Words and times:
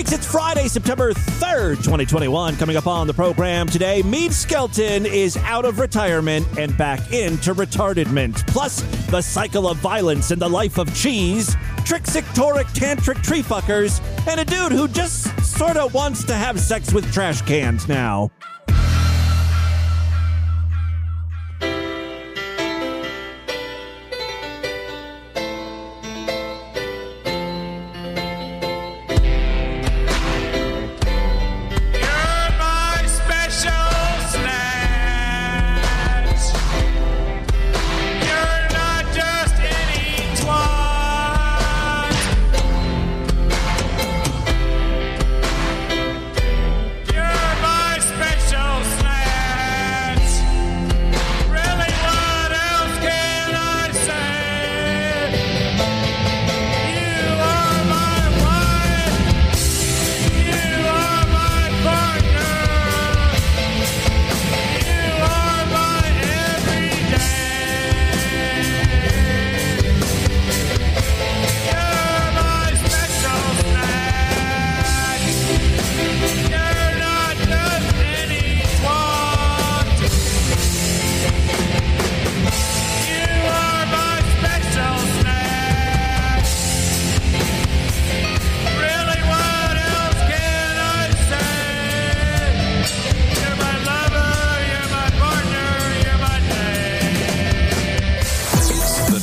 It's 0.00 0.24
Friday, 0.24 0.68
September 0.68 1.12
3rd, 1.12 1.78
2021. 1.78 2.56
Coming 2.56 2.76
up 2.76 2.86
on 2.86 3.08
the 3.08 3.12
program 3.12 3.66
today, 3.66 4.00
Meade 4.02 4.32
Skelton 4.32 5.04
is 5.04 5.36
out 5.38 5.64
of 5.64 5.80
retirement 5.80 6.46
and 6.56 6.74
back 6.78 7.12
into 7.12 7.52
retardedment. 7.52 8.46
Plus, 8.46 8.80
the 9.08 9.20
cycle 9.20 9.66
of 9.68 9.76
violence 9.78 10.30
in 10.30 10.38
the 10.38 10.48
life 10.48 10.78
of 10.78 10.94
cheese, 10.94 11.56
trixictoric 11.78 12.66
tantric 12.74 13.20
tree 13.24 13.42
fuckers, 13.42 14.00
and 14.28 14.38
a 14.38 14.44
dude 14.44 14.70
who 14.70 14.86
just 14.86 15.36
sort 15.44 15.76
of 15.76 15.92
wants 15.92 16.22
to 16.22 16.34
have 16.34 16.60
sex 16.60 16.92
with 16.92 17.12
trash 17.12 17.42
cans 17.42 17.88
now. 17.88 18.30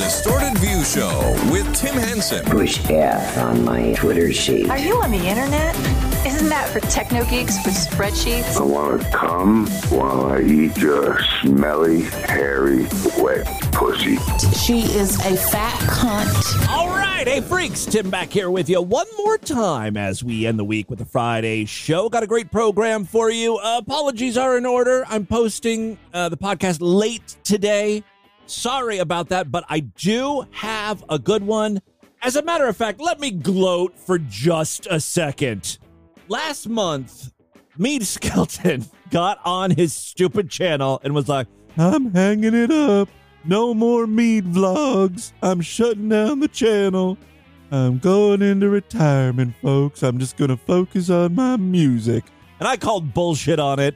Distorted 0.05 0.55
View 0.59 0.83
Show 0.83 1.31
with 1.51 1.75
Tim 1.75 1.95
Henson. 1.95 2.45
push 2.45 2.79
F 2.91 3.39
on 3.39 3.65
my 3.65 3.91
Twitter 3.93 4.31
sheet. 4.31 4.69
Are 4.69 4.77
you 4.77 5.01
on 5.01 5.09
the 5.09 5.17
internet? 5.17 5.75
Isn't 6.23 6.47
that 6.49 6.69
for 6.71 6.79
techno 6.79 7.25
geeks 7.25 7.57
with 7.65 7.73
spreadsheets? 7.73 8.55
I 8.55 8.63
want 8.63 9.01
to 9.01 9.09
come 9.09 9.65
while 9.89 10.27
I 10.27 10.41
eat 10.41 10.77
your 10.77 11.19
smelly, 11.41 12.03
hairy, 12.03 12.85
wet 13.17 13.47
pussy. 13.71 14.17
She 14.55 14.81
is 14.81 15.15
a 15.25 15.35
fat 15.35 15.73
cunt. 15.89 16.69
All 16.69 16.89
right, 16.89 17.27
hey 17.27 17.41
freaks, 17.41 17.85
Tim 17.85 18.11
back 18.11 18.29
here 18.29 18.51
with 18.51 18.69
you 18.69 18.83
one 18.83 19.07
more 19.17 19.39
time 19.39 19.97
as 19.97 20.23
we 20.23 20.45
end 20.45 20.59
the 20.59 20.63
week 20.63 20.87
with 20.87 20.99
the 20.99 21.05
Friday 21.05 21.65
show. 21.65 22.09
Got 22.09 22.21
a 22.21 22.27
great 22.27 22.51
program 22.51 23.05
for 23.05 23.31
you. 23.31 23.57
Uh, 23.57 23.79
apologies 23.79 24.37
are 24.37 24.55
in 24.55 24.67
order. 24.67 25.03
I'm 25.07 25.25
posting 25.25 25.97
uh, 26.13 26.29
the 26.29 26.37
podcast 26.37 26.77
late 26.79 27.37
today. 27.43 28.03
Sorry 28.47 28.99
about 28.99 29.29
that, 29.29 29.51
but 29.51 29.65
I 29.69 29.79
do 29.79 30.45
have 30.51 31.03
a 31.09 31.17
good 31.17 31.43
one. 31.43 31.81
As 32.21 32.35
a 32.35 32.43
matter 32.43 32.65
of 32.65 32.77
fact, 32.77 32.99
let 32.99 33.19
me 33.19 33.31
gloat 33.31 33.97
for 33.97 34.17
just 34.17 34.87
a 34.89 34.99
second. 34.99 35.77
Last 36.27 36.67
month, 36.67 37.31
Meade 37.77 38.05
Skelton 38.05 38.85
got 39.11 39.39
on 39.45 39.71
his 39.71 39.93
stupid 39.93 40.49
channel 40.49 40.99
and 41.03 41.13
was 41.13 41.27
like, 41.27 41.47
I'm 41.77 42.13
hanging 42.13 42.53
it 42.53 42.71
up. 42.71 43.09
No 43.43 43.73
more 43.73 44.07
Meade 44.07 44.45
vlogs. 44.45 45.33
I'm 45.41 45.61
shutting 45.61 46.09
down 46.09 46.39
the 46.39 46.47
channel. 46.47 47.17
I'm 47.71 47.99
going 47.99 48.41
into 48.41 48.69
retirement, 48.69 49.55
folks. 49.61 50.01
I'm 50.03 50.17
just 50.19 50.37
going 50.37 50.49
to 50.49 50.57
focus 50.57 51.09
on 51.09 51.35
my 51.35 51.57
music. 51.57 52.23
And 52.59 52.67
I 52.67 52.77
called 52.77 53.13
bullshit 53.13 53.59
on 53.59 53.79
it. 53.79 53.95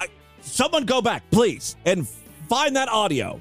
I, 0.00 0.08
someone 0.40 0.84
go 0.84 1.02
back, 1.02 1.22
please, 1.30 1.76
and 1.84 2.08
find 2.48 2.74
that 2.76 2.88
audio. 2.88 3.40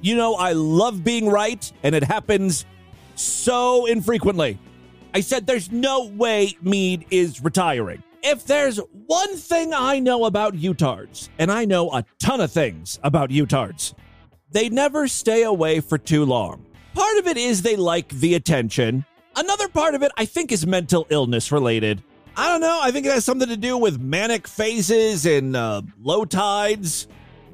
You 0.00 0.16
know, 0.16 0.34
I 0.34 0.52
love 0.52 1.02
being 1.02 1.28
right, 1.28 1.70
and 1.82 1.94
it 1.94 2.04
happens 2.04 2.66
so 3.14 3.86
infrequently. 3.86 4.58
I 5.14 5.20
said 5.20 5.46
there's 5.46 5.72
no 5.72 6.04
way 6.04 6.56
Meade 6.60 7.06
is 7.10 7.42
retiring. 7.42 8.02
If 8.22 8.44
there's 8.44 8.78
one 9.06 9.36
thing 9.36 9.72
I 9.72 9.98
know 9.98 10.24
about 10.24 10.54
Utards, 10.54 11.28
and 11.38 11.50
I 11.50 11.64
know 11.64 11.90
a 11.92 12.04
ton 12.18 12.40
of 12.40 12.52
things 12.52 12.98
about 13.02 13.30
Utards, 13.30 13.94
they 14.50 14.68
never 14.68 15.08
stay 15.08 15.42
away 15.44 15.80
for 15.80 15.96
too 15.96 16.24
long. 16.24 16.66
Part 16.94 17.18
of 17.18 17.26
it 17.26 17.36
is 17.36 17.62
they 17.62 17.76
like 17.76 18.08
the 18.08 18.34
attention. 18.34 19.04
Another 19.36 19.68
part 19.68 19.94
of 19.94 20.02
it, 20.02 20.12
I 20.16 20.24
think, 20.24 20.50
is 20.50 20.66
mental 20.66 21.06
illness 21.10 21.52
related. 21.52 22.02
I 22.36 22.48
don't 22.48 22.60
know. 22.60 22.80
I 22.82 22.90
think 22.90 23.06
it 23.06 23.12
has 23.12 23.24
something 23.24 23.48
to 23.48 23.56
do 23.56 23.78
with 23.78 23.98
manic 23.98 24.46
phases 24.46 25.24
and 25.24 25.56
uh, 25.56 25.82
low 25.98 26.24
tides. 26.24 27.08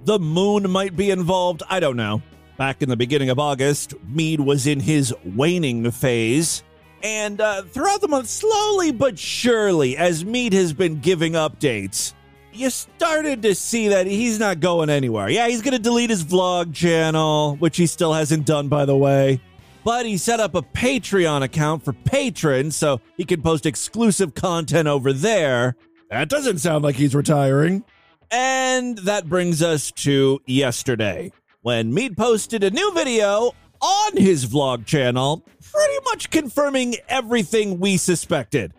The 0.04 0.18
moon 0.18 0.68
might 0.68 0.96
be 0.96 1.10
involved. 1.10 1.62
I 1.68 1.78
don't 1.78 1.96
know. 1.96 2.22
Back 2.56 2.82
in 2.82 2.88
the 2.88 2.96
beginning 2.96 3.30
of 3.30 3.38
August, 3.38 3.94
Meade 4.06 4.40
was 4.40 4.66
in 4.66 4.80
his 4.80 5.14
waning 5.24 5.90
phase. 5.90 6.64
And 7.02 7.40
uh, 7.40 7.62
throughout 7.62 8.00
the 8.00 8.08
month, 8.08 8.28
slowly 8.28 8.92
but 8.92 9.18
surely, 9.18 9.96
as 9.96 10.24
Meade 10.24 10.52
has 10.52 10.72
been 10.72 11.00
giving 11.00 11.32
updates, 11.32 12.14
you 12.52 12.68
started 12.70 13.42
to 13.42 13.54
see 13.54 13.88
that 13.88 14.06
he's 14.06 14.38
not 14.38 14.60
going 14.60 14.90
anywhere. 14.90 15.28
Yeah, 15.28 15.48
he's 15.48 15.62
going 15.62 15.72
to 15.72 15.78
delete 15.78 16.10
his 16.10 16.24
vlog 16.24 16.74
channel, 16.74 17.56
which 17.56 17.76
he 17.76 17.86
still 17.86 18.12
hasn't 18.12 18.44
done, 18.44 18.68
by 18.68 18.84
the 18.84 18.96
way. 18.96 19.40
But 19.84 20.06
he 20.06 20.16
set 20.16 20.38
up 20.38 20.54
a 20.54 20.62
Patreon 20.62 21.42
account 21.42 21.84
for 21.84 21.92
patrons 21.92 22.76
so 22.76 23.00
he 23.16 23.24
can 23.24 23.42
post 23.42 23.66
exclusive 23.66 24.34
content 24.34 24.86
over 24.86 25.12
there. 25.12 25.76
That 26.10 26.28
doesn't 26.28 26.58
sound 26.58 26.84
like 26.84 26.96
he's 26.96 27.14
retiring. 27.14 27.84
And 28.32 28.96
that 28.98 29.28
brings 29.28 29.62
us 29.62 29.90
to 29.92 30.40
yesterday 30.46 31.32
when 31.60 31.92
Meade 31.92 32.16
posted 32.16 32.64
a 32.64 32.70
new 32.70 32.90
video 32.94 33.52
on 33.82 34.16
his 34.16 34.46
vlog 34.46 34.86
channel, 34.86 35.44
pretty 35.70 36.04
much 36.06 36.30
confirming 36.30 36.96
everything 37.10 37.78
we 37.78 37.98
suspected. 37.98 38.72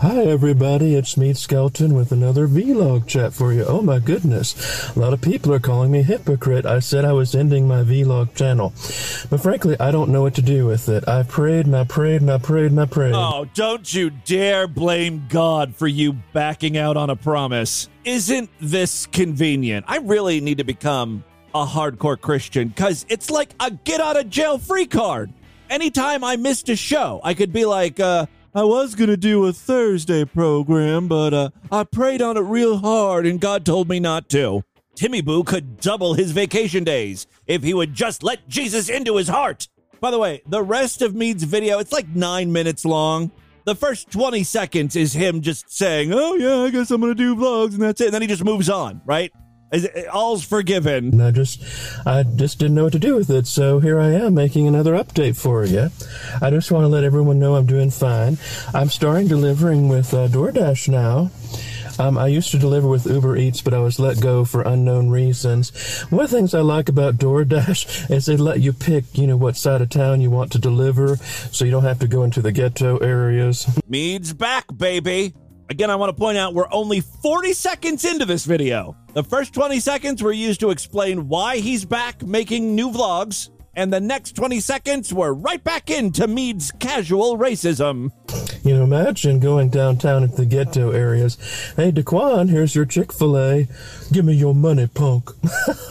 Hi 0.00 0.24
everybody, 0.24 0.94
it's 0.94 1.18
me, 1.18 1.34
Skeleton 1.34 1.92
with 1.92 2.10
another 2.10 2.48
vlog 2.48 3.06
chat 3.06 3.34
for 3.34 3.52
you. 3.52 3.66
Oh 3.66 3.82
my 3.82 3.98
goodness, 3.98 4.96
a 4.96 4.98
lot 4.98 5.12
of 5.12 5.20
people 5.20 5.52
are 5.52 5.60
calling 5.60 5.90
me 5.90 6.02
hypocrite. 6.02 6.64
I 6.64 6.78
said 6.78 7.04
I 7.04 7.12
was 7.12 7.34
ending 7.34 7.68
my 7.68 7.82
vlog 7.82 8.34
channel, 8.34 8.72
but 9.28 9.42
frankly, 9.42 9.78
I 9.78 9.90
don't 9.90 10.08
know 10.08 10.22
what 10.22 10.34
to 10.36 10.42
do 10.42 10.64
with 10.64 10.88
it. 10.88 11.06
I 11.06 11.22
prayed 11.24 11.66
and 11.66 11.76
I 11.76 11.84
prayed 11.84 12.22
and 12.22 12.30
I 12.30 12.38
prayed 12.38 12.70
and 12.70 12.80
I 12.80 12.86
prayed. 12.86 13.12
Oh, 13.14 13.46
don't 13.52 13.92
you 13.92 14.08
dare 14.08 14.66
blame 14.66 15.26
God 15.28 15.76
for 15.76 15.86
you 15.86 16.14
backing 16.32 16.78
out 16.78 16.96
on 16.96 17.10
a 17.10 17.16
promise. 17.16 17.90
Isn't 18.02 18.48
this 18.58 19.04
convenient? 19.04 19.84
I 19.86 19.98
really 19.98 20.40
need 20.40 20.56
to 20.58 20.64
become 20.64 21.24
a 21.54 21.66
hardcore 21.66 22.18
Christian 22.18 22.68
because 22.68 23.04
it's 23.10 23.28
like 23.28 23.54
a 23.60 23.70
get 23.70 24.00
out 24.00 24.18
of 24.18 24.30
jail 24.30 24.56
free 24.56 24.86
card. 24.86 25.30
Anytime 25.68 26.24
I 26.24 26.36
missed 26.36 26.70
a 26.70 26.74
show, 26.74 27.20
I 27.22 27.34
could 27.34 27.52
be 27.52 27.66
like, 27.66 28.00
uh, 28.00 28.24
I 28.52 28.64
was 28.64 28.96
going 28.96 29.10
to 29.10 29.16
do 29.16 29.46
a 29.46 29.52
Thursday 29.52 30.24
program, 30.24 31.06
but 31.06 31.32
uh, 31.32 31.50
I 31.70 31.84
prayed 31.84 32.20
on 32.20 32.36
it 32.36 32.40
real 32.40 32.78
hard 32.78 33.24
and 33.24 33.40
God 33.40 33.64
told 33.64 33.88
me 33.88 34.00
not 34.00 34.28
to. 34.30 34.64
Timmy 34.96 35.20
Boo 35.20 35.44
could 35.44 35.80
double 35.80 36.14
his 36.14 36.32
vacation 36.32 36.82
days 36.82 37.28
if 37.46 37.62
he 37.62 37.72
would 37.72 37.94
just 37.94 38.24
let 38.24 38.48
Jesus 38.48 38.88
into 38.88 39.16
his 39.16 39.28
heart. 39.28 39.68
By 40.00 40.10
the 40.10 40.18
way, 40.18 40.42
the 40.48 40.64
rest 40.64 41.00
of 41.00 41.14
Meade's 41.14 41.44
video, 41.44 41.78
it's 41.78 41.92
like 41.92 42.08
nine 42.08 42.50
minutes 42.52 42.84
long. 42.84 43.30
The 43.66 43.76
first 43.76 44.10
20 44.10 44.42
seconds 44.42 44.96
is 44.96 45.12
him 45.12 45.42
just 45.42 45.70
saying, 45.70 46.12
Oh, 46.12 46.34
yeah, 46.34 46.64
I 46.64 46.70
guess 46.70 46.90
I'm 46.90 47.00
going 47.00 47.14
to 47.14 47.14
do 47.14 47.36
vlogs, 47.36 47.74
and 47.74 47.82
that's 47.82 48.00
it. 48.00 48.06
And 48.06 48.14
then 48.14 48.22
he 48.22 48.26
just 48.26 48.42
moves 48.42 48.68
on, 48.68 49.00
right? 49.04 49.32
Is 49.72 49.84
it- 49.84 50.08
All's 50.12 50.44
forgiven. 50.44 51.10
And 51.12 51.22
I 51.22 51.30
just, 51.30 51.62
I 52.06 52.22
just 52.24 52.58
didn't 52.58 52.74
know 52.74 52.84
what 52.84 52.92
to 52.92 52.98
do 52.98 53.14
with 53.14 53.30
it, 53.30 53.46
so 53.46 53.78
here 53.78 54.00
I 54.00 54.10
am 54.10 54.34
making 54.34 54.66
another 54.66 54.94
update 54.94 55.36
for 55.36 55.64
you. 55.64 55.90
I 56.42 56.50
just 56.50 56.70
want 56.72 56.84
to 56.84 56.88
let 56.88 57.04
everyone 57.04 57.38
know 57.38 57.54
I'm 57.54 57.66
doing 57.66 57.90
fine. 57.90 58.38
I'm 58.74 58.88
starting 58.88 59.28
delivering 59.28 59.88
with 59.88 60.12
uh, 60.12 60.28
DoorDash 60.28 60.88
now. 60.88 61.30
Um, 61.98 62.16
I 62.16 62.28
used 62.28 62.50
to 62.52 62.58
deliver 62.58 62.88
with 62.88 63.04
Uber 63.04 63.36
Eats, 63.36 63.60
but 63.60 63.74
I 63.74 63.78
was 63.78 63.98
let 64.00 64.20
go 64.20 64.44
for 64.44 64.62
unknown 64.62 65.10
reasons. 65.10 65.70
One 66.08 66.24
of 66.24 66.30
the 66.30 66.36
things 66.36 66.54
I 66.54 66.60
like 66.60 66.88
about 66.88 67.16
DoorDash 67.16 68.10
is 68.14 68.26
they 68.26 68.36
let 68.38 68.60
you 68.60 68.72
pick, 68.72 69.04
you 69.18 69.26
know, 69.26 69.36
what 69.36 69.56
side 69.56 69.82
of 69.82 69.90
town 69.90 70.20
you 70.20 70.30
want 70.30 70.50
to 70.52 70.58
deliver, 70.58 71.16
so 71.16 71.64
you 71.64 71.70
don't 71.70 71.84
have 71.84 71.98
to 71.98 72.08
go 72.08 72.22
into 72.22 72.40
the 72.40 72.52
ghetto 72.52 72.96
areas. 72.98 73.68
Meade's 73.86 74.32
back, 74.32 74.64
baby. 74.74 75.34
Again, 75.70 75.88
I 75.88 75.94
want 75.94 76.10
to 76.10 76.20
point 76.20 76.36
out 76.36 76.52
we're 76.52 76.66
only 76.72 76.98
40 76.98 77.52
seconds 77.52 78.04
into 78.04 78.26
this 78.26 78.44
video. 78.44 78.96
The 79.14 79.22
first 79.22 79.54
20 79.54 79.78
seconds 79.78 80.20
were 80.20 80.32
used 80.32 80.58
to 80.60 80.70
explain 80.70 81.28
why 81.28 81.58
he's 81.58 81.84
back 81.84 82.24
making 82.24 82.74
new 82.74 82.90
vlogs, 82.90 83.50
and 83.80 83.90
the 83.90 83.98
next 83.98 84.36
20 84.36 84.60
seconds 84.60 85.10
were 85.10 85.32
right 85.32 85.64
back 85.64 85.88
into 85.88 86.26
Meade's 86.26 86.70
casual 86.70 87.38
racism. 87.38 88.10
You 88.62 88.76
know, 88.76 88.84
imagine 88.84 89.40
going 89.40 89.70
downtown 89.70 90.22
into 90.22 90.36
the 90.36 90.44
ghetto 90.44 90.90
areas. 90.90 91.36
Hey, 91.76 91.90
Daquan, 91.90 92.50
here's 92.50 92.74
your 92.74 92.84
Chick 92.84 93.10
fil 93.10 93.38
A. 93.38 93.68
Give 94.12 94.26
me 94.26 94.34
your 94.34 94.54
money, 94.54 94.86
punk. 94.86 95.30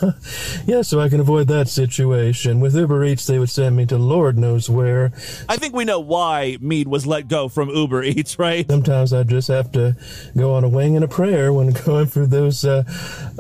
yeah, 0.68 0.84
so 0.84 1.00
I 1.00 1.10
can 1.10 1.20
avoid 1.20 1.48
that 1.48 1.68
situation. 1.68 2.60
With 2.60 2.76
Uber 2.76 3.04
Eats, 3.06 3.26
they 3.26 3.40
would 3.40 3.50
send 3.50 3.76
me 3.76 3.88
to 3.88 3.98
Lord 3.98 4.38
knows 4.38 4.70
where. 4.70 5.12
I 5.50 5.58
think 5.58 5.74
we 5.74 5.84
know 5.84 6.00
why 6.00 6.60
Meade 6.62 6.88
was 6.88 7.08
let 7.08 7.28
go 7.28 7.50
from 7.50 7.70
Uber 7.70 8.04
Eats, 8.04 8.38
right? 8.38 8.70
Sometimes 8.70 9.14
I 9.14 9.24
just 9.24 9.48
have 9.48 9.72
to 9.72 9.98
go 10.38 10.54
on 10.54 10.64
a 10.64 10.70
wing 10.70 10.96
and 10.96 11.04
a 11.04 11.08
prayer 11.08 11.52
when 11.52 11.72
going 11.86 12.06
through 12.06 12.28
those, 12.28 12.64
uh, 12.64 12.84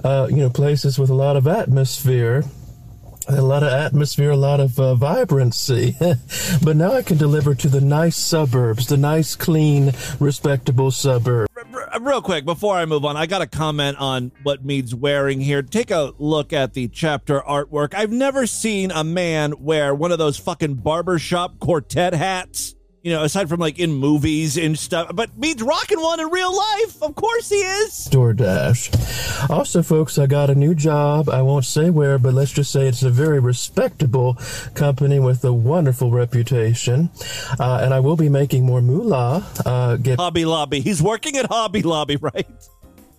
uh, 0.03 0.27
you 0.27 0.37
know, 0.37 0.49
places 0.49 0.97
with 0.97 1.11
a 1.11 1.15
lot 1.15 1.37
of 1.37 1.45
atmosphere 1.45 2.43
a 3.29 3.41
lot 3.41 3.63
of 3.63 3.71
atmosphere, 3.71 4.31
a 4.31 4.37
lot 4.37 4.59
of 4.59 4.79
uh, 4.79 4.95
vibrancy. 4.95 5.95
but 6.63 6.75
now 6.75 6.93
I 6.93 7.01
can 7.01 7.17
deliver 7.17 7.53
to 7.55 7.67
the 7.67 7.81
nice 7.81 8.17
suburbs, 8.17 8.87
the 8.87 8.97
nice, 8.97 9.35
clean, 9.35 9.93
respectable 10.19 10.91
suburbs. 10.91 11.49
Real 12.01 12.21
quick, 12.21 12.45
before 12.45 12.75
I 12.75 12.85
move 12.85 13.05
on, 13.05 13.17
I 13.17 13.25
got 13.25 13.39
to 13.39 13.47
comment 13.47 13.97
on 13.97 14.31
what 14.43 14.65
Meade's 14.65 14.95
wearing 14.95 15.41
here. 15.41 15.61
Take 15.61 15.91
a 15.91 16.13
look 16.17 16.53
at 16.53 16.73
the 16.73 16.87
chapter 16.87 17.41
artwork. 17.41 17.93
I've 17.93 18.11
never 18.11 18.47
seen 18.47 18.91
a 18.91 19.03
man 19.03 19.53
wear 19.59 19.93
one 19.93 20.11
of 20.11 20.17
those 20.17 20.37
fucking 20.37 20.75
barbershop 20.75 21.59
quartet 21.59 22.13
hats. 22.13 22.75
You 23.01 23.13
know, 23.13 23.23
aside 23.23 23.47
from 23.47 23.61
like 23.61 23.79
in 23.79 23.93
movies 23.93 24.57
and 24.57 24.77
stuff, 24.77 25.11
but 25.15 25.37
Meade's 25.37 25.63
rocking 25.63 26.01
one 26.01 26.19
in 26.19 26.27
real 26.27 26.53
life. 26.55 27.01
Of 27.01 27.15
course 27.15 27.49
he 27.49 27.55
is. 27.55 28.09
DoorDash. 28.11 29.49
Also, 29.49 29.81
folks, 29.81 30.17
I 30.17 30.27
got 30.27 30.49
a 30.49 30.55
new 30.55 30.75
job. 30.75 31.29
I 31.29 31.41
won't 31.41 31.63
say 31.63 31.89
where, 31.89 32.17
but 32.19 32.33
let's 32.33 32.51
just 32.51 32.71
say 32.73 32.87
it's 32.87 33.01
a 33.03 33.09
very 33.09 33.39
respectable 33.39 34.37
company 34.75 35.17
with 35.19 35.45
a 35.45 35.53
wonderful 35.53 36.11
reputation. 36.11 37.09
Uh, 37.57 37.79
and 37.81 37.93
I 37.93 38.01
will 38.01 38.17
be 38.17 38.27
making 38.27 38.65
more 38.65 38.81
moolah. 38.81 39.47
Uh, 39.65 39.95
get 39.95 40.19
Hobby 40.19 40.43
Lobby. 40.43 40.81
He's 40.81 41.01
working 41.01 41.37
at 41.37 41.45
Hobby 41.45 41.81
Lobby, 41.83 42.15
right? 42.21 42.47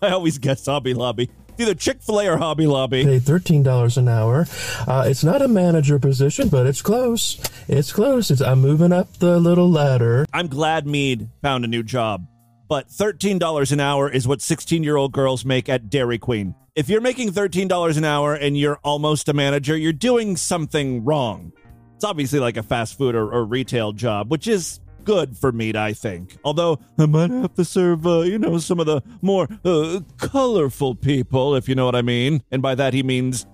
I 0.02 0.10
always 0.10 0.36
guess 0.36 0.66
Hobby 0.66 0.92
Lobby. 0.92 1.30
Either 1.60 1.74
Chick 1.74 2.00
fil 2.00 2.20
A 2.20 2.28
or 2.28 2.38
Hobby 2.38 2.66
Lobby. 2.66 3.04
paid 3.04 3.22
$13 3.22 3.96
an 3.98 4.08
hour. 4.08 4.46
Uh, 4.88 5.04
it's 5.06 5.22
not 5.22 5.42
a 5.42 5.48
manager 5.48 5.98
position, 5.98 6.48
but 6.48 6.66
it's 6.66 6.80
close. 6.80 7.38
It's 7.68 7.92
close. 7.92 8.30
It's, 8.30 8.40
I'm 8.40 8.60
moving 8.60 8.92
up 8.92 9.12
the 9.18 9.38
little 9.38 9.70
ladder. 9.70 10.24
I'm 10.32 10.48
glad 10.48 10.86
Meade 10.86 11.28
found 11.42 11.66
a 11.66 11.68
new 11.68 11.82
job, 11.82 12.26
but 12.66 12.88
$13 12.88 13.72
an 13.72 13.80
hour 13.80 14.10
is 14.10 14.26
what 14.26 14.40
16 14.40 14.82
year 14.82 14.96
old 14.96 15.12
girls 15.12 15.44
make 15.44 15.68
at 15.68 15.90
Dairy 15.90 16.18
Queen. 16.18 16.54
If 16.74 16.88
you're 16.88 17.02
making 17.02 17.32
$13 17.32 17.98
an 17.98 18.04
hour 18.04 18.34
and 18.34 18.56
you're 18.56 18.78
almost 18.82 19.28
a 19.28 19.34
manager, 19.34 19.76
you're 19.76 19.92
doing 19.92 20.38
something 20.38 21.04
wrong. 21.04 21.52
It's 21.96 22.04
obviously 22.06 22.40
like 22.40 22.56
a 22.56 22.62
fast 22.62 22.96
food 22.96 23.14
or, 23.14 23.30
or 23.30 23.44
retail 23.44 23.92
job, 23.92 24.30
which 24.30 24.48
is 24.48 24.79
good 25.04 25.36
for 25.36 25.52
Meade, 25.52 25.76
I 25.76 25.92
think. 25.92 26.36
Although 26.44 26.78
I 26.98 27.06
might 27.06 27.30
have 27.30 27.54
to 27.54 27.64
serve, 27.64 28.06
uh, 28.06 28.20
you 28.20 28.38
know, 28.38 28.58
some 28.58 28.80
of 28.80 28.86
the 28.86 29.02
more 29.22 29.48
uh, 29.64 30.00
colorful 30.18 30.94
people, 30.94 31.54
if 31.54 31.68
you 31.68 31.74
know 31.74 31.84
what 31.84 31.96
I 31.96 32.02
mean. 32.02 32.42
And 32.50 32.62
by 32.62 32.74
that, 32.74 32.94
he 32.94 33.02
means 33.02 33.46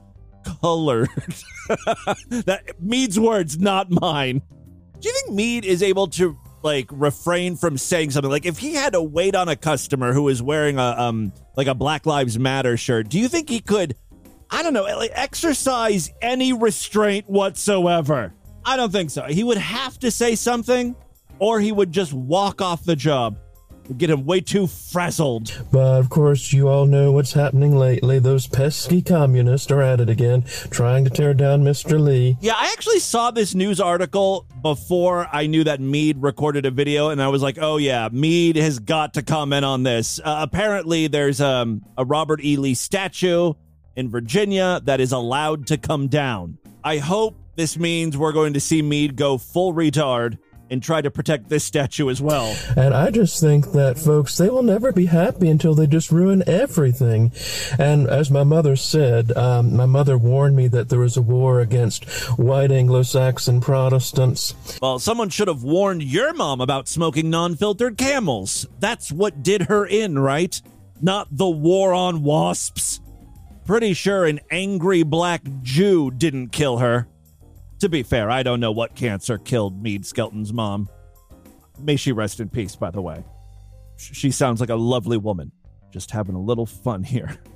colored. 0.61 1.09
that 2.29 2.75
Meade's 2.81 3.19
words, 3.19 3.59
not 3.59 3.91
mine. 3.91 4.43
Do 5.01 5.09
you 5.09 5.15
think 5.15 5.35
Meade 5.35 5.65
is 5.65 5.83
able 5.83 6.07
to 6.09 6.39
like 6.63 6.89
refrain 6.91 7.57
from 7.57 7.79
saying 7.79 8.11
something? 8.11 8.31
Like 8.31 8.47
if 8.47 8.59
he 8.59 8.75
had 8.75 8.93
to 8.95 9.03
wait 9.03 9.35
on 9.35 9.49
a 9.49 9.57
customer 9.57 10.13
who 10.13 10.29
is 10.29 10.43
wearing 10.43 10.79
a 10.79 10.95
um 10.99 11.33
like 11.57 11.67
a 11.67 11.75
Black 11.75 12.07
Lives 12.07 12.39
Matter 12.39 12.77
shirt, 12.77 13.09
do 13.09 13.19
you 13.19 13.29
think 13.29 13.49
he 13.49 13.61
could 13.61 13.95
I 14.51 14.63
don't 14.63 14.73
know, 14.73 14.85
like 14.85 15.11
exercise 15.15 16.11
any 16.23 16.53
restraint 16.53 17.29
whatsoever? 17.29 18.33
I 18.65 18.77
don't 18.77 18.93
think 18.93 19.11
so. 19.11 19.25
He 19.25 19.45
would 19.45 19.59
have 19.59 19.99
to 20.01 20.11
say 20.11 20.35
something 20.35 20.97
or 21.39 21.61
he 21.61 21.73
would 21.73 21.93
just 21.93 22.13
walk 22.13 22.61
off 22.61 22.85
the 22.85 22.97
job. 22.97 23.39
Would 23.89 23.99
get 23.99 24.11
him 24.11 24.25
way 24.25 24.41
too 24.41 24.67
frazzled. 24.67 25.57
But 25.71 26.01
of 26.01 26.11
course, 26.11 26.53
you 26.53 26.69
all 26.69 26.87
know 26.87 27.13
what's 27.13 27.33
happening 27.33 27.77
lately. 27.77 28.19
Those 28.19 28.49
pesky 28.49 29.01
communists 29.01 29.71
are 29.71 29.81
at 29.81 30.01
it 30.01 30.09
again, 30.09 30.43
trying 30.71 31.05
to 31.05 31.11
tear 31.11 31.35
down 31.35 31.63
Mr. 31.63 32.01
Lee. 32.01 32.37
Yeah, 32.41 32.55
I 32.57 32.73
actually 32.73 32.99
saw 32.99 33.31
this 33.31 33.55
news 33.55 33.81
article 33.81 34.47
before 34.61 35.29
I 35.33 35.47
knew 35.47 35.63
that 35.65 35.81
Meade 35.81 36.21
recorded 36.21 36.67
a 36.67 36.73
video, 36.73 37.11
and 37.11 37.23
I 37.23 37.29
was 37.29 37.43
like, 37.43 37.59
"Oh 37.61 37.77
yeah, 37.77 38.09
Meade 38.11 38.57
has 38.57 38.81
got 38.81 39.15
to 39.15 39.23
comment 39.23 39.65
on 39.65 39.85
this." 39.85 40.19
Uh, 40.19 40.39
apparently, 40.41 41.07
there's 41.07 41.41
um, 41.41 41.85
a 41.97 42.05
Robert 42.05 42.45
E. 42.45 42.57
Lee 42.57 42.75
statue 42.75 43.53
in 43.95 44.11
Virginia 44.11 44.81
that 44.85 45.01
is 45.01 45.13
allowed 45.13 45.69
to 45.69 45.79
come 45.79 46.09
down. 46.09 46.59
I 46.83 46.99
hope 46.99 47.37
this 47.57 47.79
means 47.79 48.17
we're 48.17 48.33
going 48.33 48.55
to 48.55 48.61
see 48.61 48.83
Meade 48.83 49.17
go 49.17 49.39
full 49.39 49.73
retard 49.73 50.39
and 50.71 50.83
try 50.83 51.01
to 51.01 51.11
protect 51.11 51.49
this 51.49 51.65
statue 51.65 52.11
as 52.11 52.21
well. 52.21 52.57
And 52.77 52.95
I 52.95 53.11
just 53.11 53.41
think 53.41 53.73
that 53.73 53.99
folks, 53.99 54.37
they 54.37 54.49
will 54.49 54.63
never 54.63 54.93
be 54.93 55.07
happy 55.07 55.49
until 55.49 55.75
they 55.75 55.87
just 55.87 56.11
ruin 56.11 56.43
everything. 56.47 57.33
And 57.79 58.09
as 58.09 58.31
my 58.31 58.45
mother 58.45 58.77
said, 58.77 59.37
um, 59.37 59.77
my 59.77 59.87
mother 59.87 60.19
warned 60.19 60.57
me 60.57 60.69
that 60.69 60.89
there 60.89 60.99
was 60.99 61.17
a 61.17 61.23
war 61.23 61.61
against 61.61 62.05
white 62.39 62.73
Anglo-Saxon 62.73 63.61
Protestants. 63.61 64.55
Well, 64.83 64.99
someone 64.99 65.29
should 65.29 65.49
have 65.49 65.63
warned 65.63 66.03
your 66.03 66.33
mom 66.35 66.61
about 66.61 66.89
smoking 66.89 67.31
non-filtered 67.31 67.97
camels. 67.97 68.67
That's 68.81 69.13
what 69.13 69.43
did 69.43 69.63
her 69.63 69.87
in, 69.87 70.19
right? 70.19 70.61
Not 71.01 71.29
the 71.31 71.49
war 71.49 71.93
on 71.93 72.23
wasps. 72.23 73.01
Pretty 73.67 73.95
sure 73.95 74.25
an 74.25 74.41
angry 74.51 75.03
black 75.03 75.43
Jew 75.63 76.11
didn't 76.11 76.51
kill 76.51 76.79
her. 76.79 77.09
To 77.81 77.89
be 77.89 78.03
fair, 78.03 78.31
I 78.31 78.43
don't 78.43 78.61
know 78.61 78.73
what 78.73 78.95
cancer 78.95 79.39
killed 79.39 79.83
Meade 79.83 80.07
Skelton's 80.07 80.53
mom. 80.53 80.89
May 81.79 81.97
she 81.97 82.13
rest 82.13 82.41
in 82.41 82.49
peace, 82.49 82.75
by 82.75 82.91
the 82.91 83.03
way. 83.03 83.23
She 83.97 84.31
sounds 84.31 84.61
like 84.61 84.71
a 84.71 84.77
lovely 84.77 85.19
woman. 85.19 85.53
Just 85.91 86.11
having 86.11 86.35
a 86.35 86.41
little 86.41 86.67
fun 86.67 87.03
here. 87.03 87.37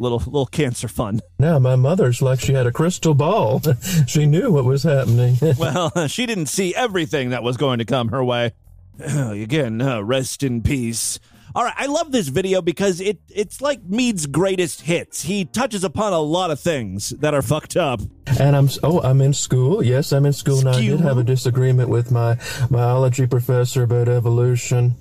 Little 0.00 0.18
little 0.18 0.46
cancer 0.46 0.88
fun. 0.88 1.20
Now 1.38 1.60
my 1.60 1.76
mother's 1.76 2.20
like 2.20 2.40
she 2.40 2.52
had 2.52 2.66
a 2.66 2.72
crystal 2.72 3.14
ball. 3.14 3.62
she 4.08 4.26
knew 4.26 4.50
what 4.50 4.64
was 4.64 4.82
happening. 4.82 5.36
Well, 5.56 6.08
she 6.08 6.26
didn't 6.26 6.46
see 6.46 6.74
everything 6.74 7.30
that 7.30 7.44
was 7.44 7.56
going 7.56 7.78
to 7.78 7.84
come 7.84 8.08
her 8.08 8.24
way. 8.24 8.54
Again, 8.98 9.80
uh, 9.80 10.00
rest 10.00 10.42
in 10.42 10.62
peace. 10.62 11.20
All 11.56 11.62
right, 11.62 11.74
I 11.76 11.86
love 11.86 12.10
this 12.10 12.26
video 12.26 12.60
because 12.60 13.00
it 13.00 13.20
it's 13.28 13.60
like 13.60 13.80
Meade's 13.84 14.26
greatest 14.26 14.80
hits. 14.80 15.22
He 15.22 15.44
touches 15.44 15.84
upon 15.84 16.12
a 16.12 16.18
lot 16.18 16.50
of 16.50 16.58
things 16.58 17.10
that 17.10 17.32
are 17.32 17.42
fucked 17.42 17.76
up. 17.76 18.00
And 18.40 18.56
I'm 18.56 18.68
oh 18.82 19.00
I'm 19.02 19.20
in 19.20 19.32
school. 19.32 19.80
Yes, 19.80 20.10
I'm 20.10 20.26
in 20.26 20.32
school 20.32 20.62
now. 20.62 20.72
I 20.72 20.80
did 20.80 20.98
have 20.98 21.16
a 21.16 21.22
disagreement 21.22 21.90
with 21.90 22.10
my 22.10 22.38
biology 22.72 23.28
professor 23.28 23.84
about 23.84 24.08
evolution. 24.08 24.96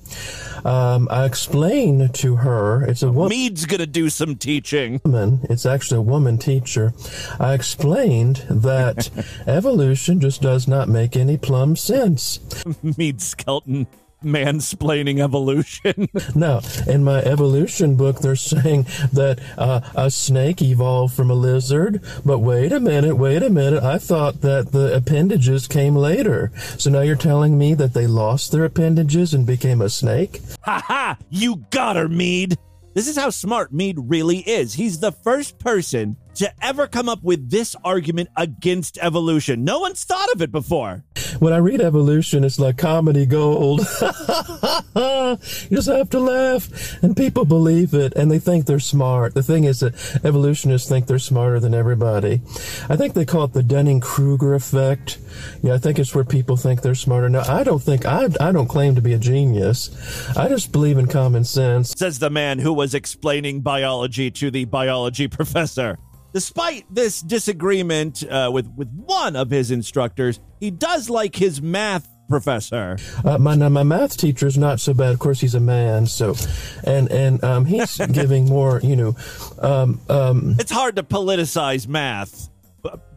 Um, 0.64 1.08
I 1.10 1.26
explained 1.26 2.14
to 2.16 2.36
her 2.36 2.84
it's 2.84 3.02
a 3.02 3.12
woman. 3.12 3.30
Meade's 3.30 3.66
gonna 3.66 3.88
do 3.88 4.12
some 4.12 4.36
teaching. 4.36 5.02
It's 5.50 5.66
actually 5.66 5.98
a 5.98 6.04
woman 6.04 6.38
teacher. 6.38 6.94
I 7.40 7.54
explained 7.54 8.46
that 8.52 9.10
evolution 9.48 10.20
just 10.20 10.44
does 10.44 10.68
not 10.68 10.88
make 10.88 11.16
any 11.16 11.38
plumb 11.38 11.76
sense. 11.76 12.40
Meade 12.84 13.24
Skelton 13.24 13.88
mansplaining 14.24 15.20
evolution. 15.20 16.10
no, 16.36 16.62
in 16.88 17.04
my 17.04 17.20
evolution 17.20 17.96
book, 17.96 18.20
they're 18.20 18.36
saying 18.36 18.84
that 19.12 19.40
uh, 19.58 19.82
a 19.96 20.10
snake 20.10 20.62
evolved 20.62 21.16
from 21.16 21.30
a 21.30 21.36
lizard. 21.36 22.02
But 22.26 22.40
wait 22.40 22.72
a 22.72 22.80
minute, 22.80 23.16
wait 23.16 23.44
a 23.44 23.50
minute. 23.50 23.84
I 23.84 23.98
thought 23.98 24.42
that 24.42 24.72
the 24.72 24.96
appendages 24.96 25.68
came 25.68 25.96
later. 25.96 26.52
So 26.78 26.90
now 26.90 27.02
you're 27.02 27.16
telling 27.16 27.58
me 27.58 27.74
that 27.76 27.94
they 27.94 28.08
lost 28.08 28.52
their 28.52 28.66
appendages 28.66 29.34
and 29.34 29.46
became 29.46 29.82
a 29.82 29.90
snake? 29.90 30.42
ha 30.62 30.84
ha! 30.86 31.18
You 31.30 31.58
got 31.70 31.96
her, 31.96 32.08
Meade. 32.08 32.58
This 32.94 33.08
is 33.08 33.18
how 33.18 33.32
smart 33.32 33.74
Meade 33.74 33.98
really 34.00 34.40
is. 34.40 34.74
He's 34.74 35.00
the 35.00 35.12
first 35.12 35.58
person 35.58 36.16
to 36.36 36.52
ever 36.62 36.88
come 36.88 37.10
up 37.10 37.24
with 37.24 37.50
this 37.50 37.76
argument 37.84 38.30
against 38.36 38.98
evolution. 39.02 39.64
No 39.64 39.80
one's 39.80 40.04
thought 40.04 40.32
of 40.34 40.42
it 40.42 40.52
before. 40.52 41.04
when 41.40 41.54
I 41.54 41.58
read 41.58 41.82
evolution, 41.82 42.44
it's 42.44 42.60
like 42.60 42.78
comedy 42.78 43.26
gold. 43.26 43.80
you 44.02 45.38
just 45.72 45.88
have 45.88 46.10
to 46.12 46.20
laugh, 46.20 47.02
and 47.04 47.16
people 47.16 47.46
believe 47.46 47.94
it, 47.94 48.14
and 48.16 48.32
they 48.32 48.40
think 48.40 48.66
they're 48.66 48.80
smart. 48.80 49.34
The 49.34 49.44
thing 49.44 49.64
is 49.64 49.80
that 49.82 49.94
evolutionists 50.24 50.88
think 50.90 51.08
they're 51.08 51.20
smarter 51.20 51.60
than 51.60 51.74
everybody. 51.74 52.42
I 52.90 52.96
think 52.96 53.14
they 53.14 53.26
call 53.26 53.46
it 53.46 53.54
the 53.54 53.64
Dunning-Kruger 53.64 54.54
effect. 54.54 55.20
Yeah, 55.62 55.74
I 55.74 55.78
think 55.78 56.00
it's 56.00 56.14
where 56.14 56.24
people 56.24 56.58
think 56.58 56.82
they're 56.82 56.96
smarter. 56.96 57.30
Now, 57.30 57.44
I 57.48 57.64
don't 57.64 57.82
think 57.82 58.06
I 58.06 58.28
I 58.40 58.52
don't 58.52 58.68
claim 58.68 58.96
to 58.96 59.02
be 59.02 59.14
a 59.14 59.18
genius. 59.20 59.90
I 60.38 60.48
just 60.50 60.72
believe 60.72 60.98
in 60.98 61.08
common 61.08 61.44
sense. 61.44 61.92
says 61.98 62.20
the 62.20 62.30
man 62.30 62.60
who 62.60 62.74
was 62.74 62.94
explaining 62.94 63.62
biology 63.62 64.30
to 64.32 64.52
the 64.52 64.66
biology 64.66 65.28
professor. 65.28 65.98
Despite 66.34 66.86
this 66.90 67.22
disagreement 67.22 68.24
uh, 68.30 68.50
with 68.52 68.68
with 68.76 68.90
one 68.92 69.36
of 69.36 69.50
his 69.52 69.72
instructors, 69.72 70.40
he 70.60 70.72
does 70.72 71.10
like 71.10 71.36
his 71.36 71.62
math 71.62 72.08
professor. 72.28 72.98
Uh, 73.24 73.38
my 73.38 73.56
my 73.56 73.84
math 73.84 74.18
teacher 74.18 74.48
is 74.48 74.58
not 74.58 74.80
so 74.80 74.94
bad. 74.94 75.14
Of 75.14 75.20
course, 75.20 75.40
he's 75.40 75.56
a 75.56 75.60
man, 75.60 76.08
so 76.08 76.36
and 76.84 77.12
and 77.12 77.44
um, 77.44 77.66
he's 77.66 77.98
giving 78.12 78.46
more. 78.46 78.80
You 78.82 78.96
know, 78.96 79.16
um, 79.60 80.02
um, 80.10 80.56
It's 80.60 80.72
hard 80.72 80.96
to 80.96 81.04
politicize 81.04 81.88
math. 81.88 82.50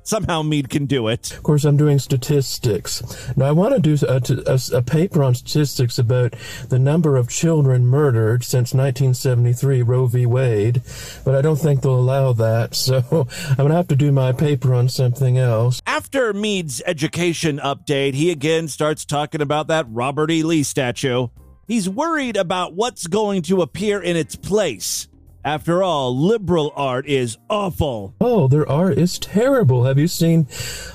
Somehow 0.07 0.43
Meade 0.43 0.71
can 0.71 0.87
do 0.87 1.09
it. 1.09 1.33
Of 1.33 1.43
course, 1.43 1.65
I'm 1.65 1.77
doing 1.77 1.99
statistics. 1.99 3.03
Now, 3.37 3.47
I 3.47 3.51
want 3.51 3.75
to 3.75 3.81
do 3.81 3.97
a, 4.07 4.23
a, 4.47 4.79
a 4.79 4.83
paper 4.83 5.25
on 5.25 5.35
statistics 5.35 5.99
about 5.99 6.37
the 6.69 6.79
number 6.79 7.17
of 7.17 7.29
children 7.29 7.85
murdered 7.85 8.45
since 8.45 8.73
1973, 8.73 9.83
Roe 9.83 10.07
v. 10.07 10.25
Wade, 10.25 10.83
but 11.25 11.35
I 11.35 11.43
don't 11.43 11.57
think 11.57 11.83
they'll 11.83 11.99
allow 11.99 12.33
that, 12.35 12.75
so 12.77 13.03
I'm 13.03 13.57
going 13.57 13.71
to 13.71 13.75
have 13.75 13.89
to 13.89 13.97
do 13.97 14.13
my 14.13 14.31
paper 14.31 14.73
on 14.75 14.89
something 14.89 15.39
else. 15.39 15.83
After 15.89 16.33
Meade's 16.33 16.81
education 16.87 17.59
update, 17.59 18.15
he 18.15 18.31
again 18.31 18.69
starts 18.69 19.05
talking 19.05 19.41
about 19.41 19.67
that 19.67 19.87
Robert 19.89 20.31
E. 20.31 20.45
Lee 20.45 20.63
statue. 20.63 21.27
He's 21.67 21.89
worried 21.89 22.37
about 22.37 22.75
what's 22.75 23.09
going 23.09 23.43
to 23.43 23.61
appear 23.61 24.01
in 24.01 24.17
its 24.17 24.37
place. 24.37 25.09
After 25.47 25.81
all, 25.81 26.19
liberal 26.19 26.73
art 26.75 27.07
is 27.07 27.39
awful. 27.49 28.17
Oh, 28.21 28.49
their 28.49 28.69
art 28.69 28.99
is 28.99 29.17
terrible. 29.17 29.85
Have 29.85 29.97
you 29.97 30.09
seen 30.09 30.49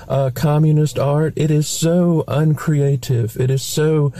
uh, 0.06 0.30
communist 0.34 0.98
art? 0.98 1.32
It 1.36 1.50
is 1.50 1.66
so 1.66 2.22
uncreative. 2.28 3.40
It 3.40 3.50
is 3.50 3.62
so 3.62 4.12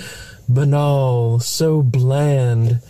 banal, 0.49 1.39
so 1.39 1.83
bland. 1.83 2.81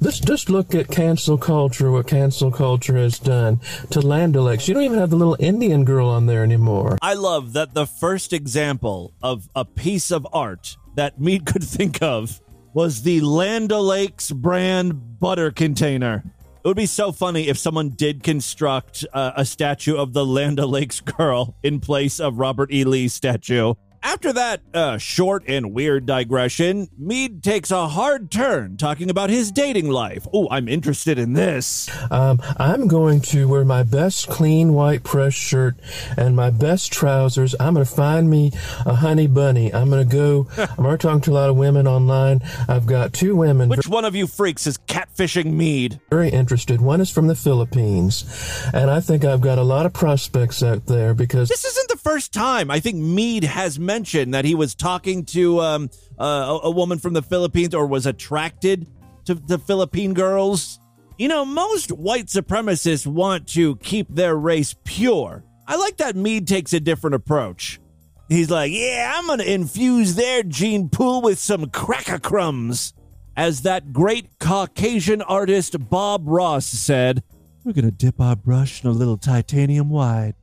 Let's 0.00 0.18
just 0.18 0.50
look 0.50 0.74
at 0.74 0.88
cancel 0.88 1.38
culture, 1.38 1.92
what 1.92 2.08
cancel 2.08 2.50
culture 2.50 2.96
has 2.96 3.20
done 3.20 3.60
to 3.90 4.00
Land 4.00 4.36
O'Lakes. 4.36 4.66
You 4.66 4.74
don't 4.74 4.82
even 4.82 4.98
have 4.98 5.10
the 5.10 5.16
little 5.16 5.36
Indian 5.38 5.84
girl 5.84 6.08
on 6.08 6.26
there 6.26 6.42
anymore. 6.42 6.98
I 7.00 7.14
love 7.14 7.52
that 7.52 7.72
the 7.72 7.86
first 7.86 8.32
example 8.32 9.14
of 9.22 9.48
a 9.54 9.64
piece 9.64 10.10
of 10.10 10.26
art 10.32 10.76
that 10.96 11.20
Meade 11.20 11.46
could 11.46 11.62
think 11.62 12.02
of 12.02 12.40
was 12.74 13.02
the 13.02 13.20
Land 13.20 13.70
O'Lakes 13.70 14.32
brand 14.32 15.20
butter 15.20 15.52
container. 15.52 16.24
It 16.62 16.68
would 16.68 16.76
be 16.76 16.84
so 16.84 17.10
funny 17.10 17.48
if 17.48 17.56
someone 17.56 17.88
did 17.88 18.22
construct 18.22 19.06
uh, 19.14 19.32
a 19.34 19.46
statue 19.46 19.96
of 19.96 20.12
the 20.12 20.26
Land 20.26 20.60
O'Lakes 20.60 21.00
girl 21.00 21.56
in 21.62 21.80
place 21.80 22.20
of 22.20 22.38
Robert 22.38 22.70
E. 22.70 22.84
Lee's 22.84 23.14
statue. 23.14 23.72
After 24.02 24.32
that 24.32 24.62
uh, 24.72 24.98
short 24.98 25.44
and 25.46 25.72
weird 25.74 26.06
digression, 26.06 26.88
Meade 26.98 27.42
takes 27.42 27.70
a 27.70 27.86
hard 27.88 28.30
turn 28.30 28.76
talking 28.78 29.10
about 29.10 29.28
his 29.30 29.52
dating 29.52 29.90
life. 29.90 30.26
Oh, 30.32 30.48
I'm 30.50 30.68
interested 30.68 31.18
in 31.18 31.34
this. 31.34 31.88
Um, 32.10 32.40
I'm 32.56 32.88
going 32.88 33.20
to 33.22 33.46
wear 33.46 33.64
my 33.64 33.82
best 33.82 34.28
clean 34.28 34.72
white 34.72 35.04
press 35.04 35.34
shirt 35.34 35.76
and 36.16 36.34
my 36.34 36.48
best 36.50 36.90
trousers. 36.92 37.54
I'm 37.60 37.74
going 37.74 37.84
to 37.86 37.92
find 37.92 38.30
me 38.30 38.52
a 38.86 38.94
honey 38.94 39.26
bunny. 39.26 39.72
I'm 39.72 39.90
going 39.90 40.08
to 40.08 40.16
go. 40.16 40.48
I'm 40.78 40.84
already 40.86 41.02
talking 41.02 41.20
to 41.22 41.30
a 41.32 41.34
lot 41.34 41.50
of 41.50 41.56
women 41.56 41.86
online. 41.86 42.40
I've 42.68 42.86
got 42.86 43.12
two 43.12 43.36
women 43.36 43.68
Which 43.68 43.86
one 43.86 44.06
of 44.06 44.14
you 44.14 44.26
freaks 44.26 44.66
is 44.66 44.78
catfishing 44.78 45.52
Meade? 45.52 46.00
very 46.10 46.30
interested. 46.30 46.80
One 46.80 47.00
is 47.02 47.10
from 47.10 47.26
the 47.26 47.36
Philippines, 47.36 48.24
and 48.72 48.90
I 48.90 49.00
think 49.00 49.24
I've 49.24 49.40
got 49.42 49.58
a 49.58 49.62
lot 49.62 49.84
of 49.86 49.92
prospects 49.92 50.62
out 50.62 50.86
there 50.86 51.12
because 51.14 51.48
This 51.50 51.64
isn't 51.64 51.88
the 51.90 51.96
first 51.98 52.32
time. 52.32 52.70
I 52.70 52.80
think 52.80 52.96
Meade 52.96 53.44
has 53.44 53.78
mentioned 53.90 54.34
that 54.34 54.44
he 54.44 54.54
was 54.54 54.76
talking 54.76 55.24
to 55.24 55.60
um, 55.60 55.90
uh, 56.16 56.60
a, 56.62 56.68
a 56.68 56.70
woman 56.70 57.00
from 57.00 57.12
the 57.12 57.22
Philippines 57.22 57.74
or 57.74 57.86
was 57.88 58.06
attracted 58.06 58.86
to 59.24 59.34
the 59.34 59.58
Philippine 59.58 60.14
girls. 60.14 60.78
You 61.18 61.26
know, 61.26 61.44
most 61.44 61.90
white 61.90 62.26
supremacists 62.26 63.04
want 63.04 63.48
to 63.48 63.74
keep 63.76 64.06
their 64.08 64.36
race 64.36 64.76
pure. 64.84 65.42
I 65.66 65.74
like 65.74 65.96
that 65.96 66.14
Meade 66.14 66.46
takes 66.46 66.72
a 66.72 66.78
different 66.78 67.14
approach. 67.16 67.80
He's 68.28 68.48
like, 68.48 68.70
yeah, 68.72 69.12
I'm 69.16 69.26
going 69.26 69.40
to 69.40 69.52
infuse 69.52 70.14
their 70.14 70.44
gene 70.44 70.88
pool 70.88 71.20
with 71.20 71.40
some 71.40 71.68
cracker 71.70 72.20
crumbs. 72.20 72.94
As 73.36 73.62
that 73.62 73.92
great 73.92 74.38
Caucasian 74.38 75.20
artist 75.20 75.74
Bob 75.90 76.22
Ross 76.26 76.66
said, 76.66 77.24
we're 77.64 77.72
going 77.72 77.86
to 77.86 77.90
dip 77.90 78.20
our 78.20 78.36
brush 78.36 78.84
in 78.84 78.88
a 78.88 78.92
little 78.92 79.16
titanium 79.16 79.90
white. 79.90 80.34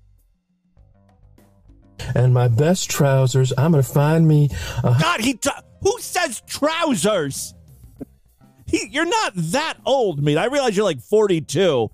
And 2.15 2.33
my 2.33 2.47
best 2.47 2.89
trousers. 2.89 3.53
I'm 3.57 3.71
going 3.71 3.83
to 3.83 3.89
find 3.89 4.27
me 4.27 4.49
a 4.83 4.95
God, 4.99 5.21
he 5.21 5.33
t- 5.33 5.49
who 5.81 5.99
says 5.99 6.41
trousers? 6.47 7.53
He, 8.65 8.87
you're 8.91 9.05
not 9.05 9.33
that 9.35 9.77
old, 9.85 10.21
meat. 10.21 10.37
I 10.37 10.45
realize 10.45 10.75
you're 10.75 10.85
like 10.85 11.01
42. 11.01 11.89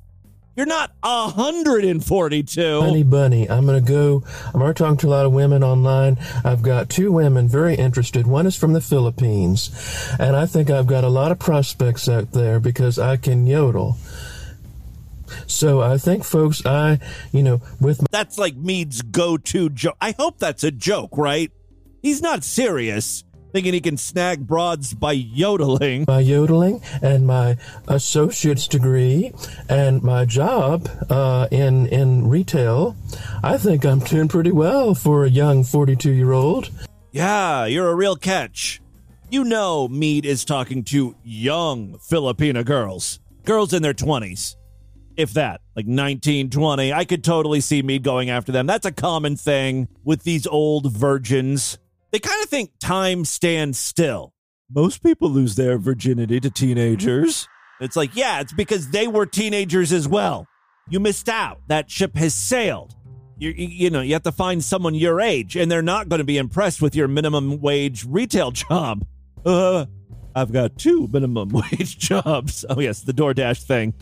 You're 0.55 0.67
not 0.67 0.91
142. 1.01 2.81
honey 2.81 3.03
bunny. 3.03 3.49
I'm 3.49 3.65
going 3.65 3.83
to 3.83 3.91
go. 3.91 4.23
I'm 4.53 4.61
already 4.61 4.77
talking 4.77 4.97
to 4.97 5.07
a 5.07 5.09
lot 5.09 5.25
of 5.25 5.33
women 5.33 5.63
online. 5.63 6.19
I've 6.43 6.61
got 6.61 6.89
two 6.89 7.11
women 7.11 7.47
very 7.47 7.73
interested. 7.73 8.27
One 8.27 8.45
is 8.45 8.55
from 8.55 8.73
the 8.73 8.81
Philippines, 8.81 9.71
and 10.19 10.35
I 10.35 10.45
think 10.45 10.69
I've 10.69 10.85
got 10.85 11.03
a 11.03 11.09
lot 11.09 11.31
of 11.31 11.39
prospects 11.39 12.07
out 12.07 12.33
there 12.33 12.59
because 12.59 12.99
I 12.99 13.17
can 13.17 13.47
yodel. 13.47 13.97
So 15.47 15.81
I 15.81 15.97
think, 15.97 16.23
folks, 16.23 16.65
I, 16.65 16.99
you 17.31 17.43
know, 17.43 17.61
with 17.79 18.01
my- 18.01 18.07
That's 18.11 18.37
like 18.37 18.55
Meade's 18.55 19.01
go-to 19.01 19.69
joke. 19.69 19.97
I 20.01 20.13
hope 20.17 20.39
that's 20.39 20.63
a 20.63 20.71
joke, 20.71 21.17
right? 21.17 21.51
He's 22.01 22.21
not 22.21 22.43
serious, 22.43 23.23
thinking 23.53 23.73
he 23.73 23.79
can 23.81 23.97
snag 23.97 24.45
broads 24.47 24.93
by 24.93 25.13
yodeling. 25.13 26.05
my 26.07 26.19
yodeling 26.19 26.81
and 27.01 27.25
my 27.25 27.55
associate's 27.87 28.67
degree 28.67 29.31
and 29.69 30.01
my 30.03 30.25
job 30.25 30.89
uh, 31.09 31.47
in 31.51 31.87
in 31.87 32.27
retail, 32.27 32.95
I 33.43 33.57
think 33.57 33.85
I'm 33.85 33.99
doing 33.99 34.27
pretty 34.27 34.51
well 34.51 34.95
for 34.95 35.23
a 35.23 35.29
young 35.29 35.63
42 35.63 36.11
year 36.11 36.31
old. 36.33 36.69
Yeah, 37.11 37.65
you're 37.65 37.89
a 37.89 37.95
real 37.95 38.15
catch. 38.15 38.81
You 39.29 39.43
know 39.43 39.87
Meade 39.87 40.25
is 40.25 40.43
talking 40.45 40.83
to 40.85 41.15
young 41.23 41.97
Filipina 41.99 42.65
girls. 42.65 43.19
Girls 43.45 43.71
in 43.73 43.81
their 43.81 43.93
20s. 43.93 44.55
If 45.15 45.33
that, 45.33 45.61
like 45.75 45.85
19, 45.85 46.49
20. 46.49 46.93
I 46.93 47.05
could 47.05 47.23
totally 47.23 47.61
see 47.61 47.81
Meade 47.81 48.03
going 48.03 48.29
after 48.29 48.51
them. 48.51 48.65
That's 48.65 48.85
a 48.85 48.91
common 48.91 49.35
thing 49.35 49.87
with 50.03 50.23
these 50.23 50.47
old 50.47 50.91
virgins. 50.91 51.77
They 52.11 52.19
kind 52.19 52.41
of 52.43 52.49
think 52.49 52.71
time 52.79 53.25
stands 53.25 53.77
still. 53.77 54.33
Most 54.73 55.03
people 55.03 55.29
lose 55.29 55.55
their 55.55 55.77
virginity 55.77 56.39
to 56.39 56.49
teenagers. 56.49 57.47
It's 57.79 57.95
like, 57.95 58.15
yeah, 58.15 58.39
it's 58.39 58.53
because 58.53 58.89
they 58.89 59.07
were 59.07 59.25
teenagers 59.25 59.91
as 59.91 60.07
well. 60.07 60.47
You 60.89 60.99
missed 60.99 61.29
out. 61.29 61.59
That 61.67 61.89
ship 61.89 62.15
has 62.15 62.33
sailed. 62.33 62.95
You, 63.37 63.49
you 63.49 63.67
you 63.67 63.89
know, 63.89 64.01
you 64.01 64.13
have 64.13 64.23
to 64.23 64.31
find 64.31 64.63
someone 64.63 64.95
your 64.95 65.19
age, 65.19 65.55
and 65.55 65.71
they're 65.71 65.81
not 65.81 66.07
going 66.07 66.19
to 66.19 66.25
be 66.25 66.37
impressed 66.37 66.81
with 66.81 66.95
your 66.95 67.07
minimum 67.07 67.61
wage 67.61 68.05
retail 68.07 68.51
job. 68.51 69.05
Uh, 69.45 69.85
I've 70.35 70.51
got 70.51 70.77
two 70.77 71.07
minimum 71.11 71.49
wage 71.71 71.97
jobs. 71.97 72.65
Oh, 72.69 72.79
yes, 72.79 73.01
the 73.01 73.13
DoorDash 73.13 73.63
thing. 73.63 73.93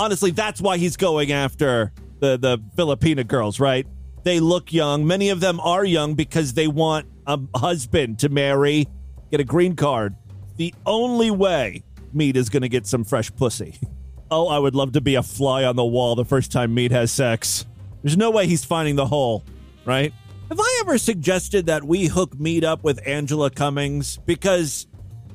Honestly, 0.00 0.30
that's 0.30 0.62
why 0.62 0.78
he's 0.78 0.96
going 0.96 1.30
after 1.30 1.92
the, 2.20 2.38
the 2.38 2.56
Filipina 2.74 3.26
girls, 3.26 3.60
right? 3.60 3.86
They 4.24 4.40
look 4.40 4.72
young. 4.72 5.06
Many 5.06 5.28
of 5.28 5.40
them 5.40 5.60
are 5.60 5.84
young 5.84 6.14
because 6.14 6.54
they 6.54 6.68
want 6.68 7.06
a 7.26 7.38
husband 7.54 8.18
to 8.20 8.30
marry, 8.30 8.88
get 9.30 9.40
a 9.40 9.44
green 9.44 9.76
card. 9.76 10.16
The 10.56 10.74
only 10.86 11.30
way 11.30 11.84
Meat 12.14 12.38
is 12.38 12.48
going 12.48 12.62
to 12.62 12.68
get 12.70 12.86
some 12.86 13.04
fresh 13.04 13.30
pussy. 13.36 13.78
Oh, 14.32 14.46
I 14.46 14.60
would 14.60 14.76
love 14.76 14.92
to 14.92 15.00
be 15.00 15.16
a 15.16 15.24
fly 15.24 15.64
on 15.64 15.74
the 15.74 15.84
wall 15.84 16.14
the 16.14 16.24
first 16.24 16.52
time 16.52 16.72
Meat 16.72 16.92
has 16.92 17.10
sex. 17.10 17.66
There's 18.04 18.16
no 18.16 18.30
way 18.30 18.46
he's 18.46 18.64
finding 18.64 18.94
the 18.94 19.04
hole, 19.04 19.44
right? 19.84 20.14
Have 20.48 20.60
I 20.60 20.78
ever 20.82 20.98
suggested 20.98 21.66
that 21.66 21.82
we 21.82 22.06
hook 22.06 22.38
Meat 22.38 22.62
up 22.62 22.84
with 22.84 23.04
Angela 23.04 23.50
Cummings? 23.50 24.18
Because 24.18 24.86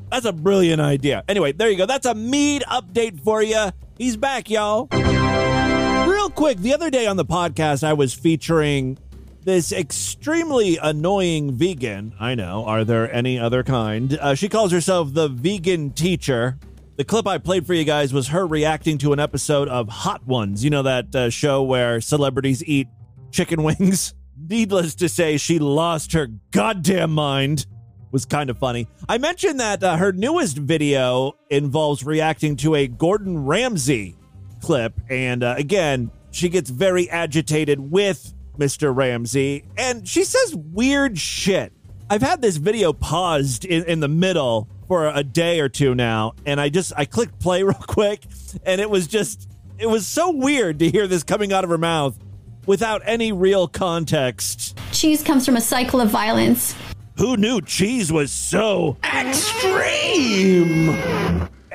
that's 0.10 0.26
a 0.26 0.32
brilliant 0.32 0.82
idea. 0.82 1.26
Anyway, 1.28 1.52
there 1.52 1.70
you 1.70 1.76
go. 1.76 1.86
That's 1.86 2.06
a 2.06 2.16
Meade 2.16 2.64
update 2.70 3.20
for 3.20 3.44
you. 3.44 3.70
He's 3.98 4.18
back, 4.18 4.50
y'all. 4.50 4.88
Real 4.92 6.30
quick, 6.30 6.58
the 6.58 6.74
other 6.74 6.90
day 6.90 7.08
on 7.08 7.18
the 7.18 7.26
podcast, 7.26 7.84
I 7.84 7.94
was 7.94 8.14
featuring 8.14 8.98
this 9.44 9.72
extremely 9.72 10.78
annoying 10.78 11.54
vegan. 11.54 12.14
I 12.20 12.36
know. 12.36 12.66
Are 12.66 12.84
there 12.84 13.12
any 13.14 13.40
other 13.40 13.64
kind? 13.64 14.18
Uh, 14.20 14.36
she 14.36 14.50
calls 14.50 14.72
herself 14.72 15.14
the 15.14 15.30
vegan 15.30 15.92
teacher. 15.92 16.58
The 16.98 17.04
clip 17.04 17.28
I 17.28 17.38
played 17.38 17.66
for 17.66 17.74
you 17.74 17.84
guys 17.84 18.14
was 18.14 18.30
her 18.30 18.46
reacting 18.46 18.98
to 19.00 19.14
an 19.14 19.20
episode 19.20 19.68
of 19.70 19.88
Hot 19.88 20.26
Ones. 20.28 20.64
You 20.64 20.70
know 20.72 20.84
that 20.84 21.16
uh, 21.16 21.30
show 21.30 21.64
where 21.64 22.02
celebrities 22.02 22.64
eat 22.66 22.88
chicken 23.32 23.64
wings? 23.64 24.14
needless 24.38 24.96
to 24.96 25.10
say, 25.10 25.38
she 25.38 25.60
lost 25.60 26.14
her 26.14 26.28
goddamn 26.52 27.12
mind. 27.12 27.66
Was 28.16 28.24
kind 28.24 28.50
of 28.50 28.58
funny. 28.58 28.88
I 29.10 29.18
mentioned 29.18 29.60
that 29.60 29.84
uh, 29.84 29.98
her 29.98 30.14
newest 30.14 30.56
video 30.56 31.36
involves 31.50 32.06
reacting 32.06 32.56
to 32.56 32.74
a 32.76 32.88
Gordon 32.88 33.46
Ramsay 33.46 34.16
clip, 34.62 34.94
and 35.10 35.44
uh, 35.44 35.56
again, 35.58 36.12
she 36.32 36.48
gets 36.48 36.70
very 36.70 37.10
agitated 37.10 37.78
with 37.78 38.34
Mr. 38.58 38.96
Ramsay, 38.96 39.66
and 39.78 40.08
she 40.08 40.24
says 40.24 40.56
weird 40.56 41.20
shit. 41.20 41.74
I've 42.10 42.22
had 42.22 42.42
this 42.42 42.56
video 42.56 42.94
paused 42.94 43.66
in, 43.66 43.84
in 43.84 44.00
the 44.00 44.08
middle 44.08 44.70
for 44.88 45.10
a 45.10 45.22
day 45.22 45.60
or 45.60 45.68
two 45.68 45.94
now, 45.94 46.36
and 46.46 46.62
I 46.62 46.70
just 46.70 46.94
I 46.96 47.04
clicked 47.04 47.42
play 47.42 47.64
real 47.64 47.74
quick, 47.74 48.24
and 48.66 48.80
it 48.80 48.90
was 48.90 49.08
just 49.08 49.50
it 49.78 49.88
was 49.88 50.08
so 50.08 50.32
weird 50.32 50.80
to 50.80 50.90
hear 50.90 51.06
this 51.06 51.24
coming 51.24 51.52
out 51.52 51.66
of 51.66 51.70
her 51.70 51.78
mouth 51.78 52.18
without 52.66 53.02
any 53.04 53.34
real 53.34 53.68
context. 53.68 54.80
Cheese 54.94 55.22
comes 55.22 55.46
from 55.46 55.58
a 55.58 55.62
cycle 55.62 56.00
of 56.00 56.10
violence. 56.10 56.76
Who 57.18 57.38
knew 57.38 57.62
cheese 57.62 58.12
was 58.12 58.30
so 58.30 58.98
extreme? 59.06 60.90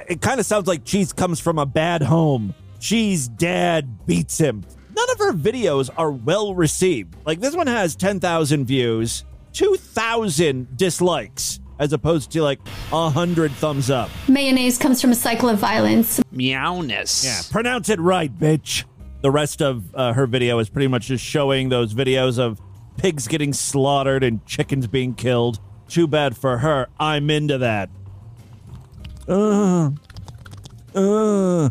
It 0.06 0.20
kind 0.20 0.38
of 0.38 0.44
sounds 0.44 0.66
like 0.68 0.84
cheese 0.84 1.14
comes 1.14 1.40
from 1.40 1.58
a 1.58 1.64
bad 1.64 2.02
home. 2.02 2.52
Cheese 2.78 3.28
dad 3.28 4.06
beats 4.06 4.36
him. 4.36 4.62
None 4.94 5.10
of 5.10 5.18
her 5.18 5.32
videos 5.32 5.88
are 5.96 6.10
well 6.10 6.54
received. 6.54 7.16
Like 7.24 7.40
this 7.40 7.56
one 7.56 7.68
has 7.68 7.96
10,000 7.96 8.66
views, 8.66 9.24
2,000 9.54 10.76
dislikes, 10.76 11.60
as 11.78 11.94
opposed 11.94 12.30
to 12.32 12.42
like 12.42 12.60
100 12.90 13.50
thumbs 13.52 13.88
up. 13.90 14.10
Mayonnaise 14.28 14.76
comes 14.76 15.00
from 15.00 15.10
a 15.10 15.14
cycle 15.14 15.48
of 15.48 15.58
violence. 15.58 16.20
Meowness. 16.30 17.24
Yeah, 17.24 17.40
pronounce 17.50 17.88
it 17.88 17.98
right, 17.98 18.30
bitch. 18.36 18.84
The 19.22 19.30
rest 19.30 19.62
of 19.62 19.94
uh, 19.94 20.12
her 20.12 20.26
video 20.26 20.58
is 20.58 20.68
pretty 20.68 20.88
much 20.88 21.06
just 21.06 21.24
showing 21.24 21.70
those 21.70 21.94
videos 21.94 22.38
of 22.38 22.60
pigs 23.00 23.26
getting 23.26 23.54
slaughtered 23.54 24.22
and 24.22 24.44
chickens 24.44 24.86
being 24.86 25.14
killed. 25.14 25.58
Too 25.88 26.06
bad 26.06 26.36
for 26.36 26.58
her. 26.58 26.86
I'm 26.98 27.30
into 27.30 27.58
that. 27.58 27.88
Uh, 29.26 29.90
uh. 30.94 31.70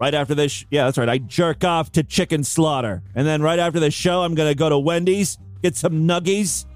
Right 0.00 0.14
after 0.14 0.34
this, 0.34 0.50
sh- 0.50 0.64
yeah, 0.70 0.86
that's 0.86 0.98
right. 0.98 1.08
I 1.08 1.18
jerk 1.18 1.62
off 1.62 1.92
to 1.92 2.02
chicken 2.02 2.42
slaughter. 2.42 3.02
And 3.14 3.26
then 3.26 3.42
right 3.42 3.58
after 3.58 3.78
the 3.78 3.92
show, 3.92 4.22
I'm 4.22 4.34
going 4.34 4.50
to 4.50 4.54
go 4.56 4.68
to 4.68 4.78
Wendy's, 4.78 5.38
get 5.62 5.76
some 5.76 6.08
nuggies, 6.08 6.66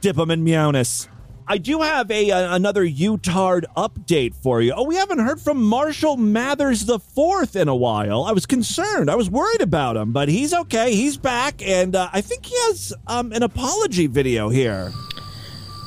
dip 0.00 0.16
them 0.16 0.30
in 0.30 0.42
meowness. 0.42 1.08
I 1.46 1.58
do 1.58 1.82
have 1.82 2.10
a, 2.10 2.30
a 2.30 2.52
another 2.52 2.84
Utard 2.84 3.66
update 3.76 4.34
for 4.34 4.62
you. 4.62 4.72
Oh, 4.74 4.84
we 4.84 4.94
haven't 4.96 5.18
heard 5.18 5.40
from 5.40 5.62
Marshall 5.62 6.16
Mathers 6.16 6.84
the 6.86 6.98
fourth 6.98 7.56
in 7.56 7.68
a 7.68 7.74
while. 7.74 8.24
I 8.24 8.32
was 8.32 8.46
concerned. 8.46 9.10
I 9.10 9.16
was 9.16 9.28
worried 9.28 9.60
about 9.60 9.96
him, 9.96 10.12
but 10.12 10.28
he's 10.28 10.54
okay. 10.54 10.94
He's 10.94 11.16
back, 11.16 11.60
and 11.66 11.96
uh, 11.96 12.08
I 12.12 12.20
think 12.20 12.46
he 12.46 12.54
has 12.68 12.94
um, 13.06 13.32
an 13.32 13.42
apology 13.42 14.06
video 14.06 14.48
here. 14.50 14.92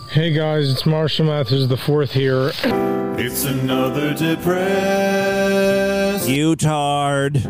Hey 0.10 0.34
guys, 0.34 0.70
it's 0.72 0.86
Marshall 0.86 1.26
Mathers 1.26 1.68
the 1.68 1.78
fourth 1.78 2.12
here. 2.12 2.52
It's 3.18 3.46
another 3.46 4.14
depressed. 4.14 4.56
Utard. 6.28 7.42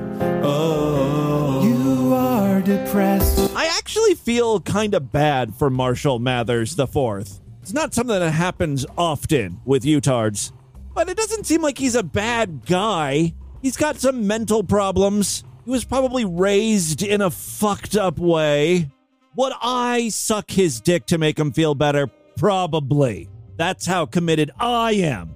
Oh, 0.43 1.63
you 1.63 2.13
are 2.13 2.61
depressed. 2.61 3.51
I 3.55 3.65
actually 3.77 4.13
feel 4.15 4.59
kind 4.61 4.93
of 4.93 5.11
bad 5.11 5.55
for 5.55 5.71
Marshall 5.71 6.19
Mathers 6.19 6.75
the 6.75 6.85
fourth. 6.87 7.41
It's 7.65 7.73
not 7.73 7.95
something 7.95 8.19
that 8.19 8.29
happens 8.29 8.85
often 8.95 9.59
with 9.65 9.85
Utards, 9.85 10.51
but 10.93 11.09
it 11.09 11.17
doesn't 11.17 11.47
seem 11.47 11.63
like 11.63 11.79
he's 11.79 11.95
a 11.95 12.03
bad 12.03 12.63
guy. 12.67 13.33
He's 13.63 13.75
got 13.75 13.95
some 13.99 14.27
mental 14.27 14.63
problems. 14.63 15.43
He 15.63 15.71
was 15.71 15.83
probably 15.83 16.25
raised 16.25 17.01
in 17.01 17.21
a 17.21 17.31
fucked 17.31 17.95
up 17.97 18.19
way. 18.19 18.91
Would 19.35 19.53
I 19.63 20.09
suck 20.09 20.51
his 20.51 20.79
dick 20.79 21.07
to 21.07 21.17
make 21.17 21.39
him 21.39 21.51
feel 21.51 21.73
better? 21.73 22.05
Probably. 22.37 23.29
That's 23.57 23.87
how 23.87 24.05
committed 24.05 24.51
I 24.59 24.91
am 24.91 25.35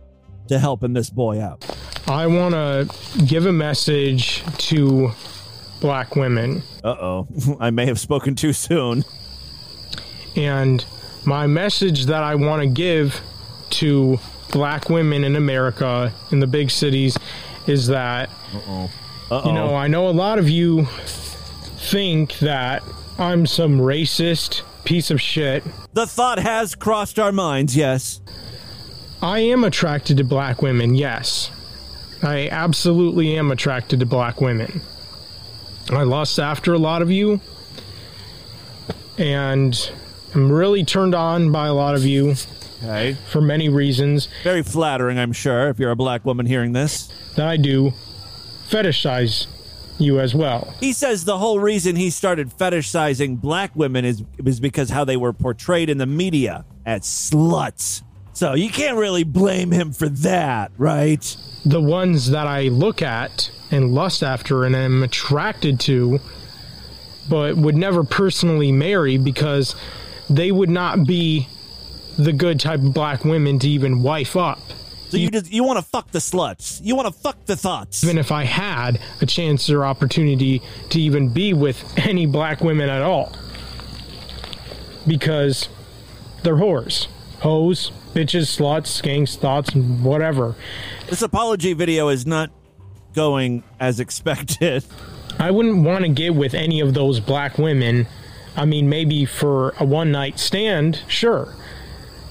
to 0.49 0.59
helping 0.59 0.93
this 0.93 1.09
boy 1.09 1.41
out. 1.41 1.65
I 2.07 2.27
want 2.27 2.53
to 2.53 3.25
give 3.25 3.47
a 3.47 3.51
message 3.51 4.43
to 4.67 5.09
black 5.81 6.15
women. 6.15 6.61
Uh 6.83 6.89
oh. 6.89 7.27
I 7.59 7.71
may 7.71 7.87
have 7.87 7.99
spoken 7.99 8.35
too 8.35 8.53
soon. 8.53 9.03
And 10.35 10.85
my 11.25 11.47
message 11.47 12.05
that 12.05 12.23
I 12.23 12.35
want 12.35 12.61
to 12.61 12.67
give 12.67 13.21
to 13.71 14.19
black 14.51 14.89
women 14.89 15.23
in 15.23 15.35
America, 15.35 16.11
in 16.31 16.39
the 16.39 16.47
big 16.47 16.71
cities, 16.71 17.17
is 17.67 17.87
that, 17.87 18.29
Uh-oh. 18.53 18.89
you 19.45 19.53
know, 19.53 19.75
I 19.75 19.87
know 19.87 20.07
a 20.07 20.11
lot 20.11 20.39
of 20.39 20.49
you 20.49 20.85
think 20.85 22.39
that 22.39 22.83
I'm 23.17 23.45
some 23.45 23.79
racist 23.79 24.63
piece 24.85 25.11
of 25.11 25.21
shit. 25.21 25.63
The 25.93 26.07
thought 26.07 26.39
has 26.39 26.73
crossed 26.73 27.19
our 27.19 27.31
minds, 27.31 27.75
yes. 27.75 28.21
I 29.21 29.39
am 29.39 29.63
attracted 29.63 30.17
to 30.17 30.23
black 30.23 30.61
women, 30.61 30.95
yes. 30.95 31.51
I 32.23 32.49
absolutely 32.49 33.37
am 33.37 33.51
attracted 33.51 33.99
to 33.99 34.05
black 34.05 34.41
women. 34.41 34.81
I 35.89 36.03
lust 36.03 36.39
after 36.39 36.73
a 36.73 36.77
lot 36.77 37.01
of 37.01 37.11
you, 37.11 37.39
and 39.17 39.91
I'm 40.35 40.51
really 40.51 40.83
turned 40.83 41.15
on 41.15 41.51
by 41.51 41.67
a 41.67 41.73
lot 41.73 41.95
of 41.95 42.05
you 42.05 42.35
Okay. 42.83 43.17
for 43.29 43.41
many 43.41 43.67
reasons 43.67 44.27
Very 44.43 44.63
flattering, 44.63 45.17
I'm 45.19 45.33
sure, 45.33 45.69
if 45.69 45.79
you're 45.79 45.91
a 45.91 45.95
black 45.95 46.23
woman 46.25 46.45
hearing 46.45 46.71
this. 46.73 47.09
that 47.35 47.47
I 47.47 47.57
do 47.57 47.91
fetishize 48.69 49.47
you 49.97 50.19
as 50.19 50.33
well. 50.33 50.73
He 50.79 50.93
says 50.93 51.25
the 51.25 51.37
whole 51.37 51.59
reason 51.59 51.95
he 51.95 52.09
started 52.09 52.49
fetishizing 52.49 53.41
black 53.41 53.75
women 53.75 54.05
is, 54.05 54.23
is 54.45 54.59
because 54.59 54.89
how 54.89 55.03
they 55.03 55.17
were 55.17 55.33
portrayed 55.33 55.89
in 55.89 55.97
the 55.97 56.05
media 56.05 56.63
as 56.85 57.01
sluts. 57.01 58.03
So 58.33 58.53
you 58.53 58.69
can't 58.69 58.95
really 58.97 59.25
blame 59.25 59.71
him 59.71 59.91
for 59.91 60.07
that, 60.07 60.71
right? 60.77 61.35
The 61.65 61.81
ones 61.81 62.31
that 62.31 62.47
I 62.47 62.69
look 62.69 63.01
at 63.01 63.51
and 63.71 63.91
lust 63.93 64.23
after 64.23 64.63
and 64.63 64.73
am 64.75 65.03
attracted 65.03 65.81
to, 65.81 66.19
but 67.29 67.57
would 67.57 67.75
never 67.75 68.05
personally 68.05 68.71
marry 68.71 69.17
because 69.17 69.75
they 70.29 70.51
would 70.51 70.69
not 70.69 71.05
be 71.05 71.47
the 72.17 72.33
good 72.33 72.59
type 72.59 72.79
of 72.79 72.93
black 72.93 73.23
women 73.23 73.59
to 73.59 73.69
even 73.69 74.03
wife 74.03 74.35
up. 74.35 74.59
So 75.09 75.17
you 75.17 75.31
just 75.31 75.51
you 75.51 75.63
want 75.63 75.79
to 75.79 75.85
fuck 75.85 76.11
the 76.11 76.19
sluts. 76.19 76.79
You 76.83 76.95
want 76.95 77.07
to 77.07 77.19
fuck 77.19 77.45
the 77.45 77.55
thoughts. 77.55 78.03
Even 78.03 78.19
if 78.19 78.31
I 78.31 78.43
had 78.43 78.99
a 79.21 79.25
chance 79.25 79.69
or 79.69 79.83
opportunity 79.83 80.61
to 80.89 81.01
even 81.01 81.33
be 81.33 81.53
with 81.53 81.83
any 81.97 82.27
black 82.27 82.61
women 82.61 82.89
at 82.89 83.01
all. 83.01 83.35
Because 85.07 85.67
they're 86.43 86.55
whores. 86.55 87.07
Hoes, 87.39 87.91
bitches, 88.13 88.55
sluts, 88.55 89.01
skanks, 89.01 89.35
thoughts, 89.35 89.73
whatever. 89.73 90.55
This 91.07 91.23
apology 91.23 91.73
video 91.73 92.09
is 92.09 92.27
not 92.27 92.51
going 93.15 93.63
as 93.79 93.99
expected. 93.99 94.85
I 95.39 95.49
wouldn't 95.49 95.83
want 95.83 96.03
to 96.03 96.09
get 96.09 96.35
with 96.35 96.53
any 96.53 96.81
of 96.81 96.93
those 96.93 97.19
black 97.19 97.57
women. 97.57 98.07
I 98.59 98.65
mean, 98.65 98.89
maybe 98.89 99.23
for 99.23 99.73
a 99.79 99.85
one 99.85 100.11
night 100.11 100.37
stand, 100.37 101.01
sure. 101.07 101.55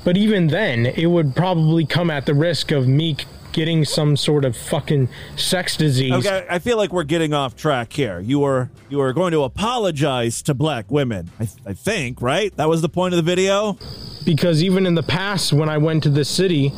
But 0.04 0.18
even 0.18 0.48
then, 0.48 0.84
it 0.84 1.06
would 1.06 1.34
probably 1.34 1.86
come 1.86 2.10
at 2.10 2.26
the 2.26 2.34
risk 2.34 2.70
of 2.70 2.86
me 2.86 3.16
getting 3.52 3.82
some 3.82 4.14
sort 4.14 4.44
of 4.44 4.54
fucking 4.54 5.08
sex 5.36 5.74
disease. 5.74 6.12
Okay, 6.12 6.46
I 6.50 6.58
feel 6.58 6.76
like 6.76 6.92
we're 6.92 7.04
getting 7.04 7.32
off 7.32 7.56
track 7.56 7.94
here. 7.94 8.20
You 8.20 8.40
were 8.40 8.68
you 8.90 8.98
were 8.98 9.14
going 9.14 9.32
to 9.32 9.42
apologize 9.42 10.42
to 10.42 10.54
black 10.54 10.90
women. 10.90 11.30
I, 11.40 11.48
I 11.64 11.72
think, 11.72 12.20
right? 12.20 12.54
That 12.56 12.68
was 12.68 12.82
the 12.82 12.90
point 12.90 13.14
of 13.14 13.16
the 13.16 13.22
video. 13.22 13.78
Because 14.26 14.62
even 14.62 14.84
in 14.84 14.94
the 14.94 15.02
past, 15.02 15.54
when 15.54 15.70
I 15.70 15.78
went 15.78 16.02
to 16.02 16.10
the 16.10 16.26
city, 16.26 16.72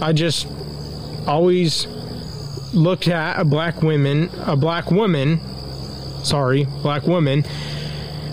I 0.00 0.14
just 0.14 0.48
always 1.26 1.86
looked 2.72 3.08
at 3.08 3.38
a 3.38 3.44
black 3.44 3.82
woman, 3.82 4.30
a 4.46 4.56
black 4.56 4.90
woman, 4.90 5.40
sorry, 6.24 6.64
black 6.82 7.02
woman, 7.06 7.44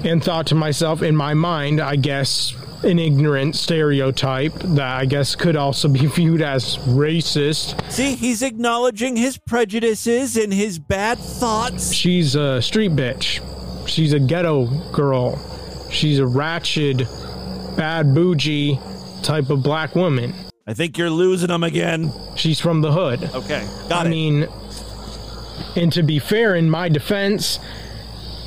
and 0.03 0.23
thought 0.23 0.47
to 0.47 0.55
myself, 0.55 1.01
in 1.01 1.15
my 1.15 1.33
mind, 1.33 1.79
I 1.79 1.95
guess, 1.95 2.53
an 2.83 2.97
ignorant 2.97 3.55
stereotype 3.55 4.53
that 4.53 4.97
I 4.97 5.05
guess 5.05 5.35
could 5.35 5.55
also 5.55 5.87
be 5.87 6.05
viewed 6.07 6.41
as 6.41 6.77
racist. 6.77 7.91
See, 7.91 8.15
he's 8.15 8.41
acknowledging 8.41 9.15
his 9.15 9.37
prejudices 9.37 10.37
and 10.37 10.51
his 10.53 10.79
bad 10.79 11.19
thoughts. 11.19 11.93
She's 11.93 12.35
a 12.35 12.61
street 12.61 12.91
bitch. 12.93 13.39
She's 13.87 14.13
a 14.13 14.19
ghetto 14.19 14.65
girl. 14.91 15.37
She's 15.91 16.19
a 16.19 16.25
ratchet, 16.25 16.99
bad 17.77 18.13
bougie 18.15 18.79
type 19.23 19.49
of 19.49 19.61
black 19.61 19.95
woman. 19.95 20.33
I 20.67 20.73
think 20.73 20.97
you're 20.97 21.09
losing 21.09 21.49
them 21.49 21.63
again. 21.63 22.11
She's 22.35 22.59
from 22.59 22.81
the 22.81 22.91
hood. 22.91 23.23
Okay, 23.35 23.67
got 23.89 24.05
I 24.05 24.07
it. 24.07 24.09
mean, 24.09 24.47
and 25.75 25.91
to 25.93 26.03
be 26.03 26.19
fair, 26.19 26.55
in 26.55 26.69
my 26.69 26.87
defense, 26.89 27.59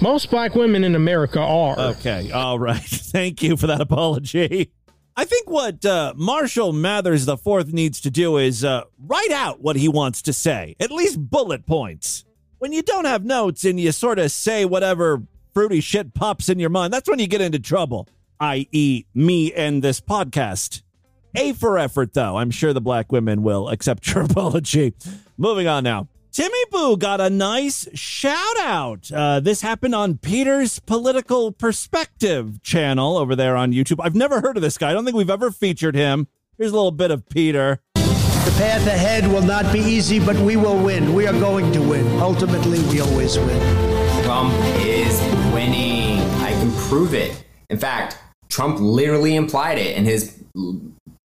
most 0.04 0.30
black 0.30 0.54
women 0.54 0.84
in 0.84 0.94
America 0.94 1.40
are. 1.40 1.78
Okay, 1.78 2.30
all 2.30 2.58
right. 2.58 2.78
Thank 2.82 3.42
you 3.42 3.56
for 3.56 3.66
that 3.68 3.80
apology. 3.80 4.70
I 5.16 5.24
think 5.24 5.48
what 5.48 5.82
uh, 5.86 6.12
Marshall 6.14 6.74
Mathers 6.74 7.26
IV 7.26 7.72
needs 7.72 8.02
to 8.02 8.10
do 8.10 8.36
is 8.36 8.64
uh, 8.64 8.82
write 8.98 9.30
out 9.30 9.62
what 9.62 9.76
he 9.76 9.88
wants 9.88 10.20
to 10.22 10.34
say, 10.34 10.76
at 10.78 10.90
least 10.90 11.30
bullet 11.30 11.64
points. 11.64 12.26
When 12.58 12.74
you 12.74 12.82
don't 12.82 13.06
have 13.06 13.24
notes 13.24 13.64
and 13.64 13.80
you 13.80 13.92
sort 13.92 14.18
of 14.18 14.30
say 14.30 14.66
whatever 14.66 15.22
fruity 15.54 15.80
shit 15.80 16.12
pops 16.12 16.50
in 16.50 16.58
your 16.58 16.70
mind, 16.70 16.92
that's 16.92 17.08
when 17.08 17.18
you 17.18 17.26
get 17.26 17.40
into 17.40 17.58
trouble, 17.58 18.06
i.e., 18.40 19.06
me 19.14 19.54
and 19.54 19.82
this 19.82 20.02
podcast. 20.02 20.82
A 21.34 21.54
for 21.54 21.78
effort, 21.78 22.12
though. 22.12 22.36
I'm 22.36 22.50
sure 22.50 22.74
the 22.74 22.82
black 22.82 23.10
women 23.10 23.42
will 23.42 23.70
accept 23.70 24.06
your 24.12 24.24
apology. 24.30 24.92
Moving 25.38 25.66
on 25.66 25.82
now. 25.82 26.08
Timmy 26.34 26.64
Boo 26.72 26.96
got 26.96 27.20
a 27.20 27.30
nice 27.30 27.86
shout 27.94 28.58
out. 28.58 29.08
Uh, 29.12 29.38
this 29.38 29.60
happened 29.60 29.94
on 29.94 30.18
Peter's 30.18 30.80
Political 30.80 31.52
Perspective 31.52 32.60
channel 32.60 33.16
over 33.16 33.36
there 33.36 33.56
on 33.56 33.72
YouTube. 33.72 34.00
I've 34.02 34.16
never 34.16 34.40
heard 34.40 34.56
of 34.56 34.60
this 34.60 34.76
guy. 34.76 34.90
I 34.90 34.94
don't 34.94 35.04
think 35.04 35.16
we've 35.16 35.30
ever 35.30 35.52
featured 35.52 35.94
him. 35.94 36.26
Here's 36.58 36.72
a 36.72 36.74
little 36.74 36.90
bit 36.90 37.12
of 37.12 37.28
Peter. 37.28 37.78
The 37.94 38.54
path 38.58 38.84
ahead 38.88 39.28
will 39.28 39.44
not 39.44 39.72
be 39.72 39.78
easy, 39.78 40.18
but 40.18 40.34
we 40.38 40.56
will 40.56 40.76
win. 40.76 41.14
We 41.14 41.28
are 41.28 41.32
going 41.34 41.70
to 41.70 41.80
win. 41.80 42.04
Ultimately, 42.18 42.80
we 42.88 42.98
always 43.00 43.38
win. 43.38 44.24
Trump 44.24 44.52
is 44.80 45.20
winning. 45.54 46.18
I 46.42 46.50
can 46.50 46.72
prove 46.88 47.14
it. 47.14 47.44
In 47.70 47.78
fact, 47.78 48.18
Trump 48.48 48.80
literally 48.80 49.36
implied 49.36 49.78
it 49.78 49.96
in 49.96 50.04
his 50.04 50.42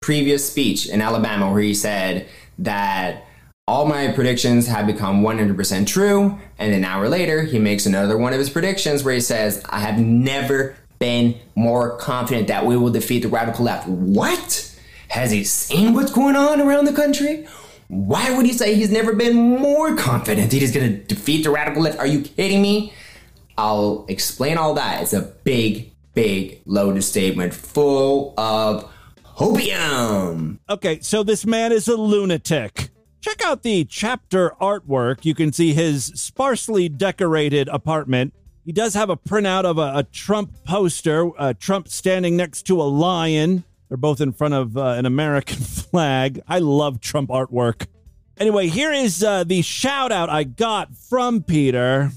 previous 0.00 0.48
speech 0.50 0.88
in 0.88 1.02
Alabama, 1.02 1.52
where 1.52 1.60
he 1.60 1.74
said 1.74 2.26
that 2.58 3.26
all 3.66 3.86
my 3.86 4.12
predictions 4.12 4.66
have 4.66 4.86
become 4.86 5.22
100% 5.22 5.86
true. 5.86 6.38
And 6.58 6.74
an 6.74 6.84
hour 6.84 7.08
later, 7.08 7.42
he 7.42 7.58
makes 7.58 7.86
another 7.86 8.18
one 8.18 8.32
of 8.32 8.38
his 8.38 8.50
predictions 8.50 9.02
where 9.02 9.14
he 9.14 9.20
says, 9.20 9.62
I 9.68 9.80
have 9.80 9.98
never 9.98 10.76
been 10.98 11.38
more 11.54 11.96
confident 11.96 12.48
that 12.48 12.66
we 12.66 12.76
will 12.76 12.90
defeat 12.90 13.20
the 13.20 13.28
radical 13.28 13.64
left. 13.64 13.88
What? 13.88 14.70
Has 15.08 15.30
he 15.30 15.44
seen 15.44 15.94
what's 15.94 16.12
going 16.12 16.36
on 16.36 16.60
around 16.60 16.84
the 16.84 16.92
country? 16.92 17.46
Why 17.88 18.36
would 18.36 18.46
he 18.46 18.52
say 18.52 18.74
he's 18.74 18.90
never 18.90 19.14
been 19.14 19.36
more 19.36 19.96
confident 19.96 20.50
that 20.50 20.56
he's 20.56 20.72
going 20.72 20.90
to 20.90 21.04
defeat 21.04 21.44
the 21.44 21.50
radical 21.50 21.82
left? 21.82 21.98
Are 21.98 22.06
you 22.06 22.22
kidding 22.22 22.60
me? 22.60 22.92
I'll 23.56 24.04
explain 24.08 24.58
all 24.58 24.74
that. 24.74 25.02
It's 25.02 25.12
a 25.12 25.22
big, 25.22 25.92
big 26.14 26.60
loaded 26.66 27.02
statement 27.02 27.54
full 27.54 28.34
of 28.36 28.90
hopium. 29.24 30.58
Okay, 30.68 31.00
so 31.00 31.22
this 31.22 31.46
man 31.46 31.72
is 31.72 31.88
a 31.88 31.96
lunatic. 31.96 32.90
Check 33.24 33.42
out 33.42 33.62
the 33.62 33.86
chapter 33.86 34.50
artwork. 34.60 35.24
You 35.24 35.34
can 35.34 35.50
see 35.50 35.72
his 35.72 36.04
sparsely 36.14 36.90
decorated 36.90 37.68
apartment. 37.68 38.34
He 38.66 38.70
does 38.70 38.92
have 38.92 39.08
a 39.08 39.16
printout 39.16 39.64
of 39.64 39.78
a, 39.78 40.00
a 40.00 40.02
Trump 40.02 40.52
poster, 40.64 41.30
uh, 41.40 41.54
Trump 41.58 41.88
standing 41.88 42.36
next 42.36 42.64
to 42.64 42.82
a 42.82 42.84
lion. 42.84 43.64
They're 43.88 43.96
both 43.96 44.20
in 44.20 44.34
front 44.34 44.52
of 44.52 44.76
uh, 44.76 44.88
an 44.88 45.06
American 45.06 45.56
flag. 45.62 46.42
I 46.46 46.58
love 46.58 47.00
Trump 47.00 47.30
artwork. 47.30 47.86
Anyway, 48.36 48.66
here 48.66 48.92
is 48.92 49.24
uh, 49.24 49.42
the 49.42 49.62
shout 49.62 50.12
out 50.12 50.28
I 50.28 50.44
got 50.44 50.94
from 50.94 51.42
Peter. 51.42 52.10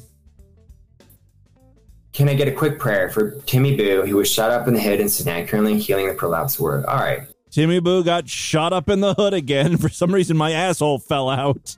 Can 2.11 2.27
I 2.27 2.33
get 2.33 2.49
a 2.49 2.53
quick 2.53 2.79
prayer 2.79 3.09
for 3.09 3.31
Timmy 3.45 3.77
Boo, 3.77 4.01
who 4.05 4.17
was 4.17 4.29
shot 4.29 4.51
up 4.51 4.67
in 4.67 4.73
the 4.73 4.81
head 4.81 4.99
in 4.99 5.07
Sudan, 5.07 5.47
currently 5.47 5.79
healing 5.79 6.09
the 6.09 6.15
prolapse 6.15 6.59
word? 6.59 6.83
All 6.83 6.97
right. 6.97 7.29
Timmy 7.57 7.79
Boo 7.79 8.03
got 8.03 8.29
shot 8.29 8.71
up 8.71 8.87
in 8.87 8.99
the 8.99 9.15
hood 9.15 9.33
again. 9.33 9.77
For 9.79 9.89
some 9.89 10.13
reason, 10.13 10.37
my 10.37 10.51
asshole 10.51 10.99
fell 10.99 11.27
out. 11.27 11.75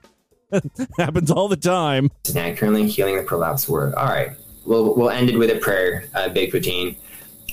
Happens 0.98 1.30
all 1.30 1.48
the 1.48 1.56
time. 1.56 2.10
Sudan, 2.24 2.54
currently 2.54 2.86
healing 2.86 3.16
the 3.16 3.22
prolapse 3.22 3.66
word. 3.66 3.94
All 3.94 4.04
right. 4.04 4.32
We'll, 4.66 4.94
we'll 4.94 5.08
end 5.08 5.30
it 5.30 5.38
with 5.38 5.48
a 5.48 5.58
prayer, 5.58 6.04
uh, 6.14 6.28
Big 6.28 6.52
Poutine. 6.52 6.96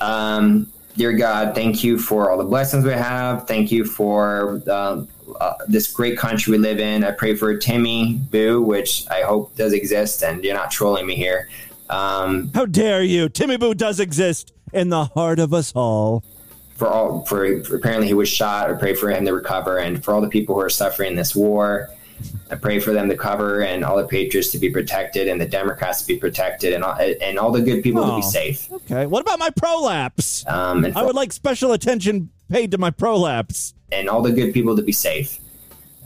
Um, 0.01 0.69
dear 0.97 1.13
God, 1.13 1.55
thank 1.55 1.85
you 1.85 1.97
for 1.97 2.29
all 2.29 2.37
the 2.37 2.43
blessings 2.43 2.83
we 2.83 2.91
have. 2.91 3.47
Thank 3.47 3.71
you 3.71 3.85
for 3.85 4.61
um, 4.69 5.07
uh, 5.39 5.53
this 5.69 5.87
great 5.87 6.17
country 6.17 6.51
we 6.51 6.57
live 6.57 6.79
in. 6.79 7.05
I 7.05 7.11
pray 7.11 7.33
for 7.33 7.55
Timmy 7.55 8.15
Boo, 8.29 8.61
which 8.61 9.09
I 9.09 9.21
hope 9.21 9.55
does 9.55 9.71
exist, 9.71 10.21
and 10.21 10.43
you're 10.43 10.53
not 10.53 10.69
trolling 10.69 11.07
me 11.07 11.15
here. 11.15 11.47
Um, 11.89 12.51
How 12.53 12.65
dare 12.65 13.03
you? 13.03 13.29
Timmy 13.29 13.55
Boo 13.55 13.73
does 13.73 14.01
exist 14.01 14.51
in 14.73 14.89
the 14.89 15.05
heart 15.05 15.39
of 15.39 15.53
us 15.53 15.71
all. 15.73 16.25
For 16.77 16.87
all, 16.87 17.25
for, 17.25 17.63
for 17.63 17.75
apparently 17.75 18.07
he 18.07 18.13
was 18.13 18.29
shot. 18.29 18.69
I 18.69 18.73
pray 18.73 18.93
for 18.93 19.09
him 19.09 19.25
to 19.25 19.33
recover, 19.33 19.79
and 19.79 20.03
for 20.03 20.13
all 20.13 20.21
the 20.21 20.29
people 20.29 20.55
who 20.55 20.61
are 20.61 20.69
suffering 20.69 21.15
this 21.15 21.35
war. 21.35 21.89
I 22.49 22.55
pray 22.55 22.79
for 22.79 22.93
them 22.93 23.09
to 23.09 23.15
cover 23.17 23.61
and 23.61 23.83
all 23.85 23.95
the 23.97 24.07
patriots 24.07 24.49
to 24.53 24.57
be 24.57 24.71
protected 24.71 25.27
and 25.27 25.39
the 25.39 25.45
Democrats 25.45 26.01
to 26.01 26.07
be 26.07 26.17
protected 26.17 26.73
and 26.73 26.83
all, 26.83 26.95
and 26.99 27.37
all 27.37 27.51
the 27.51 27.61
good 27.61 27.83
people 27.83 28.03
to 28.03 28.11
Oh, 28.13 28.15
be 28.17 28.21
safe. 28.23 28.71
Okay. 28.71 29.05
What 29.05 29.21
about 29.21 29.37
my 29.37 29.51
prolapse? 29.51 30.43
Um, 30.47 30.83
and 30.85 30.97
I 30.97 31.03
would 31.03 31.13
like 31.15 31.31
special 31.31 31.73
attention 31.73 32.29
paid 32.49 32.71
to 32.71 32.77
my 32.79 32.89
prolapse. 32.89 33.73
and 33.91 34.09
all 34.09 34.21
the 34.23 34.31
good 34.31 34.51
people 34.53 34.75
to 34.75 34.81
be 34.81 34.91
safe. 34.93 35.37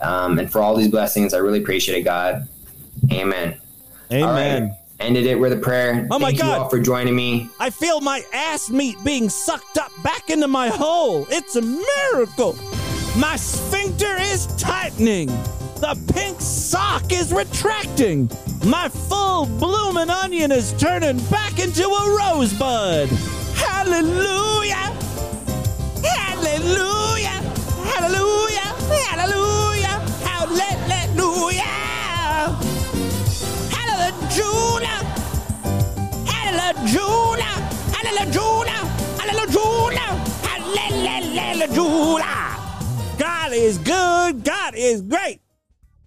Um, 0.01 0.37
and 0.39 0.51
for 0.51 0.61
all 0.61 0.75
these 0.75 0.89
blessings, 0.89 1.33
I 1.33 1.37
really 1.37 1.59
appreciate 1.61 1.97
it, 1.99 2.03
God. 2.03 2.47
Amen. 3.11 3.57
Amen. 4.11 4.63
Right. 4.69 4.77
Ended 5.01 5.25
it 5.25 5.39
with 5.39 5.51
a 5.51 5.57
prayer. 5.57 6.07
Oh 6.11 6.19
my 6.19 6.27
Thank 6.27 6.41
God. 6.41 6.45
you 6.45 6.51
all 6.51 6.69
for 6.69 6.79
joining 6.79 7.15
me. 7.15 7.49
I 7.59 7.71
feel 7.71 8.01
my 8.01 8.23
ass 8.33 8.69
meat 8.69 8.97
being 9.03 9.29
sucked 9.29 9.79
up 9.79 9.91
back 10.03 10.29
into 10.29 10.47
my 10.47 10.67
hole. 10.67 11.25
It's 11.31 11.55
a 11.55 11.61
miracle. 11.61 12.55
My 13.17 13.35
sphincter 13.35 14.15
is 14.19 14.45
tightening. 14.57 15.25
The 15.79 15.99
pink 16.13 16.39
sock 16.39 17.11
is 17.11 17.33
retracting. 17.33 18.29
My 18.63 18.89
full 18.89 19.47
bloomin' 19.47 20.11
onion 20.11 20.51
is 20.51 20.71
turning 20.73 21.17
back 21.31 21.57
into 21.57 21.83
a 21.83 22.17
rosebud. 22.17 23.09
Hallelujah! 23.55 24.75
Hallelujah! 26.05 27.41
Hallelujah! 27.89 28.59
Hallelujah! 29.09 29.99
Hallelujah! 30.23 30.81
Hallelujah! 34.01 34.87
Hallelujah! 36.25 37.43
Hallelujah! 37.93 38.81
Hallelujah! 39.19 40.09
Hallelujah! 41.37 42.57
God 43.19 43.53
is 43.53 43.77
good. 43.77 44.43
God 44.43 44.73
is 44.75 45.03
great. 45.03 45.41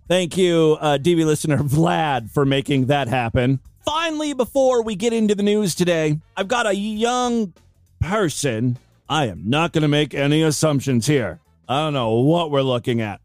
Thank 0.08 0.36
you, 0.36 0.76
uh, 0.80 0.98
DV 1.00 1.24
listener 1.24 1.58
Vlad, 1.58 2.30
for 2.32 2.44
making 2.44 2.86
that 2.86 3.06
happen. 3.06 3.60
Finally, 3.84 4.32
before 4.32 4.82
we 4.82 4.96
get 4.96 5.12
into 5.12 5.36
the 5.36 5.44
news 5.44 5.76
today, 5.76 6.18
I've 6.36 6.48
got 6.48 6.66
a 6.66 6.74
young 6.74 7.54
person. 8.00 8.76
I 9.08 9.26
am 9.26 9.48
not 9.48 9.72
going 9.72 9.82
to 9.82 9.88
make 9.88 10.14
any 10.14 10.42
assumptions 10.42 11.06
here. 11.06 11.38
I 11.68 11.84
don't 11.84 11.92
know 11.92 12.14
what 12.14 12.50
we're 12.50 12.62
looking 12.62 13.00
at. 13.00 13.20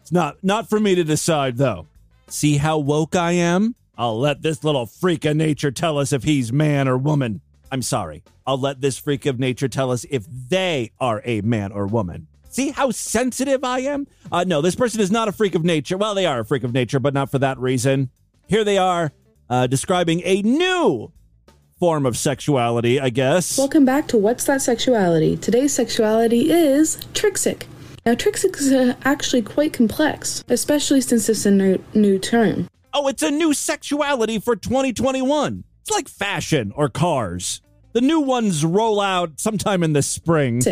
It's 0.00 0.12
not 0.12 0.42
not 0.42 0.70
for 0.70 0.80
me 0.80 0.94
to 0.94 1.04
decide, 1.04 1.58
though. 1.58 1.86
See 2.28 2.56
how 2.56 2.78
woke 2.78 3.14
I 3.14 3.32
am? 3.32 3.74
I'll 3.96 4.18
let 4.18 4.42
this 4.42 4.64
little 4.64 4.86
freak 4.86 5.24
of 5.24 5.36
nature 5.36 5.70
tell 5.70 5.98
us 5.98 6.12
if 6.12 6.24
he's 6.24 6.52
man 6.52 6.88
or 6.88 6.98
woman. 6.98 7.40
I'm 7.70 7.82
sorry. 7.82 8.24
I'll 8.46 8.58
let 8.58 8.80
this 8.80 8.98
freak 8.98 9.26
of 9.26 9.38
nature 9.38 9.68
tell 9.68 9.90
us 9.90 10.04
if 10.10 10.26
they 10.48 10.90
are 11.00 11.22
a 11.24 11.40
man 11.42 11.72
or 11.72 11.86
woman. 11.86 12.26
See 12.50 12.70
how 12.70 12.90
sensitive 12.90 13.64
I 13.64 13.80
am? 13.80 14.06
Uh, 14.30 14.44
no, 14.44 14.60
this 14.60 14.74
person 14.74 15.00
is 15.00 15.10
not 15.10 15.28
a 15.28 15.32
freak 15.32 15.54
of 15.54 15.64
nature. 15.64 15.96
Well, 15.96 16.14
they 16.14 16.26
are 16.26 16.40
a 16.40 16.44
freak 16.44 16.64
of 16.64 16.72
nature, 16.72 17.00
but 17.00 17.14
not 17.14 17.30
for 17.30 17.38
that 17.40 17.58
reason. 17.58 18.10
Here 18.46 18.64
they 18.64 18.78
are 18.78 19.12
uh, 19.48 19.66
describing 19.66 20.22
a 20.24 20.42
new 20.42 21.12
form 21.78 22.06
of 22.06 22.16
sexuality, 22.16 23.00
I 23.00 23.10
guess. 23.10 23.58
Welcome 23.58 23.84
back 23.84 24.06
to 24.08 24.18
What's 24.18 24.44
That 24.44 24.62
Sexuality? 24.62 25.36
Today's 25.36 25.72
sexuality 25.72 26.50
is 26.50 26.96
Trixic. 27.12 27.64
Now, 28.06 28.14
Trixic 28.14 28.56
is 28.58 28.72
uh, 28.72 28.94
actually 29.04 29.42
quite 29.42 29.72
complex, 29.72 30.44
especially 30.48 31.00
since 31.00 31.28
it's 31.28 31.46
a 31.46 31.50
new, 31.50 31.82
new 31.94 32.18
term. 32.18 32.68
Oh, 32.96 33.08
it's 33.08 33.24
a 33.24 33.30
new 33.32 33.52
sexuality 33.52 34.38
for 34.38 34.54
2021. 34.54 35.64
It's 35.80 35.90
like 35.90 36.08
fashion 36.08 36.72
or 36.76 36.88
cars. 36.88 37.60
The 37.92 38.00
new 38.00 38.20
ones 38.20 38.64
roll 38.64 39.00
out 39.00 39.40
sometime 39.40 39.82
in 39.82 39.94
the 39.94 40.02
spring. 40.02 40.62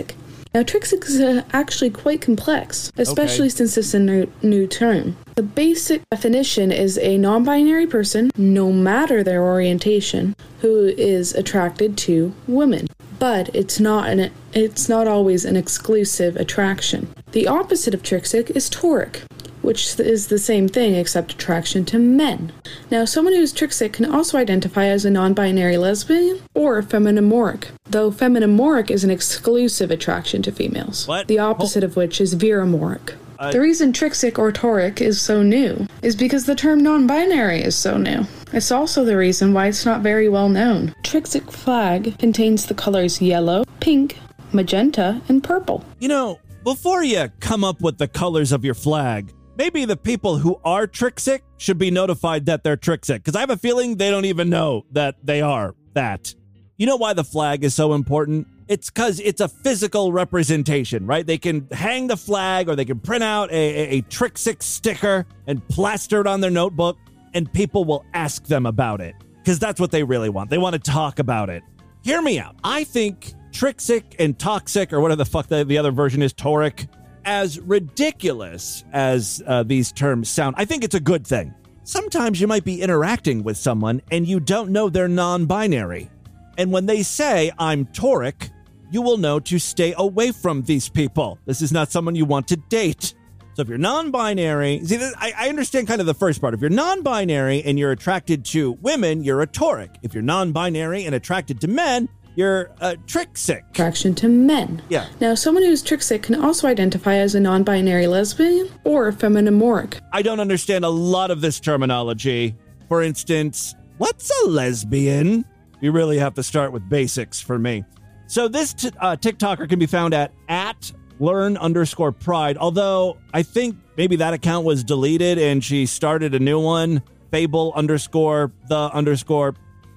Now, 0.55 0.63
Trixic 0.63 1.05
is 1.09 1.21
uh, 1.21 1.43
actually 1.53 1.91
quite 1.91 2.21
complex, 2.21 2.93
especially 2.97 3.49
since 3.49 3.77
it's 3.77 3.93
a 3.93 3.99
new, 3.99 4.31
new 4.41 4.69
term. 4.69 5.17
The 5.35 5.43
basic 5.43 6.03
definition 6.11 6.71
is 6.71 6.97
a 6.99 7.19
non 7.19 7.43
binary 7.43 7.89
person, 7.89 8.31
no 8.37 8.71
matter 8.71 9.25
their 9.25 9.43
orientation, 9.43 10.37
who 10.61 10.95
is 10.97 11.35
attracted 11.35 11.99
to 11.99 12.33
women. 12.47 12.87
But 13.19 13.53
it's 13.53 13.81
not 13.81 14.09
an 14.09 14.31
it's 14.53 14.89
not 14.89 15.09
always 15.09 15.45
an 15.45 15.57
exclusive 15.57 16.37
attraction. 16.37 17.13
The 17.33 17.49
opposite 17.49 17.95
of 17.95 18.03
Trixic 18.03 18.51
is 18.51 18.71
Toric, 18.71 19.23
which 19.63 19.99
is 19.99 20.27
the 20.27 20.39
same 20.39 20.69
thing 20.69 20.95
except 20.95 21.33
attraction 21.33 21.85
to 21.87 21.99
men. 21.99 22.53
Now, 22.91 23.05
someone 23.05 23.35
who's 23.35 23.53
Trixic 23.53 23.95
can 23.95 24.13
also 24.13 24.39
identify 24.39 24.87
as 24.87 25.05
a 25.05 25.11
non 25.11 25.35
binary 25.35 25.77
lesbian 25.77 26.41
or 26.55 26.83
feminomoric, 26.83 27.69
though 27.89 28.11
feminomoric 28.11 28.91
is 28.91 29.05
an 29.05 29.11
exclusive 29.11 29.91
attraction 29.91 30.43
to 30.43 30.53
females. 30.53 31.07
What? 31.09 31.29
The 31.29 31.39
opposite 31.39 31.85
of 31.85 31.97
which 31.97 32.21
is 32.21 32.35
viromoric. 32.35 33.15
Uh, 33.39 33.51
the 33.51 33.61
reason 33.61 33.93
Trixic 33.93 34.39
or 34.39 34.53
Toric 34.53 35.01
is 35.01 35.21
so 35.21 35.43
new 35.43 35.89
is 36.03 36.15
because 36.15 36.47
the 36.47 36.55
term 36.55 36.81
non 36.81 37.09
binary 37.09 37.61
is 37.61 37.77
so 37.77 37.97
new. 37.97 38.25
It's 38.53 38.71
also 38.71 39.05
the 39.05 39.17
reason 39.17 39.53
why 39.53 39.67
it's 39.67 39.85
not 39.85 40.01
very 40.01 40.29
well 40.29 40.49
known. 40.49 40.95
Trixic 41.03 41.51
flag 41.51 42.17
contains 42.19 42.67
the 42.67 42.75
colors 42.75 43.21
yellow, 43.21 43.65
pink, 43.81 44.19
magenta, 44.53 45.21
and 45.29 45.43
purple. 45.43 45.85
You 45.99 46.09
know, 46.09 46.39
before 46.63 47.03
you 47.03 47.33
come 47.41 47.65
up 47.65 47.81
with 47.81 47.99
the 47.99 48.07
colors 48.07 48.53
of 48.53 48.65
your 48.65 48.75
flag, 48.75 49.33
maybe 49.57 49.85
the 49.85 49.97
people 49.97 50.39
who 50.39 50.61
are 50.65 50.87
Trixic 50.87 51.41
should 51.57 51.79
be 51.79 51.91
notified 51.91 52.47
that 52.47 52.65
they're 52.65 52.77
Trixic, 52.77 53.17
because 53.17 53.37
I 53.37 53.41
have 53.41 53.51
a 53.51 53.57
feeling 53.57 53.97
they 53.97 54.11
don't 54.11 54.25
even 54.25 54.51
know 54.51 54.85
that 54.93 55.17
they 55.23 55.41
are 55.41 55.75
that. 55.95 56.35
You 56.77 56.87
know 56.87 56.97
why 56.97 57.13
the 57.13 57.25
flag 57.25 57.65
is 57.65 57.75
so 57.75 57.93
important? 57.93 58.47
It's 58.69 58.91
because 58.91 59.21
it's 59.21 59.41
a 59.41 59.49
physical 59.49 60.13
representation, 60.13 61.07
right? 61.07 61.27
They 61.27 61.39
can 61.39 61.69
hang 61.71 62.07
the 62.07 62.17
flag 62.17 62.69
or 62.69 62.77
they 62.77 62.85
can 62.85 62.99
print 62.99 63.23
out 63.23 63.51
a, 63.51 63.55
a, 63.55 63.99
a 63.99 64.03
Trixic 64.03 64.63
sticker 64.63 65.27
and 65.47 65.67
plaster 65.69 66.21
it 66.21 66.27
on 66.27 66.41
their 66.41 66.51
notebook, 66.51 66.97
and 67.35 67.53
people 67.53 67.85
will 67.85 68.05
ask 68.15 68.45
them 68.47 68.67
about 68.67 69.01
it 69.01 69.15
because 69.39 69.59
that's 69.59 69.81
what 69.81 69.91
they 69.91 70.03
really 70.03 70.29
want. 70.29 70.49
They 70.51 70.59
want 70.59 70.75
to 70.75 70.79
talk 70.79 71.19
about 71.19 71.51
it. 71.51 71.63
Hear 72.03 72.23
me 72.23 72.39
out. 72.39 72.57
I 72.65 72.85
think 72.85 73.35
Trixic 73.53 74.03
and 74.19 74.39
Toxic, 74.39 74.93
or 74.93 75.01
whatever 75.01 75.17
the 75.17 75.31
fuck 75.31 75.49
the, 75.49 75.65
the 75.65 75.79
other 75.79 75.91
version 75.91 76.23
is, 76.23 76.33
Toric, 76.33 76.89
as 77.25 77.61
ridiculous 77.61 78.85
as 78.93 79.43
uh, 79.47 79.63
these 79.63 79.93
terms 79.93 80.29
sound, 80.29 80.57
I 80.59 80.65
think 80.65 80.85
it's 80.85 80.95
a 80.95 81.01
good 81.01 81.27
thing. 81.27 81.55
Sometimes 81.85 82.41
you 82.41 82.47
might 82.47 82.65
be 82.65 82.81
interacting 82.81 83.43
with 83.43 83.57
someone 83.57 84.03
and 84.11 84.27
you 84.27 84.41
don't 84.41 84.71
know 84.71 84.89
they're 84.89 85.09
non 85.09 85.47
binary. 85.47 86.11
And 86.59 86.71
when 86.71 86.87
they 86.87 87.03
say, 87.03 87.51
I'm 87.59 87.87
Toric, 87.87 88.51
you 88.91 89.03
will 89.03 89.17
know 89.17 89.41
to 89.41 89.59
stay 89.59 89.95
away 89.97 90.33
from 90.33 90.63
these 90.63 90.89
people. 90.89 91.39
This 91.47 91.63
is 91.63 91.73
not 91.73 91.91
someone 91.91 92.15
you 92.15 92.27
want 92.27 92.49
to 92.49 92.57
date. 92.57 93.15
So 93.55 93.63
if 93.63 93.69
you're 93.69 93.79
non 93.79 94.11
binary, 94.11 94.81
see, 94.85 94.97
I, 95.17 95.33
I 95.37 95.49
understand 95.49 95.89
kind 95.89 96.01
of 96.01 96.07
the 96.07 96.15
first 96.15 96.41
part. 96.41 96.55
If 96.55 96.61
you're 96.61 96.71
non 96.71 97.03
binary 97.03 97.63
and 97.63 97.79
you're 97.79 97.93
attracted 97.93 98.45
to 98.47 98.73
women, 98.73 99.25
you're 99.25 99.43
a 99.43 99.47
Toric. 99.47 99.97
If 100.03 100.15
you're 100.15 100.23
non 100.23 100.53
binary 100.53 101.05
and 101.05 101.15
attracted 101.15 101.61
to 101.63 101.69
men, 101.69 102.09
you're 102.35 102.71
a 102.81 102.97
Trixic. 102.97 103.69
Attraction 103.71 104.15
to 104.17 104.29
men. 104.29 104.83
Yeah. 104.89 105.09
Now, 105.21 105.35
someone 105.35 105.63
who's 105.65 105.83
Trixic 105.83 106.23
can 106.23 106.35
also 106.35 106.67
identify 106.67 107.17
as 107.17 107.35
a 107.35 107.41
non 107.41 107.63
binary 107.63 108.07
lesbian 108.07 108.71
or 108.85 109.13
feminimoric. 109.13 110.01
I 110.13 110.23
don't 110.23 110.41
understand 110.41 110.85
a 110.85 110.89
lot 110.89 111.31
of 111.31 111.41
this 111.41 111.61
terminology. 111.61 112.55
For 112.89 113.03
instance, 113.03 113.75
what's 113.99 114.31
a 114.45 114.49
lesbian? 114.49 115.45
You 115.81 115.93
really 115.93 116.19
have 116.19 116.35
to 116.35 116.43
start 116.43 116.73
with 116.73 116.89
basics 116.89 117.41
for 117.41 117.59
me. 117.59 117.85
So 118.27 118.49
this 118.49 118.73
t- 118.73 118.91
uh, 119.01 119.17
TikToker 119.17 119.69
can 119.69 119.79
be 119.79 119.87
found 119.87 120.15
at 120.15 120.33
at 120.49 120.93
learn 121.21 121.57
underscore 121.57 122.13
pride. 122.13 122.57
Although 122.57 123.19
I 123.35 123.43
think 123.43 123.77
maybe 123.97 124.17
that 124.17 124.35
account 124.35 124.65
was 124.65 124.85
deleted 124.85 125.39
and 125.39 125.63
she 125.63 125.87
started 125.87 126.35
a 126.35 126.39
new 126.39 126.61
one, 126.61 127.03
Fable 127.31 127.73
underscore 127.75 128.53
the 128.69 128.91
underscore 128.93 129.55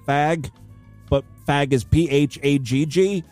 fag, 0.08 0.50
fag 1.46 1.72
is 1.72 1.84
P 1.84 2.08
H 2.10 2.38
A 2.42 2.58
G 2.58 2.86
G. 2.86 3.24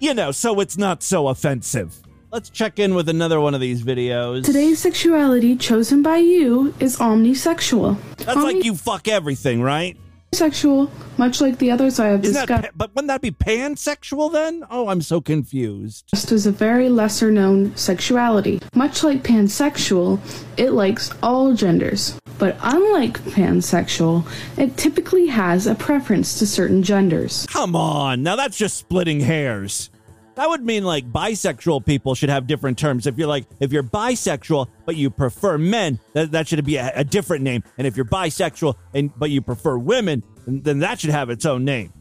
You 0.00 0.14
know, 0.14 0.30
so 0.32 0.60
it's 0.60 0.76
not 0.76 1.02
so 1.02 1.28
offensive. 1.28 1.96
Let's 2.32 2.48
check 2.50 2.78
in 2.78 2.94
with 2.94 3.08
another 3.08 3.40
one 3.40 3.54
of 3.54 3.60
these 3.60 3.82
videos. 3.82 4.44
Today's 4.44 4.78
sexuality 4.78 5.54
chosen 5.54 6.02
by 6.02 6.16
you 6.16 6.74
is 6.80 6.96
omnisexual. 6.96 7.98
That's 8.16 8.36
like 8.36 8.64
you 8.64 8.74
fuck 8.74 9.06
everything, 9.06 9.60
right? 9.60 9.96
Omnisexual, 10.42 10.90
much 11.18 11.40
like 11.42 11.58
the 11.58 11.70
others 11.70 12.00
I 12.00 12.06
have 12.06 12.24
Isn't 12.24 12.46
discussed. 12.48 12.70
but 12.74 12.94
wouldn't 12.94 13.08
that 13.08 13.20
be 13.20 13.30
pansexual 13.30 14.32
then? 14.32 14.64
Oh, 14.70 14.88
I'm 14.88 15.02
so 15.02 15.20
confused. 15.20 16.06
Just 16.08 16.32
as 16.32 16.46
a 16.46 16.52
very 16.52 16.88
lesser 16.88 17.30
known 17.30 17.76
sexuality. 17.76 18.58
Much 18.74 19.04
like 19.04 19.22
pansexual, 19.22 20.18
it 20.56 20.70
likes 20.70 21.10
all 21.22 21.52
genders. 21.54 22.18
But 22.38 22.56
unlike 22.62 23.20
pansexual, 23.24 24.26
it 24.56 24.76
typically 24.78 25.26
has 25.26 25.66
a 25.66 25.74
preference 25.74 26.38
to 26.38 26.46
certain 26.46 26.82
genders. 26.82 27.46
Come 27.50 27.76
on, 27.76 28.22
now 28.22 28.34
that's 28.36 28.56
just 28.56 28.78
splitting 28.78 29.20
hairs. 29.20 29.90
That 30.34 30.48
would 30.48 30.64
mean 30.64 30.84
like 30.84 31.10
bisexual 31.10 31.84
people 31.84 32.14
should 32.14 32.30
have 32.30 32.46
different 32.46 32.78
terms. 32.78 33.06
If 33.06 33.18
you're 33.18 33.28
like, 33.28 33.44
if 33.60 33.72
you're 33.72 33.82
bisexual 33.82 34.68
but 34.86 34.96
you 34.96 35.10
prefer 35.10 35.58
men, 35.58 35.98
that, 36.14 36.32
that 36.32 36.48
should 36.48 36.64
be 36.64 36.76
a, 36.76 36.90
a 36.94 37.04
different 37.04 37.44
name. 37.44 37.62
And 37.76 37.86
if 37.86 37.96
you're 37.96 38.06
bisexual 38.06 38.76
and 38.94 39.10
but 39.18 39.30
you 39.30 39.42
prefer 39.42 39.76
women, 39.76 40.22
then, 40.46 40.62
then 40.62 40.78
that 40.80 41.00
should 41.00 41.10
have 41.10 41.28
its 41.30 41.44
own 41.44 41.64
name. 41.64 41.92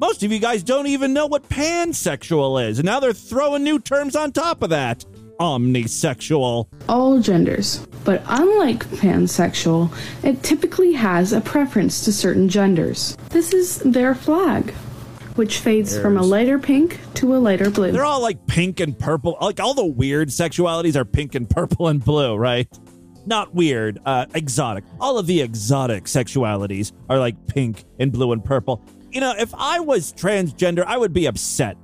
Most 0.00 0.22
of 0.22 0.30
you 0.30 0.38
guys 0.38 0.62
don't 0.62 0.86
even 0.86 1.12
know 1.12 1.26
what 1.26 1.48
pansexual 1.48 2.64
is, 2.64 2.78
and 2.78 2.86
now 2.86 3.00
they're 3.00 3.12
throwing 3.12 3.64
new 3.64 3.80
terms 3.80 4.14
on 4.14 4.30
top 4.30 4.62
of 4.62 4.70
that. 4.70 5.04
Omnisexual. 5.40 6.66
All 6.88 7.20
genders. 7.20 7.86
But 8.04 8.22
unlike 8.26 8.84
pansexual, 8.86 9.92
it 10.24 10.42
typically 10.42 10.92
has 10.92 11.32
a 11.32 11.40
preference 11.40 12.04
to 12.04 12.12
certain 12.12 12.48
genders. 12.48 13.16
This 13.30 13.52
is 13.52 13.78
their 13.78 14.14
flag, 14.14 14.72
which 15.38 15.60
fades 15.60 15.96
from 15.96 16.16
a 16.16 16.22
lighter 16.22 16.58
pink 16.58 16.98
to 17.14 17.34
a 17.34 17.38
lighter 17.38 17.70
blue. 17.70 17.92
They're 17.92 18.04
all 18.04 18.20
like 18.20 18.46
pink 18.46 18.80
and 18.80 18.98
purple. 18.98 19.38
Like 19.40 19.60
all 19.60 19.72
the 19.72 19.86
weird 19.86 20.28
sexualities 20.28 20.96
are 20.96 21.04
pink 21.04 21.34
and 21.34 21.48
purple 21.48 21.88
and 21.88 22.04
blue, 22.04 22.34
right? 22.34 22.68
Not 23.24 23.54
weird, 23.54 24.00
uh, 24.04 24.26
exotic. 24.34 24.84
All 25.00 25.16
of 25.18 25.26
the 25.26 25.40
exotic 25.40 26.04
sexualities 26.04 26.92
are 27.08 27.18
like 27.18 27.46
pink 27.46 27.84
and 27.98 28.10
blue 28.10 28.32
and 28.32 28.44
purple. 28.44 28.82
You 29.10 29.20
know, 29.20 29.34
if 29.38 29.54
I 29.54 29.80
was 29.80 30.12
transgender, 30.12 30.84
I 30.84 30.98
would 30.98 31.12
be 31.12 31.26
upset 31.26 31.76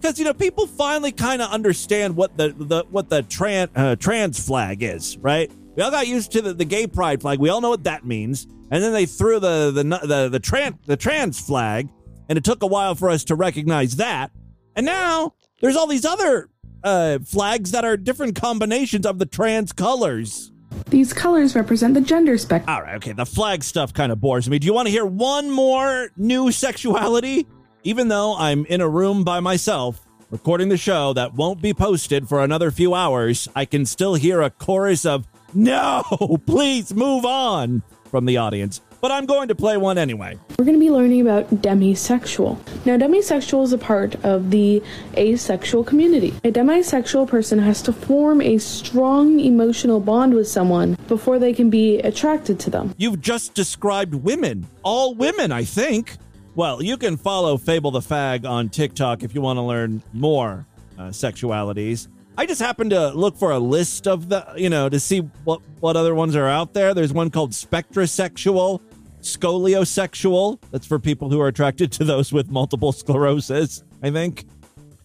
because 0.00 0.18
you 0.18 0.24
know 0.24 0.34
people 0.34 0.66
finally 0.66 1.12
kind 1.12 1.42
of 1.42 1.50
understand 1.50 2.14
what 2.14 2.36
the, 2.36 2.54
the 2.56 2.84
what 2.90 3.08
the 3.08 3.22
trans 3.22 3.70
uh, 3.74 3.96
trans 3.96 4.44
flag 4.44 4.82
is, 4.82 5.18
right? 5.18 5.50
We 5.74 5.82
all 5.82 5.90
got 5.90 6.06
used 6.06 6.32
to 6.32 6.42
the, 6.42 6.54
the 6.54 6.64
gay 6.64 6.86
pride 6.86 7.20
flag. 7.20 7.38
We 7.38 7.48
all 7.48 7.60
know 7.60 7.70
what 7.70 7.84
that 7.84 8.06
means, 8.06 8.46
and 8.70 8.82
then 8.82 8.92
they 8.92 9.06
threw 9.06 9.40
the 9.40 9.72
the 9.72 9.82
the 10.06 10.28
the 10.28 10.40
trans 10.40 10.76
the 10.86 10.96
trans 10.96 11.40
flag, 11.40 11.88
and 12.28 12.38
it 12.38 12.44
took 12.44 12.62
a 12.62 12.66
while 12.66 12.94
for 12.94 13.10
us 13.10 13.24
to 13.24 13.34
recognize 13.34 13.96
that. 13.96 14.30
And 14.74 14.86
now 14.86 15.34
there's 15.60 15.76
all 15.76 15.86
these 15.86 16.04
other 16.04 16.48
uh, 16.84 17.18
flags 17.20 17.70
that 17.72 17.84
are 17.84 17.96
different 17.96 18.36
combinations 18.36 19.06
of 19.06 19.18
the 19.18 19.26
trans 19.26 19.72
colors. 19.72 20.52
These 20.90 21.12
colors 21.12 21.54
represent 21.54 21.94
the 21.94 22.00
gender 22.00 22.36
spectrum. 22.38 22.74
All 22.74 22.82
right, 22.82 22.96
okay, 22.96 23.12
the 23.12 23.26
flag 23.26 23.64
stuff 23.64 23.92
kind 23.92 24.12
of 24.12 24.20
bores 24.20 24.48
me. 24.48 24.58
Do 24.58 24.66
you 24.66 24.72
want 24.72 24.86
to 24.86 24.92
hear 24.92 25.06
one 25.06 25.50
more 25.50 26.10
new 26.16 26.52
sexuality? 26.52 27.46
Even 27.82 28.08
though 28.08 28.36
I'm 28.36 28.66
in 28.66 28.80
a 28.80 28.88
room 28.88 29.24
by 29.24 29.40
myself 29.40 30.00
recording 30.30 30.68
the 30.68 30.76
show 30.76 31.12
that 31.12 31.34
won't 31.34 31.62
be 31.62 31.72
posted 31.72 32.28
for 32.28 32.42
another 32.42 32.70
few 32.70 32.94
hours, 32.94 33.48
I 33.54 33.64
can 33.64 33.86
still 33.86 34.14
hear 34.14 34.42
a 34.42 34.50
chorus 34.50 35.06
of 35.06 35.26
no, 35.54 36.02
please 36.46 36.92
move 36.94 37.24
on 37.24 37.82
from 38.10 38.26
the 38.26 38.36
audience. 38.36 38.80
But 39.00 39.12
I'm 39.12 39.26
going 39.26 39.48
to 39.48 39.54
play 39.54 39.76
one 39.76 39.98
anyway. 39.98 40.38
We're 40.58 40.64
going 40.64 40.78
to 40.78 40.84
be 40.84 40.90
learning 40.90 41.20
about 41.20 41.48
demisexual. 41.50 42.58
Now, 42.86 42.96
demisexual 42.96 43.62
is 43.64 43.72
a 43.72 43.78
part 43.78 44.14
of 44.24 44.50
the 44.50 44.82
asexual 45.16 45.84
community. 45.84 46.34
A 46.44 46.50
demisexual 46.50 47.28
person 47.28 47.58
has 47.58 47.82
to 47.82 47.92
form 47.92 48.40
a 48.40 48.58
strong 48.58 49.38
emotional 49.40 50.00
bond 50.00 50.34
with 50.34 50.48
someone 50.48 50.96
before 51.08 51.38
they 51.38 51.52
can 51.52 51.70
be 51.70 51.98
attracted 52.00 52.58
to 52.60 52.70
them. 52.70 52.94
You've 52.96 53.20
just 53.20 53.54
described 53.54 54.14
women. 54.14 54.66
All 54.82 55.14
women, 55.14 55.52
I 55.52 55.64
think. 55.64 56.16
Well, 56.54 56.82
you 56.82 56.96
can 56.96 57.16
follow 57.18 57.58
Fable 57.58 57.90
the 57.90 58.00
Fag 58.00 58.48
on 58.48 58.70
TikTok 58.70 59.22
if 59.22 59.34
you 59.34 59.42
want 59.42 59.58
to 59.58 59.62
learn 59.62 60.02
more 60.14 60.66
uh, 60.98 61.08
sexualities. 61.08 62.08
I 62.38 62.44
just 62.44 62.60
happened 62.60 62.90
to 62.90 63.10
look 63.10 63.36
for 63.36 63.50
a 63.50 63.58
list 63.58 64.06
of 64.06 64.28
the, 64.28 64.46
you 64.56 64.68
know, 64.68 64.90
to 64.90 65.00
see 65.00 65.20
what 65.44 65.62
what 65.80 65.96
other 65.96 66.14
ones 66.14 66.36
are 66.36 66.48
out 66.48 66.74
there. 66.74 66.92
There's 66.92 67.12
one 67.12 67.30
called 67.30 67.52
spectrosexual, 67.52 68.80
skoliosexual. 69.22 70.58
That's 70.70 70.86
for 70.86 70.98
people 70.98 71.30
who 71.30 71.40
are 71.40 71.48
attracted 71.48 71.92
to 71.92 72.04
those 72.04 72.32
with 72.32 72.50
multiple 72.50 72.92
sclerosis, 72.92 73.82
I 74.02 74.10
think. 74.10 74.44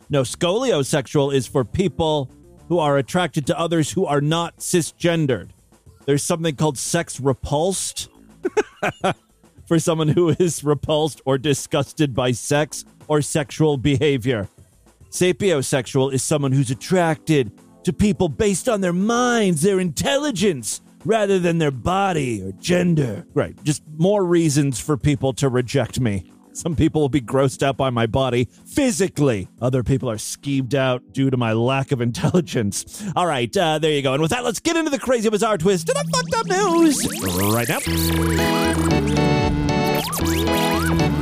No, 0.09 0.23
skoliosexual 0.23 1.33
is 1.33 1.47
for 1.47 1.63
people 1.63 2.29
who 2.67 2.79
are 2.79 2.97
attracted 2.97 3.47
to 3.47 3.57
others 3.57 3.91
who 3.91 4.05
are 4.05 4.21
not 4.21 4.57
cisgendered. 4.57 5.51
There's 6.05 6.23
something 6.23 6.55
called 6.55 6.77
sex 6.77 7.19
repulsed 7.19 8.09
for 9.65 9.79
someone 9.79 10.09
who 10.09 10.29
is 10.29 10.65
repulsed 10.65 11.21
or 11.25 11.37
disgusted 11.37 12.13
by 12.13 12.33
sex 12.33 12.83
or 13.07 13.21
sexual 13.21 13.77
behavior. 13.77 14.49
Sapiosexual 15.11 16.13
is 16.13 16.23
someone 16.23 16.53
who's 16.53 16.71
attracted 16.71 17.51
to 17.83 17.91
people 17.91 18.29
based 18.29 18.69
on 18.69 18.79
their 18.79 18.93
minds, 18.93 19.61
their 19.61 19.79
intelligence, 19.79 20.81
rather 21.03 21.37
than 21.37 21.57
their 21.57 21.71
body 21.71 22.41
or 22.41 22.53
gender. 22.53 23.25
Right, 23.33 23.61
just 23.63 23.83
more 23.97 24.23
reasons 24.23 24.79
for 24.79 24.95
people 24.95 25.33
to 25.33 25.49
reject 25.49 25.99
me. 25.99 26.31
Some 26.53 26.75
people 26.75 27.01
will 27.01 27.09
be 27.09 27.21
grossed 27.21 27.61
out 27.61 27.75
by 27.77 27.89
my 27.89 28.05
body 28.07 28.47
physically. 28.65 29.49
Other 29.61 29.83
people 29.83 30.09
are 30.09 30.15
skeeved 30.17 30.73
out 30.73 31.01
due 31.11 31.29
to 31.29 31.37
my 31.37 31.53
lack 31.53 31.91
of 31.91 32.01
intelligence. 32.01 33.03
All 33.15 33.27
right, 33.27 33.55
uh, 33.55 33.79
there 33.79 33.91
you 33.91 34.01
go. 34.01 34.13
And 34.13 34.21
with 34.21 34.31
that, 34.31 34.45
let's 34.45 34.59
get 34.59 34.77
into 34.77 34.91
the 34.91 34.99
crazy, 34.99 35.29
bizarre 35.29 35.57
twist 35.57 35.89
and 35.89 35.97
the 35.97 36.05
fucked 36.11 36.35
up 36.35 36.45
news 36.47 37.05
right 37.53 37.67
now. 41.15 41.20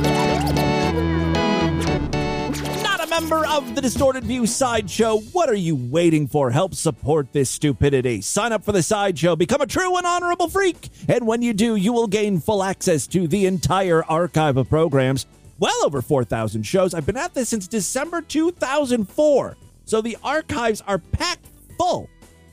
Member 3.20 3.46
of 3.48 3.74
the 3.74 3.82
Distorted 3.82 4.24
View 4.24 4.46
Sideshow. 4.46 5.18
What 5.32 5.50
are 5.50 5.54
you 5.54 5.76
waiting 5.76 6.26
for? 6.26 6.50
Help 6.50 6.74
support 6.74 7.34
this 7.34 7.50
stupidity. 7.50 8.22
Sign 8.22 8.50
up 8.50 8.64
for 8.64 8.72
the 8.72 8.82
Sideshow, 8.82 9.36
become 9.36 9.60
a 9.60 9.66
true 9.66 9.94
and 9.98 10.06
honorable 10.06 10.48
freak. 10.48 10.88
And 11.06 11.26
when 11.26 11.42
you 11.42 11.52
do, 11.52 11.76
you 11.76 11.92
will 11.92 12.06
gain 12.06 12.40
full 12.40 12.62
access 12.62 13.06
to 13.08 13.28
the 13.28 13.44
entire 13.44 14.02
archive 14.04 14.56
of 14.56 14.70
programs. 14.70 15.26
Well 15.58 15.84
over 15.84 16.00
4,000 16.00 16.62
shows. 16.62 16.94
I've 16.94 17.04
been 17.04 17.18
at 17.18 17.34
this 17.34 17.50
since 17.50 17.68
December 17.68 18.22
2004. 18.22 19.56
So 19.84 20.00
the 20.00 20.16
archives 20.24 20.82
are 20.86 20.98
packed 20.98 21.46
full. 21.76 22.08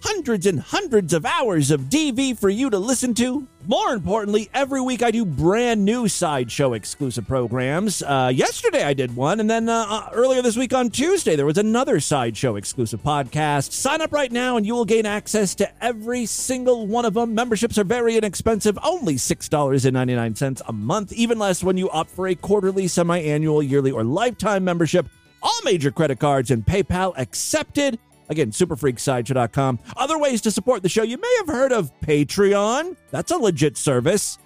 Hundreds 0.09 0.45
and 0.45 0.61
hundreds 0.61 1.11
of 1.11 1.25
hours 1.25 1.69
of 1.69 1.81
DV 1.81 2.39
for 2.39 2.47
you 2.47 2.69
to 2.69 2.79
listen 2.79 3.13
to. 3.15 3.45
More 3.65 3.93
importantly, 3.93 4.49
every 4.53 4.79
week 4.79 5.03
I 5.03 5.11
do 5.11 5.25
brand 5.25 5.83
new 5.83 6.07
Sideshow 6.07 6.71
exclusive 6.71 7.27
programs. 7.27 8.01
Uh, 8.01 8.31
yesterday 8.33 8.83
I 8.85 8.93
did 8.93 9.17
one, 9.17 9.41
and 9.41 9.49
then 9.49 9.67
uh, 9.67 9.85
uh, 9.85 10.09
earlier 10.13 10.41
this 10.41 10.55
week 10.55 10.73
on 10.73 10.91
Tuesday 10.91 11.35
there 11.35 11.45
was 11.45 11.57
another 11.57 11.99
Sideshow 11.99 12.55
exclusive 12.55 13.03
podcast. 13.03 13.73
Sign 13.73 13.99
up 13.99 14.13
right 14.13 14.31
now 14.31 14.55
and 14.55 14.65
you 14.65 14.75
will 14.75 14.85
gain 14.85 15.05
access 15.05 15.53
to 15.55 15.83
every 15.83 16.25
single 16.25 16.87
one 16.87 17.03
of 17.03 17.13
them. 17.13 17.35
Memberships 17.35 17.77
are 17.77 17.83
very 17.83 18.15
inexpensive, 18.15 18.79
only 18.83 19.15
$6.99 19.15 20.61
a 20.65 20.71
month, 20.71 21.11
even 21.11 21.37
less 21.37 21.65
when 21.65 21.75
you 21.75 21.89
opt 21.89 22.11
for 22.11 22.27
a 22.27 22.35
quarterly, 22.35 22.87
semi 22.87 23.19
annual, 23.19 23.61
yearly, 23.61 23.91
or 23.91 24.05
lifetime 24.05 24.63
membership. 24.63 25.05
All 25.43 25.59
major 25.65 25.91
credit 25.91 26.17
cards 26.17 26.49
and 26.49 26.65
PayPal 26.65 27.13
accepted. 27.17 27.99
Again, 28.29 28.51
superfreaksideshow.com. 28.51 29.79
Other 29.95 30.17
ways 30.19 30.41
to 30.41 30.51
support 30.51 30.83
the 30.83 30.89
show. 30.89 31.03
You 31.03 31.17
may 31.17 31.35
have 31.39 31.47
heard 31.47 31.71
of 31.71 31.91
Patreon. 32.01 32.95
That's 33.11 33.31
a 33.31 33.37
legit 33.37 33.77
service. 33.77 34.37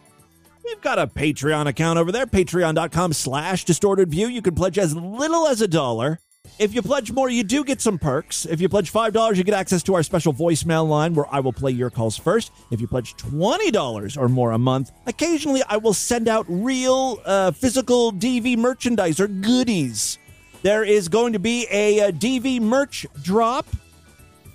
We've 0.64 0.82
got 0.82 1.00
a 1.00 1.08
Patreon 1.08 1.68
account 1.68 1.98
over 1.98 2.12
there, 2.12 2.28
patreon.com 2.28 3.14
slash 3.14 3.66
distorted 3.66 4.10
view. 4.10 4.28
You 4.28 4.42
can 4.42 4.54
pledge 4.54 4.78
as 4.78 4.96
little 4.96 5.48
as 5.48 5.62
a 5.62 5.68
dollar. 5.68 6.20
If 6.60 6.76
you 6.76 6.84
pledge 6.84 7.12
more, 7.12 7.30
you 7.30 7.44
do 7.44 7.64
get 7.64 7.82
some 7.82 7.98
perks. 7.98 8.46
If 8.46 8.62
you 8.62 8.70
pledge 8.70 8.92
$5, 8.92 9.36
you 9.36 9.44
get 9.44 9.56
access 9.56 9.82
to 9.84 9.96
our 9.96 10.04
special 10.04 10.34
voicemail 10.34 10.88
line 10.88 11.16
where 11.16 11.26
I 11.34 11.40
will 11.40 11.54
play 11.54 11.72
your 11.72 11.90
calls 11.90 12.18
first. 12.18 12.52
If 12.70 12.80
you 12.80 12.88
pledge 12.88 13.16
$20 13.16 14.18
or 14.18 14.30
more 14.30 14.52
a 14.52 14.60
month, 14.60 14.92
occasionally 15.08 15.64
I 15.68 15.78
will 15.78 15.94
send 15.94 16.28
out 16.28 16.46
real 16.48 17.20
uh, 17.26 17.52
physical 17.52 18.14
DV 18.14 18.58
merchandise 18.58 19.20
or 19.20 19.28
goodies. 19.28 20.20
There 20.62 20.84
is 20.84 21.08
going 21.10 21.34
to 21.34 21.40
be 21.40 21.68
a, 21.72 22.00
a 22.00 22.12
DV 22.12 22.62
merch 22.62 23.06
drop 23.22 23.66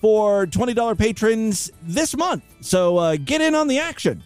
for 0.01 0.47
$20 0.47 0.97
patrons 0.99 1.71
this 1.83 2.17
month. 2.17 2.45
So 2.61 2.97
uh, 2.99 3.17
get 3.17 3.41
in 3.41 3.55
on 3.55 3.67
the 3.67 3.79
action. 3.79 4.23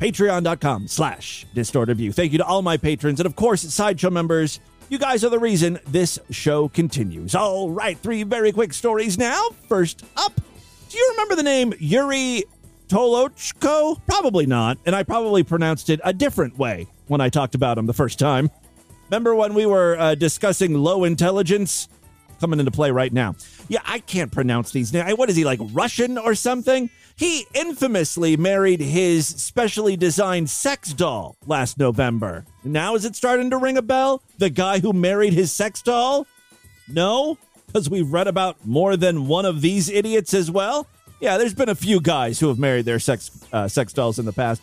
Patreon.com 0.00 0.88
slash 0.88 1.46
distorted 1.54 1.96
view. 1.96 2.12
Thank 2.12 2.32
you 2.32 2.38
to 2.38 2.44
all 2.44 2.60
my 2.60 2.76
patrons 2.76 3.20
and, 3.20 3.26
of 3.26 3.36
course, 3.36 3.62
Sideshow 3.62 4.10
members. 4.10 4.60
You 4.88 4.98
guys 4.98 5.24
are 5.24 5.30
the 5.30 5.38
reason 5.38 5.78
this 5.86 6.18
show 6.30 6.68
continues. 6.68 7.34
All 7.34 7.70
right, 7.70 7.96
three 7.96 8.24
very 8.24 8.52
quick 8.52 8.74
stories 8.74 9.16
now. 9.16 9.48
First 9.68 10.04
up, 10.16 10.38
do 10.90 10.98
you 10.98 11.08
remember 11.12 11.36
the 11.36 11.44
name 11.44 11.72
Yuri 11.78 12.44
Tolochko? 12.88 14.00
Probably 14.06 14.44
not, 14.44 14.76
and 14.84 14.94
I 14.94 15.02
probably 15.02 15.44
pronounced 15.44 15.88
it 15.88 16.00
a 16.04 16.12
different 16.12 16.58
way 16.58 16.88
when 17.06 17.22
I 17.22 17.30
talked 17.30 17.54
about 17.54 17.78
him 17.78 17.86
the 17.86 17.94
first 17.94 18.18
time. 18.18 18.50
Remember 19.12 19.34
when 19.34 19.52
we 19.52 19.66
were 19.66 19.94
uh, 19.98 20.14
discussing 20.14 20.72
low 20.72 21.04
intelligence? 21.04 21.86
Coming 22.40 22.58
into 22.58 22.70
play 22.70 22.90
right 22.90 23.12
now. 23.12 23.34
Yeah, 23.68 23.82
I 23.84 23.98
can't 23.98 24.32
pronounce 24.32 24.72
these 24.72 24.90
names. 24.90 25.18
What 25.18 25.28
is 25.28 25.36
he, 25.36 25.44
like 25.44 25.60
Russian 25.74 26.16
or 26.16 26.34
something? 26.34 26.88
He 27.16 27.46
infamously 27.52 28.38
married 28.38 28.80
his 28.80 29.26
specially 29.26 29.98
designed 29.98 30.48
sex 30.48 30.94
doll 30.94 31.36
last 31.46 31.76
November. 31.78 32.46
Now 32.64 32.94
is 32.94 33.04
it 33.04 33.14
starting 33.14 33.50
to 33.50 33.58
ring 33.58 33.76
a 33.76 33.82
bell? 33.82 34.22
The 34.38 34.48
guy 34.48 34.78
who 34.78 34.94
married 34.94 35.34
his 35.34 35.52
sex 35.52 35.82
doll? 35.82 36.26
No? 36.88 37.36
Because 37.66 37.90
we've 37.90 38.10
read 38.10 38.28
about 38.28 38.64
more 38.64 38.96
than 38.96 39.28
one 39.28 39.44
of 39.44 39.60
these 39.60 39.90
idiots 39.90 40.32
as 40.32 40.50
well? 40.50 40.86
Yeah, 41.20 41.36
there's 41.36 41.54
been 41.54 41.68
a 41.68 41.74
few 41.74 42.00
guys 42.00 42.40
who 42.40 42.48
have 42.48 42.58
married 42.58 42.86
their 42.86 42.98
sex 42.98 43.30
uh, 43.52 43.68
sex 43.68 43.92
dolls 43.92 44.18
in 44.18 44.24
the 44.24 44.32
past. 44.32 44.62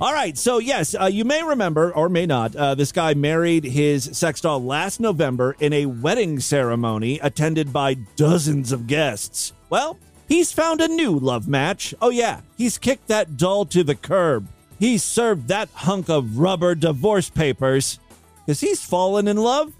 All 0.00 0.12
right, 0.12 0.38
so 0.38 0.58
yes, 0.58 0.94
uh, 0.94 1.06
you 1.06 1.24
may 1.24 1.42
remember 1.42 1.92
or 1.92 2.08
may 2.08 2.24
not. 2.24 2.54
Uh, 2.54 2.76
this 2.76 2.92
guy 2.92 3.14
married 3.14 3.64
his 3.64 4.04
sex 4.16 4.40
doll 4.40 4.62
last 4.62 5.00
November 5.00 5.56
in 5.58 5.72
a 5.72 5.86
wedding 5.86 6.38
ceremony 6.38 7.18
attended 7.18 7.72
by 7.72 7.94
dozens 8.14 8.70
of 8.70 8.86
guests. 8.86 9.52
Well, 9.70 9.98
he's 10.28 10.52
found 10.52 10.80
a 10.80 10.86
new 10.86 11.18
love 11.18 11.48
match. 11.48 11.94
Oh 12.00 12.10
yeah, 12.10 12.42
he's 12.56 12.78
kicked 12.78 13.08
that 13.08 13.36
doll 13.36 13.64
to 13.66 13.82
the 13.82 13.96
curb. 13.96 14.46
He's 14.78 15.02
served 15.02 15.48
that 15.48 15.68
hunk 15.70 16.08
of 16.08 16.38
rubber 16.38 16.76
divorce 16.76 17.28
papers 17.28 17.98
because 18.46 18.60
he's 18.60 18.84
fallen 18.84 19.26
in 19.26 19.36
love 19.36 19.72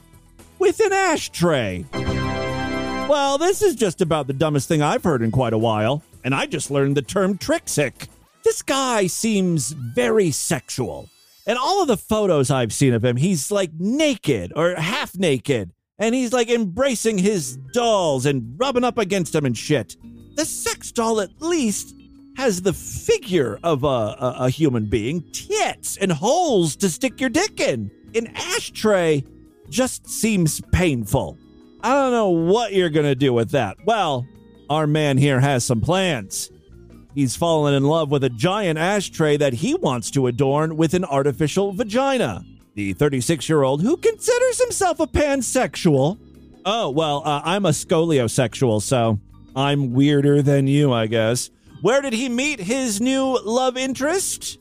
with 0.59 0.81
an 0.81 0.93
ashtray. 0.93 1.85
Well, 1.93 3.39
this 3.39 3.63
is 3.63 3.77
just 3.77 4.01
about 4.01 4.27
the 4.27 4.33
dumbest 4.33 4.67
thing 4.67 4.83
I've 4.83 5.05
heard 5.05 5.23
in 5.23 5.31
quite 5.31 5.53
a 5.53 5.59
while, 5.59 6.03
and 6.25 6.35
I 6.35 6.47
just 6.47 6.73
learned 6.73 6.97
the 6.97 7.03
term 7.03 7.39
trixic. 7.39 8.09
This 8.49 8.63
guy 8.63 9.09
seems 9.09 9.73
very 9.73 10.31
sexual. 10.31 11.11
And 11.47 11.59
all 11.59 11.83
of 11.83 11.89
the 11.89 11.99
photos 11.99 12.51
I've 12.51 12.73
seen 12.73 12.95
of 12.95 13.05
him, 13.05 13.19
he's 13.19 13.51
like 13.51 13.71
naked 13.79 14.55
or 14.57 14.75
half 14.75 15.15
naked. 15.19 15.71
And 15.99 16.15
he's 16.15 16.33
like 16.33 16.49
embracing 16.49 17.19
his 17.19 17.59
dolls 17.75 18.25
and 18.25 18.59
rubbing 18.59 18.85
up 18.85 18.97
against 18.97 19.35
them 19.35 19.45
and 19.45 19.55
shit. 19.55 19.99
The 20.37 20.47
sex 20.47 20.93
doll, 20.93 21.21
at 21.21 21.43
least, 21.43 21.95
has 22.39 22.63
the 22.63 22.73
figure 22.73 23.61
of 23.63 23.85
a, 23.85 23.87
a, 23.87 24.37
a 24.39 24.49
human 24.49 24.87
being, 24.87 25.31
tits 25.31 25.99
and 25.99 26.11
holes 26.11 26.75
to 26.77 26.89
stick 26.89 27.21
your 27.21 27.29
dick 27.29 27.61
in. 27.61 27.91
An 28.15 28.29
ashtray 28.35 29.25
just 29.69 30.09
seems 30.09 30.63
painful. 30.73 31.37
I 31.83 31.93
don't 31.93 32.13
know 32.13 32.31
what 32.31 32.73
you're 32.73 32.89
going 32.89 33.05
to 33.05 33.15
do 33.15 33.35
with 33.35 33.51
that. 33.51 33.77
Well, 33.85 34.27
our 34.71 34.87
man 34.87 35.19
here 35.19 35.39
has 35.39 35.67
some 35.67 35.83
plans. 35.83 36.51
He's 37.19 37.35
fallen 37.35 37.75
in 37.75 37.83
love 37.83 38.13
with 38.13 38.23
a 38.23 38.31
giant 38.31 38.79
ashtray 38.79 39.37
that 39.39 39.55
he 39.55 39.75
wants 39.75 40.09
to 40.13 40.29
adorn 40.29 40.77
with 40.77 40.95
an 40.95 41.05
artificial 41.05 41.73
vagina. 41.73 42.45
The 42.77 42.93
36 42.93 43.49
year 43.49 43.65
old, 43.65 43.83
who 43.83 43.97
considers 43.97 44.61
himself 44.61 45.01
a 45.01 45.09
pansexual. 45.09 46.17
Oh, 46.65 46.91
well, 46.91 47.23
uh, 47.25 47.43
I'm 47.45 47.67
a 47.67 47.71
skoliosexual, 47.71 48.81
so 48.83 49.19
I'm 49.57 49.95
weirder 49.95 50.43
than 50.43 50.69
you, 50.69 50.93
I 50.93 51.09
guess. 51.09 51.51
Where 51.83 52.01
did 52.03 52.13
he 52.13 52.29
meet 52.29 52.61
his 52.61 53.01
new 53.01 53.37
love 53.43 53.77
interest? 53.77 54.61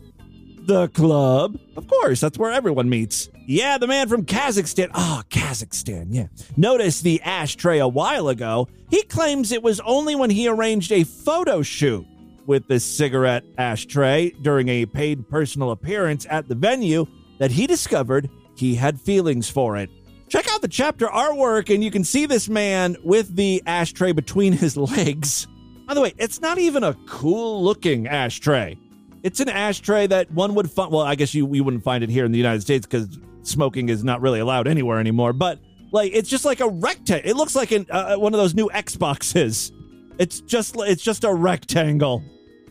The 0.66 0.88
club. 0.88 1.60
Of 1.76 1.88
course, 1.88 2.22
that's 2.22 2.40
where 2.40 2.52
everyone 2.52 2.90
meets. 2.90 3.30
Yeah, 3.46 3.78
the 3.78 3.86
man 3.86 4.10
from 4.10 4.26
Kazakhstan. 4.26 4.90
Oh, 4.96 5.22
Kazakhstan, 5.30 6.08
yeah. 6.10 6.26
Noticed 6.58 7.04
the 7.04 7.22
ashtray 7.22 7.78
a 7.78 7.88
while 7.88 8.30
ago. 8.30 8.68
He 8.90 9.04
claims 9.04 9.52
it 9.52 9.62
was 9.62 9.80
only 9.82 10.16
when 10.16 10.32
he 10.32 10.48
arranged 10.48 10.92
a 10.92 11.04
photo 11.04 11.62
shoot 11.62 12.08
with 12.48 12.68
this 12.68 12.84
cigarette 12.84 13.44
ashtray 13.58 14.32
during 14.42 14.70
a 14.70 14.86
paid 14.86 15.30
personal 15.30 15.72
appearance 15.72 16.26
at 16.30 16.48
the 16.48 16.56
venue 16.56 17.06
that 17.38 17.52
he 17.52 17.68
discovered 17.68 18.30
he 18.56 18.74
had 18.74 19.00
feelings 19.00 19.50
for 19.50 19.78
it. 19.78 19.90
Check 20.30 20.52
out 20.52 20.62
the 20.62 20.68
chapter 20.68 21.06
artwork 21.08 21.74
and 21.74 21.84
you 21.84 21.92
can 21.92 22.04
see 22.04 22.26
this 22.26 22.50
man 22.50 22.98
with 23.04 23.36
the 23.36 23.62
ashtray 23.68 24.12
between 24.12 24.54
his 24.54 24.76
legs. 24.78 25.48
By 25.86 25.94
the 25.94 26.02
way, 26.02 26.14
it's 26.18 26.42
not 26.42 26.58
even 26.58 26.84
a 26.84 26.96
cool 27.08 27.64
looking 27.64 28.08
ashtray. 28.08 28.78
It's 29.24 29.40
an 29.40 29.50
ashtray 29.50 30.08
that 30.08 30.32
one 30.32 30.54
would 30.56 30.70
find. 30.70 30.92
Well, 30.92 31.02
I 31.02 31.16
guess 31.16 31.34
you, 31.34 31.54
you 31.54 31.64
wouldn't 31.64 31.84
find 31.84 32.04
it 32.04 32.10
here 32.10 32.26
in 32.26 32.32
the 32.32 32.38
United 32.38 32.62
States 32.62 32.86
because 32.86 33.18
smoking 33.44 33.90
is 33.90 34.04
not 34.04 34.22
really 34.22 34.40
allowed 34.40 34.68
anywhere 34.68 35.00
anymore. 35.00 35.34
But 35.34 35.60
like, 35.92 36.12
it's 36.14 36.30
just 36.30 36.46
like 36.46 36.60
a 36.60 36.68
rectangle. 36.68 37.30
It 37.30 37.36
looks 37.36 37.56
like 37.56 37.72
an, 37.72 37.88
uh, 37.90 38.16
one 38.16 38.34
of 38.34 38.38
those 38.40 38.54
new 38.54 38.70
Xboxes. 38.74 39.72
It's 40.20 40.42
just 40.42 40.76
it's 40.78 41.04
just 41.04 41.24
a 41.24 41.34
rectangle. 41.34 42.24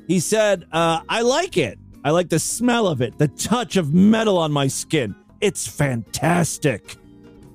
He 0.06 0.20
said, 0.20 0.66
uh, 0.72 1.00
"I 1.08 1.22
like 1.22 1.56
it. 1.56 1.78
I 2.04 2.10
like 2.10 2.28
the 2.28 2.38
smell 2.38 2.86
of 2.86 3.00
it, 3.00 3.18
the 3.18 3.28
touch 3.28 3.76
of 3.76 3.92
metal 3.92 4.38
on 4.38 4.52
my 4.52 4.68
skin. 4.68 5.14
It's 5.40 5.66
fantastic." 5.66 6.96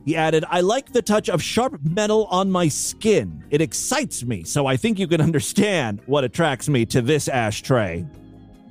He 0.05 0.15
added, 0.15 0.43
I 0.49 0.61
like 0.61 0.91
the 0.93 1.01
touch 1.01 1.29
of 1.29 1.43
sharp 1.43 1.79
metal 1.83 2.25
on 2.25 2.49
my 2.49 2.67
skin. 2.67 3.45
It 3.51 3.61
excites 3.61 4.23
me, 4.23 4.43
so 4.43 4.65
I 4.65 4.75
think 4.75 4.97
you 4.97 5.07
can 5.07 5.21
understand 5.21 6.01
what 6.07 6.23
attracts 6.23 6.67
me 6.67 6.85
to 6.87 7.01
this 7.01 7.27
ashtray. 7.27 8.05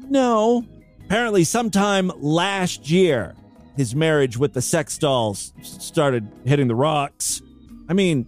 No. 0.08 0.64
Apparently, 1.04 1.44
sometime 1.44 2.10
last 2.16 2.90
year, 2.90 3.34
his 3.76 3.94
marriage 3.94 4.36
with 4.36 4.52
the 4.54 4.62
sex 4.62 4.98
dolls 4.98 5.52
started 5.62 6.28
hitting 6.44 6.66
the 6.66 6.74
rocks. 6.74 7.42
I 7.88 7.92
mean, 7.92 8.26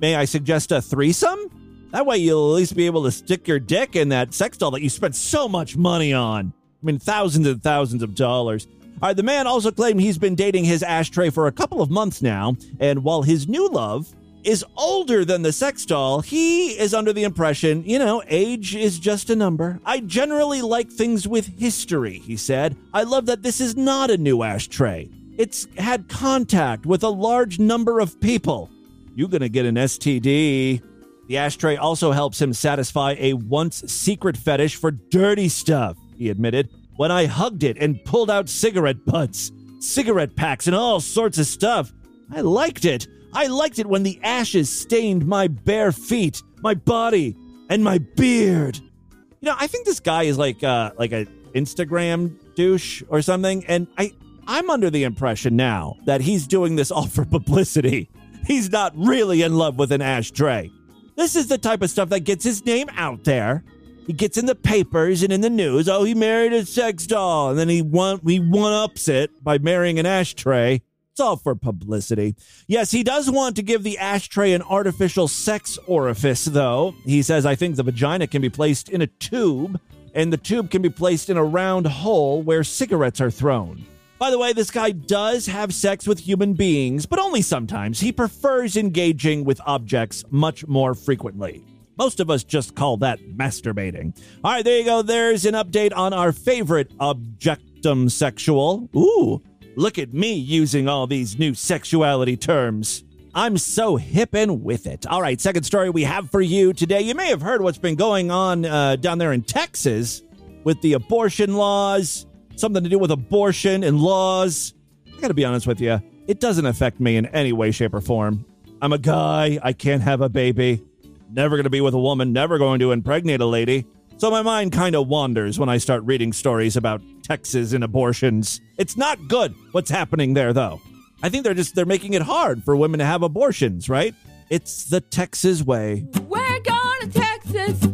may 0.00 0.14
I 0.14 0.24
suggest 0.24 0.70
a 0.70 0.80
threesome? 0.80 1.50
That 1.90 2.04
way 2.04 2.18
you'll 2.18 2.50
at 2.52 2.56
least 2.56 2.76
be 2.76 2.86
able 2.86 3.04
to 3.04 3.10
stick 3.10 3.48
your 3.48 3.58
dick 3.58 3.96
in 3.96 4.10
that 4.10 4.34
sex 4.34 4.58
doll 4.58 4.70
that 4.72 4.82
you 4.82 4.90
spent 4.90 5.14
so 5.14 5.48
much 5.48 5.76
money 5.76 6.12
on. 6.12 6.52
I 6.82 6.86
mean, 6.86 6.98
thousands 6.98 7.46
and 7.46 7.62
thousands 7.62 8.02
of 8.02 8.14
dollars. 8.14 8.66
All 9.00 9.08
right, 9.08 9.16
the 9.16 9.22
man 9.22 9.46
also 9.46 9.70
claimed 9.70 10.00
he's 10.00 10.18
been 10.18 10.34
dating 10.34 10.64
his 10.64 10.82
ashtray 10.82 11.30
for 11.30 11.46
a 11.46 11.52
couple 11.52 11.80
of 11.80 11.90
months 11.90 12.20
now, 12.20 12.56
and 12.80 13.04
while 13.04 13.22
his 13.22 13.48
new 13.48 13.68
love 13.68 14.12
is 14.44 14.64
older 14.76 15.24
than 15.24 15.42
the 15.42 15.52
sex 15.52 15.84
doll, 15.84 16.20
he 16.20 16.70
is 16.78 16.94
under 16.94 17.12
the 17.12 17.24
impression, 17.24 17.84
you 17.84 17.98
know, 17.98 18.22
age 18.28 18.74
is 18.74 18.98
just 18.98 19.30
a 19.30 19.36
number. 19.36 19.78
I 19.84 20.00
generally 20.00 20.62
like 20.62 20.90
things 20.90 21.26
with 21.26 21.46
history, 21.58 22.18
he 22.18 22.36
said. 22.36 22.76
I 22.92 23.04
love 23.04 23.26
that 23.26 23.42
this 23.42 23.60
is 23.60 23.76
not 23.76 24.10
a 24.10 24.16
new 24.18 24.42
ashtray. 24.42 25.08
It's 25.36 25.68
had 25.76 26.08
contact 26.08 26.84
with 26.84 27.02
a 27.02 27.08
large 27.08 27.58
number 27.58 28.00
of 28.00 28.20
people. 28.20 28.70
You're 29.14 29.28
gonna 29.28 29.48
get 29.48 29.66
an 29.66 29.76
STD. 29.76 30.82
The 31.28 31.36
ashtray 31.36 31.76
also 31.76 32.10
helps 32.10 32.40
him 32.40 32.54
satisfy 32.54 33.14
a 33.18 33.34
once 33.34 33.84
secret 33.86 34.34
fetish 34.36 34.76
for 34.76 34.90
dirty 34.90 35.50
stuff, 35.50 35.98
he 36.16 36.30
admitted. 36.30 36.70
When 36.96 37.12
I 37.12 37.26
hugged 37.26 37.64
it 37.64 37.76
and 37.78 38.02
pulled 38.04 38.30
out 38.30 38.48
cigarette 38.48 39.04
butts, 39.04 39.52
cigarette 39.78 40.34
packs, 40.36 40.66
and 40.66 40.74
all 40.74 41.00
sorts 41.00 41.36
of 41.36 41.46
stuff, 41.46 41.92
I 42.34 42.40
liked 42.40 42.86
it. 42.86 43.06
I 43.34 43.46
liked 43.48 43.78
it 43.78 43.86
when 43.86 44.02
the 44.02 44.18
ashes 44.24 44.70
stained 44.70 45.26
my 45.26 45.48
bare 45.48 45.92
feet, 45.92 46.42
my 46.62 46.72
body, 46.72 47.36
and 47.68 47.84
my 47.84 47.98
beard. 47.98 48.78
You 48.78 49.50
know, 49.50 49.54
I 49.58 49.66
think 49.66 49.84
this 49.84 50.00
guy 50.00 50.24
is 50.24 50.38
like 50.38 50.64
uh 50.64 50.92
like 50.98 51.12
a 51.12 51.26
Instagram 51.54 52.36
douche 52.54 53.02
or 53.10 53.20
something, 53.20 53.66
and 53.66 53.86
I 53.98 54.14
I'm 54.46 54.70
under 54.70 54.88
the 54.88 55.04
impression 55.04 55.56
now 55.56 55.96
that 56.06 56.22
he's 56.22 56.46
doing 56.46 56.76
this 56.76 56.90
all 56.90 57.06
for 57.16 57.26
publicity. 57.26 58.08
He's 58.46 58.72
not 58.72 58.94
really 58.96 59.42
in 59.42 59.58
love 59.58 59.78
with 59.78 59.92
an 59.92 60.00
ashtray. 60.00 60.70
This 61.18 61.34
is 61.34 61.48
the 61.48 61.58
type 61.58 61.82
of 61.82 61.90
stuff 61.90 62.10
that 62.10 62.20
gets 62.20 62.44
his 62.44 62.64
name 62.64 62.88
out 62.96 63.24
there. 63.24 63.64
He 64.06 64.12
gets 64.12 64.38
in 64.38 64.46
the 64.46 64.54
papers 64.54 65.24
and 65.24 65.32
in 65.32 65.40
the 65.40 65.50
news. 65.50 65.88
Oh, 65.88 66.04
he 66.04 66.14
married 66.14 66.52
a 66.52 66.64
sex 66.64 67.08
doll, 67.08 67.50
and 67.50 67.58
then 67.58 67.68
he 67.68 67.82
one 67.82 68.20
he 68.24 68.38
one 68.38 68.72
ups 68.72 69.08
it 69.08 69.32
by 69.42 69.58
marrying 69.58 69.98
an 69.98 70.06
ashtray. 70.06 70.80
It's 71.10 71.18
all 71.18 71.36
for 71.36 71.56
publicity. 71.56 72.36
Yes, 72.68 72.92
he 72.92 73.02
does 73.02 73.28
want 73.28 73.56
to 73.56 73.64
give 73.64 73.82
the 73.82 73.98
ashtray 73.98 74.52
an 74.52 74.62
artificial 74.62 75.26
sex 75.26 75.76
orifice, 75.88 76.44
though. 76.44 76.94
He 77.04 77.22
says, 77.22 77.44
I 77.44 77.56
think 77.56 77.74
the 77.74 77.82
vagina 77.82 78.28
can 78.28 78.40
be 78.40 78.48
placed 78.48 78.88
in 78.88 79.02
a 79.02 79.08
tube, 79.08 79.80
and 80.14 80.32
the 80.32 80.36
tube 80.36 80.70
can 80.70 80.82
be 80.82 80.88
placed 80.88 81.30
in 81.30 81.36
a 81.36 81.44
round 81.44 81.88
hole 81.88 82.42
where 82.42 82.62
cigarettes 82.62 83.20
are 83.20 83.32
thrown. 83.32 83.84
By 84.18 84.30
the 84.30 84.38
way, 84.38 84.52
this 84.52 84.72
guy 84.72 84.90
does 84.90 85.46
have 85.46 85.72
sex 85.72 86.06
with 86.06 86.18
human 86.18 86.54
beings, 86.54 87.06
but 87.06 87.20
only 87.20 87.40
sometimes. 87.40 88.00
He 88.00 88.10
prefers 88.10 88.76
engaging 88.76 89.44
with 89.44 89.60
objects 89.64 90.24
much 90.30 90.66
more 90.66 90.94
frequently. 90.94 91.64
Most 91.96 92.18
of 92.18 92.28
us 92.28 92.42
just 92.42 92.74
call 92.74 92.96
that 92.98 93.20
masturbating. 93.20 94.16
All 94.42 94.52
right, 94.52 94.64
there 94.64 94.78
you 94.78 94.84
go. 94.84 95.02
There's 95.02 95.44
an 95.44 95.54
update 95.54 95.96
on 95.96 96.12
our 96.12 96.32
favorite 96.32 96.96
objectum 96.98 98.10
sexual. 98.10 98.88
Ooh, 98.96 99.40
look 99.76 99.98
at 99.98 100.12
me 100.12 100.32
using 100.34 100.88
all 100.88 101.06
these 101.06 101.38
new 101.38 101.54
sexuality 101.54 102.36
terms. 102.36 103.04
I'm 103.34 103.56
so 103.56 103.96
hip 103.96 104.34
and 104.34 104.64
with 104.64 104.88
it. 104.88 105.06
All 105.06 105.22
right, 105.22 105.40
second 105.40 105.62
story 105.62 105.90
we 105.90 106.02
have 106.02 106.28
for 106.28 106.40
you 106.40 106.72
today. 106.72 107.02
You 107.02 107.14
may 107.14 107.28
have 107.28 107.40
heard 107.40 107.62
what's 107.62 107.78
been 107.78 107.94
going 107.94 108.32
on 108.32 108.64
uh, 108.64 108.96
down 108.96 109.18
there 109.18 109.32
in 109.32 109.42
Texas 109.42 110.22
with 110.64 110.80
the 110.82 110.94
abortion 110.94 111.54
laws, 111.54 112.26
something 112.58 112.82
to 112.82 112.90
do 112.90 112.98
with 112.98 113.10
abortion 113.10 113.84
and 113.84 114.00
laws. 114.00 114.74
I 115.16 115.20
gotta 115.20 115.34
be 115.34 115.44
honest 115.44 115.66
with 115.66 115.80
you, 115.80 116.00
it 116.26 116.40
doesn't 116.40 116.66
affect 116.66 117.00
me 117.00 117.16
in 117.16 117.26
any 117.26 117.52
way, 117.52 117.70
shape, 117.70 117.94
or 117.94 118.00
form. 118.00 118.44
I'm 118.80 118.92
a 118.92 118.98
guy, 118.98 119.58
I 119.62 119.72
can't 119.72 120.02
have 120.02 120.20
a 120.20 120.28
baby. 120.28 120.82
Never 121.30 121.56
gonna 121.56 121.70
be 121.70 121.80
with 121.80 121.94
a 121.94 122.00
woman, 122.00 122.32
never 122.32 122.58
going 122.58 122.80
to 122.80 122.92
impregnate 122.92 123.40
a 123.40 123.46
lady. 123.46 123.86
So 124.18 124.30
my 124.30 124.42
mind 124.42 124.72
kind 124.72 124.96
of 124.96 125.06
wanders 125.06 125.58
when 125.60 125.68
I 125.68 125.78
start 125.78 126.02
reading 126.04 126.32
stories 126.32 126.76
about 126.76 127.00
Texas 127.22 127.72
and 127.72 127.84
abortions. 127.84 128.60
It's 128.76 128.96
not 128.96 129.28
good 129.28 129.54
what's 129.72 129.90
happening 129.90 130.34
there, 130.34 130.52
though. 130.52 130.80
I 131.22 131.28
think 131.28 131.44
they're 131.44 131.54
just 131.54 131.74
they're 131.74 131.86
making 131.86 132.14
it 132.14 132.22
hard 132.22 132.64
for 132.64 132.74
women 132.74 132.98
to 132.98 133.04
have 133.04 133.22
abortions, 133.22 133.88
right? 133.88 134.14
It's 134.50 134.84
the 134.84 135.00
Texas 135.00 135.62
way. 135.62 136.06
We're 136.26 136.60
going 136.60 137.00
to 137.02 137.10
Texas. 137.10 137.86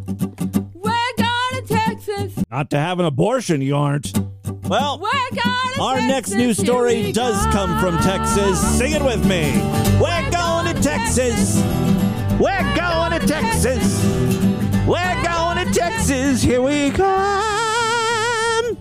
We're 0.73 1.15
going 1.17 1.53
to 1.53 1.65
Texas. 1.67 2.45
Not 2.51 2.71
to 2.71 2.79
have 2.79 3.01
an 3.01 3.07
abortion, 3.07 3.61
you 3.61 3.77
aren't. 3.77 4.13
Well, 4.67 4.99
We're 4.99 5.11
going 5.31 5.81
our 5.81 5.97
Texas. 5.97 6.09
next 6.09 6.31
news 6.33 6.57
story 6.59 7.13
does 7.13 7.45
come 7.47 7.79
from 7.81 7.99
Texas. 7.99 8.59
Sing 8.79 8.93
it 8.93 9.03
with 9.05 9.25
me. 9.27 9.53
We're 10.01 10.31
going 10.31 10.75
to 10.75 10.81
Texas. 10.83 11.57
We're 12.41 12.75
going 12.75 13.21
to 13.21 13.27
Texas. 13.27 14.03
We're 14.87 15.23
going 15.23 15.67
to 15.67 15.73
Texas. 15.73 16.43
Here 16.43 16.63
we 16.63 16.91
come. 16.93 18.79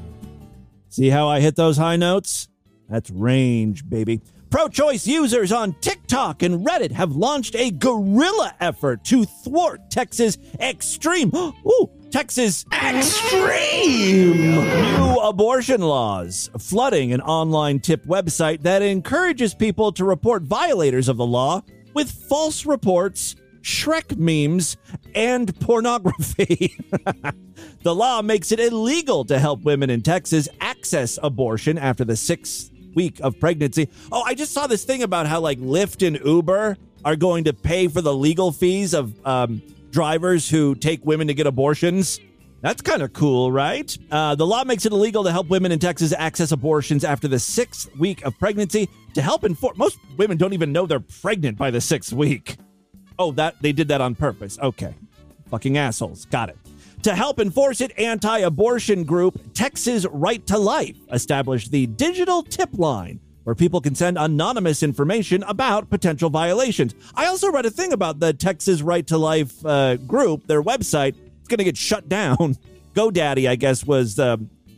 See 0.88 1.10
how 1.10 1.28
I 1.28 1.42
hit 1.42 1.56
those 1.58 1.76
high 1.78 1.98
notes? 1.98 2.48
That's 2.88 3.10
range, 3.10 3.90
baby. 3.90 4.22
Pro 4.50 4.70
choice 4.70 5.06
users 5.08 5.52
on 5.52 5.74
TikTok 5.82 6.44
and 6.44 6.66
Reddit 6.66 6.92
have 6.92 7.12
launched 7.16 7.56
a 7.56 7.72
guerrilla 7.72 8.54
effort 8.60 9.04
to 9.06 9.26
thwart 9.26 9.90
Texas 9.90 10.38
extreme. 10.60 11.30
Ooh, 11.36 11.90
Texas 12.14 12.64
extreme 12.72 14.38
new 14.38 15.20
abortion 15.24 15.82
laws, 15.82 16.48
flooding 16.60 17.12
an 17.12 17.22
online 17.22 17.80
tip 17.80 18.06
website 18.06 18.62
that 18.62 18.84
encourages 18.84 19.56
people 19.56 19.92
to 19.92 20.06
report 20.06 20.44
violators 20.44 21.10
of 21.10 21.18
the 21.18 21.26
law 21.26 21.64
with 21.96 22.12
false 22.12 22.68
reports, 22.68 23.36
Shrek 23.64 24.16
memes, 24.16 24.78
and 25.16 25.60
pornography. 25.60 26.78
the 27.82 27.96
law 27.96 28.22
makes 28.22 28.52
it 28.52 28.60
illegal 28.60 29.26
to 29.26 29.40
help 29.40 29.64
women 29.64 29.90
in 29.90 30.04
Texas 30.04 30.48
access 30.62 31.18
abortion 31.24 31.80
after 31.80 32.06
the 32.06 32.16
sixth 32.16 32.70
week 32.94 33.22
of 33.22 33.40
pregnancy. 33.40 33.90
Oh, 34.12 34.22
I 34.22 34.36
just 34.36 34.54
saw 34.54 34.68
this 34.68 34.86
thing 34.86 35.02
about 35.02 35.26
how 35.26 35.40
like 35.40 35.58
Lyft 35.58 36.06
and 36.06 36.24
Uber 36.24 36.78
are 37.04 37.16
going 37.16 37.46
to 37.46 37.54
pay 37.54 37.88
for 37.88 38.02
the 38.02 38.14
legal 38.14 38.52
fees 38.52 38.94
of 38.94 39.16
um, 39.26 39.64
drivers 39.94 40.50
who 40.50 40.76
take 40.76 41.06
women 41.06 41.28
to 41.28 41.34
get 41.34 41.48
abortions. 41.48 42.20
That's 42.62 42.82
kind 42.82 43.02
of 43.02 43.14
cool, 43.14 43.52
right? 43.52 43.96
Uh, 44.10 44.36
the 44.36 44.46
law 44.46 44.64
makes 44.64 44.86
it 44.86 44.92
illegal 44.92 45.24
to 45.24 45.32
help 45.32 45.50
women 45.50 45.72
in 45.72 45.80
Texas 45.80 46.14
access 46.18 46.52
abortions 46.52 47.04
after 47.04 47.28
the 47.28 47.40
sixth 47.40 47.94
week 47.98 48.26
of 48.26 48.38
pregnancy. 48.40 48.90
To 49.14 49.22
help 49.22 49.44
inform, 49.44 49.78
most 49.78 50.00
women 50.18 50.38
don't 50.38 50.54
even 50.54 50.72
know 50.72 50.86
they're 50.86 51.00
pregnant 51.00 51.58
by 51.58 51.72
the 51.72 51.80
sixth 51.80 52.12
week. 52.12 52.58
Oh, 53.20 53.32
that 53.34 53.62
they 53.62 53.72
did 53.72 53.90
that 53.90 54.02
on 54.02 54.16
purpose. 54.16 54.58
Okay, 54.60 54.96
fucking 55.50 55.78
assholes. 55.78 56.26
Got 56.26 56.50
it. 56.50 56.58
To 57.04 57.14
help 57.14 57.40
enforce 57.40 57.82
it, 57.82 57.92
anti 58.00 58.40
abortion 58.40 59.04
group 59.04 59.54
Texas 59.54 60.06
Right 60.10 60.46
to 60.48 60.58
Life 60.58 60.98
established 61.12 61.70
the 61.70 61.86
digital 61.86 62.42
tip 62.42 62.70
line 62.74 63.20
where 63.44 63.56
people 63.56 63.82
can 63.82 63.96
send 63.96 64.18
anonymous 64.18 64.84
information 64.84 65.44
about 65.44 65.90
potential 65.90 66.30
violations. 66.30 66.96
I 67.16 67.28
also 67.28 67.52
read 67.52 67.66
a 67.66 67.70
thing 67.70 67.94
about 67.94 68.20
the 68.20 68.34
Texas 68.34 68.82
Right 68.82 69.06
to 69.08 69.18
Life 69.18 69.66
uh, 69.66 69.98
group, 69.98 70.48
their 70.48 70.62
website. 70.62 71.16
It's 71.40 71.48
going 71.48 71.58
to 71.58 71.64
get 71.64 71.78
shut 71.78 72.08
down. 72.10 72.58
GoDaddy, 72.96 73.50
I 73.50 73.56
guess, 73.56 73.86
was 73.86 74.20
uh, 74.20 74.38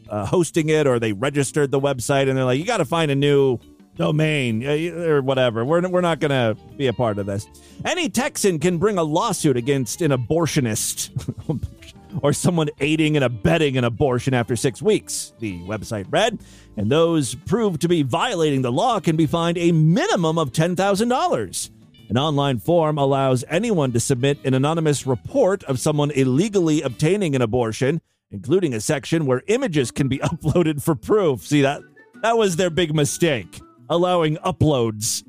uh, 0.09 0.25
hosting 0.25 0.69
it 0.69 0.87
or 0.87 0.99
they 0.99 1.13
registered 1.13 1.71
the 1.71 1.79
website 1.79 2.29
and 2.29 2.37
they're 2.37 2.45
like, 2.45 2.59
you 2.59 2.65
got 2.65 2.77
to 2.77 2.85
find 2.85 3.11
a 3.11 3.15
new 3.15 3.59
domain 3.97 4.65
uh, 4.65 5.09
or 5.09 5.21
whatever. 5.21 5.65
We're, 5.65 5.87
we're 5.87 6.01
not 6.01 6.19
going 6.19 6.31
to 6.31 6.57
be 6.77 6.87
a 6.87 6.93
part 6.93 7.17
of 7.17 7.25
this. 7.25 7.47
Any 7.83 8.09
Texan 8.09 8.59
can 8.59 8.77
bring 8.77 8.97
a 8.97 9.03
lawsuit 9.03 9.57
against 9.57 10.01
an 10.01 10.11
abortionist 10.11 11.09
or 12.21 12.33
someone 12.33 12.69
aiding 12.79 13.15
and 13.15 13.23
abetting 13.23 13.77
an 13.77 13.83
abortion 13.83 14.33
after 14.33 14.55
six 14.55 14.81
weeks, 14.81 15.33
the 15.39 15.59
website 15.61 16.05
read. 16.09 16.39
And 16.77 16.89
those 16.89 17.35
proved 17.35 17.81
to 17.81 17.87
be 17.87 18.03
violating 18.03 18.61
the 18.61 18.71
law 18.71 18.99
can 18.99 19.15
be 19.15 19.25
fined 19.25 19.57
a 19.57 19.71
minimum 19.71 20.37
of 20.37 20.51
$10,000. 20.51 21.69
An 22.07 22.17
online 22.17 22.59
form 22.59 22.97
allows 22.97 23.43
anyone 23.49 23.91
to 23.93 23.99
submit 23.99 24.37
an 24.45 24.53
anonymous 24.53 25.07
report 25.07 25.63
of 25.63 25.79
someone 25.79 26.11
illegally 26.11 26.81
obtaining 26.81 27.35
an 27.35 27.41
abortion, 27.41 27.99
including 28.29 28.73
a 28.73 28.81
section 28.81 29.25
where 29.25 29.41
images 29.47 29.89
can 29.91 30.07
be 30.07 30.17
uploaded 30.23 30.83
for 30.83 30.95
proof. 30.95 31.41
See 31.41 31.61
that 31.61 31.81
that 32.21 32.37
was 32.37 32.55
their 32.55 32.69
big 32.69 32.93
mistake, 32.93 33.59
allowing 33.89 34.37
uploads. 34.37 35.23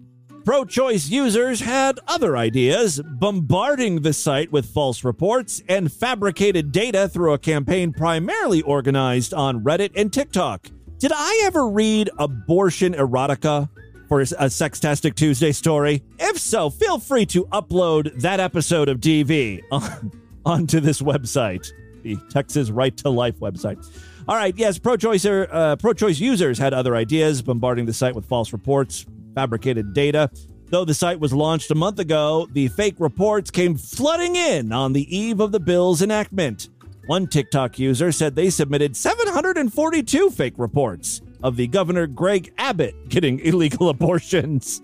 Pro 0.46 0.64
choice 0.64 1.08
users 1.08 1.58
had 1.58 1.98
other 2.06 2.36
ideas, 2.36 3.02
bombarding 3.04 4.02
the 4.02 4.12
site 4.12 4.52
with 4.52 4.64
false 4.64 5.02
reports 5.02 5.60
and 5.68 5.92
fabricated 5.92 6.70
data 6.70 7.08
through 7.08 7.32
a 7.32 7.38
campaign 7.38 7.92
primarily 7.92 8.62
organized 8.62 9.34
on 9.34 9.64
Reddit 9.64 9.90
and 9.96 10.12
TikTok. 10.12 10.68
Did 10.98 11.10
I 11.12 11.42
ever 11.46 11.68
read 11.68 12.10
abortion 12.20 12.94
erotica 12.94 13.68
for 14.08 14.20
a 14.20 14.24
Sextastic 14.24 15.16
Tuesday 15.16 15.50
story? 15.50 16.04
If 16.20 16.38
so, 16.38 16.70
feel 16.70 17.00
free 17.00 17.26
to 17.26 17.46
upload 17.46 18.20
that 18.20 18.38
episode 18.38 18.88
of 18.88 19.00
DV 19.00 19.64
on, 19.72 20.12
onto 20.44 20.78
this 20.78 21.02
website, 21.02 21.68
the 22.04 22.18
Texas 22.30 22.70
Right 22.70 22.96
to 22.98 23.10
Life 23.10 23.40
website. 23.40 23.84
All 24.28 24.36
right, 24.36 24.56
yes, 24.56 24.78
pro-choice 24.78 25.26
uh, 25.26 25.74
pro-choice 25.80 26.20
users 26.20 26.56
had 26.56 26.72
other 26.72 26.94
ideas, 26.94 27.42
bombarding 27.42 27.86
the 27.86 27.92
site 27.92 28.14
with 28.14 28.26
false 28.26 28.52
reports, 28.52 29.06
fabricated 29.36 29.92
data. 29.92 30.30
Though 30.70 30.84
the 30.84 30.94
site 30.94 31.20
was 31.20 31.32
launched 31.32 31.70
a 31.70 31.76
month 31.76 32.00
ago, 32.00 32.48
the 32.52 32.66
fake 32.68 32.96
reports 32.98 33.52
came 33.52 33.76
flooding 33.76 34.34
in 34.34 34.72
on 34.72 34.92
the 34.92 35.16
eve 35.16 35.38
of 35.38 35.52
the 35.52 35.60
bill's 35.60 36.02
enactment. 36.02 36.70
One 37.06 37.28
TikTok 37.28 37.78
user 37.78 38.10
said 38.10 38.34
they 38.34 38.50
submitted 38.50 38.96
742 38.96 40.30
fake 40.30 40.54
reports 40.56 41.20
of 41.42 41.56
the 41.56 41.68
Governor 41.68 42.08
Greg 42.08 42.52
Abbott 42.58 43.08
getting 43.08 43.38
illegal 43.44 43.90
abortions. 43.90 44.82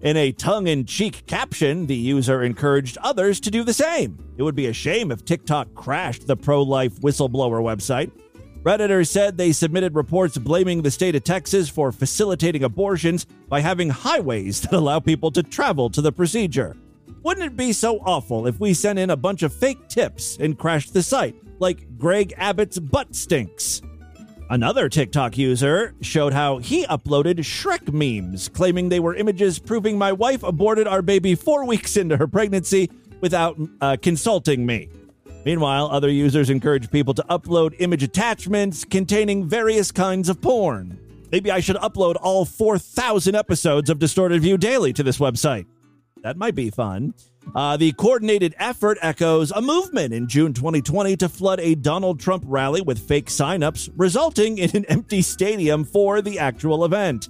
In 0.00 0.16
a 0.16 0.32
tongue 0.32 0.68
in 0.68 0.86
cheek 0.86 1.26
caption, 1.26 1.86
the 1.86 1.94
user 1.94 2.42
encouraged 2.42 2.96
others 2.98 3.40
to 3.40 3.50
do 3.50 3.62
the 3.62 3.74
same. 3.74 4.18
It 4.36 4.42
would 4.42 4.54
be 4.54 4.66
a 4.66 4.72
shame 4.72 5.12
if 5.12 5.24
TikTok 5.24 5.74
crashed 5.74 6.26
the 6.26 6.36
pro 6.36 6.62
life 6.62 6.94
whistleblower 7.00 7.60
website. 7.60 8.10
Redditors 8.62 9.08
said 9.08 9.36
they 9.36 9.50
submitted 9.50 9.96
reports 9.96 10.38
blaming 10.38 10.82
the 10.82 10.90
state 10.90 11.16
of 11.16 11.24
Texas 11.24 11.68
for 11.68 11.90
facilitating 11.90 12.62
abortions 12.62 13.24
by 13.48 13.58
having 13.58 13.90
highways 13.90 14.60
that 14.60 14.72
allow 14.72 15.00
people 15.00 15.32
to 15.32 15.42
travel 15.42 15.90
to 15.90 16.00
the 16.00 16.12
procedure. 16.12 16.76
Wouldn't 17.24 17.44
it 17.44 17.56
be 17.56 17.72
so 17.72 17.98
awful 17.98 18.46
if 18.46 18.60
we 18.60 18.72
sent 18.72 19.00
in 19.00 19.10
a 19.10 19.16
bunch 19.16 19.42
of 19.42 19.52
fake 19.52 19.88
tips 19.88 20.36
and 20.38 20.56
crashed 20.56 20.94
the 20.94 21.02
site, 21.02 21.34
like 21.58 21.98
Greg 21.98 22.34
Abbott's 22.36 22.78
butt 22.78 23.16
stinks? 23.16 23.82
Another 24.48 24.88
TikTok 24.88 25.36
user 25.36 25.94
showed 26.00 26.32
how 26.32 26.58
he 26.58 26.84
uploaded 26.86 27.38
Shrek 27.38 27.92
memes, 27.92 28.48
claiming 28.48 28.88
they 28.88 29.00
were 29.00 29.16
images 29.16 29.58
proving 29.58 29.98
my 29.98 30.12
wife 30.12 30.44
aborted 30.44 30.86
our 30.86 31.02
baby 31.02 31.34
four 31.34 31.64
weeks 31.64 31.96
into 31.96 32.16
her 32.16 32.28
pregnancy 32.28 32.90
without 33.20 33.58
uh, 33.80 33.96
consulting 34.00 34.64
me. 34.64 34.88
Meanwhile, 35.44 35.88
other 35.90 36.08
users 36.08 36.50
encourage 36.50 36.90
people 36.90 37.14
to 37.14 37.24
upload 37.28 37.74
image 37.80 38.02
attachments 38.02 38.84
containing 38.84 39.48
various 39.48 39.90
kinds 39.90 40.28
of 40.28 40.40
porn. 40.40 40.98
Maybe 41.32 41.50
I 41.50 41.60
should 41.60 41.76
upload 41.76 42.16
all 42.20 42.44
4,000 42.44 43.34
episodes 43.34 43.90
of 43.90 43.98
Distorted 43.98 44.42
View 44.42 44.58
Daily 44.58 44.92
to 44.92 45.02
this 45.02 45.18
website. 45.18 45.66
That 46.22 46.36
might 46.36 46.54
be 46.54 46.70
fun. 46.70 47.14
Uh, 47.54 47.76
the 47.76 47.92
coordinated 47.92 48.54
effort 48.58 48.98
echoes 49.02 49.50
a 49.50 49.60
movement 49.60 50.14
in 50.14 50.28
June 50.28 50.52
2020 50.52 51.16
to 51.16 51.28
flood 51.28 51.58
a 51.58 51.74
Donald 51.74 52.20
Trump 52.20 52.44
rally 52.46 52.80
with 52.80 52.98
fake 53.00 53.26
signups, 53.26 53.90
resulting 53.96 54.58
in 54.58 54.76
an 54.76 54.84
empty 54.84 55.22
stadium 55.22 55.84
for 55.84 56.22
the 56.22 56.38
actual 56.38 56.84
event. 56.84 57.28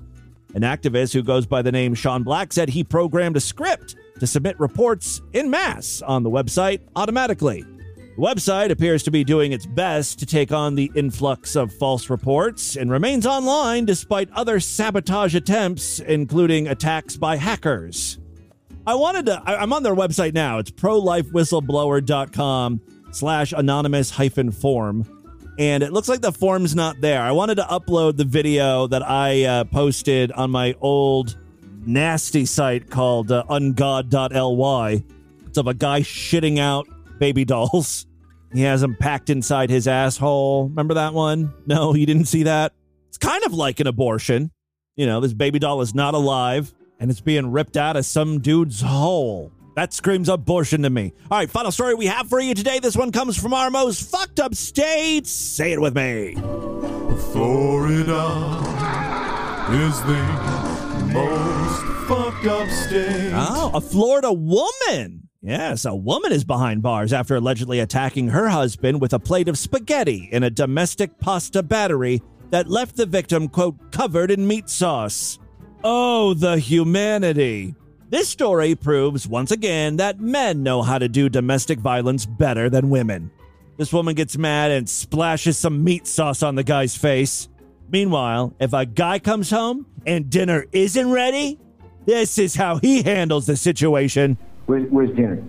An 0.54 0.62
activist 0.62 1.14
who 1.14 1.22
goes 1.22 1.46
by 1.46 1.62
the 1.62 1.72
name 1.72 1.94
Sean 1.94 2.24
Black 2.24 2.52
said 2.52 2.68
he 2.68 2.84
programmed 2.84 3.38
a 3.38 3.40
script 3.40 3.96
to 4.20 4.26
submit 4.26 4.60
reports 4.60 5.22
in 5.32 5.48
mass 5.48 6.02
on 6.02 6.22
the 6.22 6.30
website 6.30 6.80
automatically. 6.94 7.64
The 8.14 8.20
website 8.20 8.70
appears 8.70 9.02
to 9.04 9.10
be 9.10 9.24
doing 9.24 9.52
its 9.52 9.64
best 9.64 10.18
to 10.18 10.26
take 10.26 10.52
on 10.52 10.74
the 10.74 10.92
influx 10.94 11.56
of 11.56 11.72
false 11.72 12.10
reports 12.10 12.76
and 12.76 12.90
remains 12.90 13.24
online 13.24 13.86
despite 13.86 14.30
other 14.32 14.60
sabotage 14.60 15.34
attempts, 15.34 15.98
including 15.98 16.68
attacks 16.68 17.16
by 17.16 17.36
hackers. 17.36 18.18
I 18.86 18.96
wanted 18.96 19.24
to, 19.26 19.42
I, 19.46 19.62
am 19.62 19.72
on 19.72 19.82
their 19.82 19.94
website 19.94 20.34
now. 20.34 20.58
It's 20.58 20.70
prolifewhistleblower.com 20.70 22.82
slash 23.12 23.52
anonymous 23.52 24.10
hyphen 24.10 24.50
form. 24.50 25.06
And 25.58 25.82
it 25.82 25.94
looks 25.94 26.10
like 26.10 26.20
the 26.20 26.32
form's 26.32 26.74
not 26.74 27.00
there. 27.00 27.22
I 27.22 27.32
wanted 27.32 27.54
to 27.54 27.62
upload 27.62 28.18
the 28.18 28.26
video 28.26 28.86
that 28.88 29.08
I 29.08 29.44
uh, 29.44 29.64
posted 29.64 30.32
on 30.32 30.50
my 30.50 30.74
old 30.82 31.38
nasty 31.86 32.44
site 32.44 32.90
called 32.90 33.32
uh, 33.32 33.44
ungod.ly. 33.48 35.02
It's 35.46 35.58
of 35.58 35.66
a 35.66 35.74
guy 35.74 36.00
shitting 36.00 36.58
out 36.58 36.86
baby 37.22 37.44
dolls. 37.44 38.06
He 38.54 38.60
has 38.64 38.82
them 38.82 38.96
packed 39.00 39.30
inside 39.30 39.70
his 39.70 39.88
asshole. 39.88 40.68
Remember 40.68 40.92
that 40.92 41.14
one? 41.14 41.54
No, 41.64 41.94
you 41.94 42.04
didn't 42.04 42.26
see 42.26 42.42
that? 42.42 42.74
It's 43.08 43.16
kind 43.16 43.42
of 43.44 43.54
like 43.54 43.80
an 43.80 43.86
abortion. 43.86 44.50
You 44.94 45.06
know, 45.06 45.20
this 45.20 45.32
baby 45.32 45.58
doll 45.58 45.80
is 45.80 45.94
not 45.94 46.12
alive 46.12 46.74
and 47.00 47.10
it's 47.10 47.22
being 47.22 47.50
ripped 47.50 47.78
out 47.78 47.96
of 47.96 48.04
some 48.04 48.40
dude's 48.40 48.82
hole. 48.82 49.50
That 49.74 49.94
screams 49.94 50.28
abortion 50.28 50.82
to 50.82 50.90
me. 50.90 51.14
All 51.30 51.38
right, 51.38 51.48
final 51.50 51.72
story 51.72 51.94
we 51.94 52.04
have 52.04 52.28
for 52.28 52.40
you 52.40 52.52
today. 52.52 52.78
This 52.78 52.94
one 52.94 53.10
comes 53.10 53.40
from 53.40 53.54
our 53.54 53.70
most 53.70 54.10
fucked 54.10 54.38
up 54.38 54.54
state. 54.54 55.26
Say 55.26 55.72
it 55.72 55.80
with 55.80 55.96
me. 55.96 56.34
Florida 57.32 58.20
is 59.70 60.02
the 60.02 60.22
most 61.14 62.06
fucked 62.06 62.46
up 62.48 62.68
state. 62.68 63.32
Oh, 63.32 63.70
a 63.72 63.80
Florida 63.80 64.30
woman. 64.30 65.30
Yes, 65.45 65.86
a 65.86 65.95
woman 65.95 66.30
is 66.30 66.45
behind 66.45 66.82
bars 66.82 67.12
after 67.12 67.34
allegedly 67.34 67.80
attacking 67.80 68.28
her 68.28 68.49
husband 68.49 69.01
with 69.01 69.12
a 69.12 69.18
plate 69.18 69.49
of 69.49 69.59
spaghetti 69.59 70.28
in 70.30 70.45
a 70.45 70.51
domestic 70.51 71.18
pasta 71.18 71.64
battery 71.64 72.22
that 72.51 72.70
left 72.70 72.95
the 72.95 73.07
victim, 73.07 73.49
quote, 73.49 73.90
covered 73.90 74.30
in 74.30 74.47
meat 74.47 74.68
sauce. 74.68 75.40
Oh, 75.82 76.32
the 76.32 76.59
humanity. 76.59 77.74
This 78.09 78.28
story 78.28 78.76
proves 78.76 79.26
once 79.26 79.51
again 79.51 79.97
that 79.97 80.20
men 80.20 80.62
know 80.62 80.80
how 80.80 80.99
to 80.99 81.09
do 81.09 81.28
domestic 81.28 81.80
violence 81.80 82.24
better 82.24 82.70
than 82.70 82.88
women. 82.88 83.32
This 83.78 83.93
woman 83.93 84.14
gets 84.14 84.38
mad 84.38 84.70
and 84.70 84.88
splashes 84.88 85.59
some 85.59 85.82
meat 85.82 86.07
sauce 86.07 86.45
on 86.45 86.55
the 86.55 86.62
guy's 86.62 86.97
face. 86.97 87.49
Meanwhile, 87.90 88.55
if 88.61 88.72
a 88.72 88.86
guy 88.86 89.18
comes 89.18 89.51
home 89.51 89.86
and 90.07 90.30
dinner 90.30 90.66
isn't 90.70 91.11
ready, 91.11 91.59
this 92.07 92.38
is 92.38 92.55
how 92.55 92.76
he 92.76 93.03
handles 93.03 93.47
the 93.47 93.57
situation. 93.57 94.38
Where's, 94.66 94.88
where's 94.90 95.10
dinner? 95.16 95.42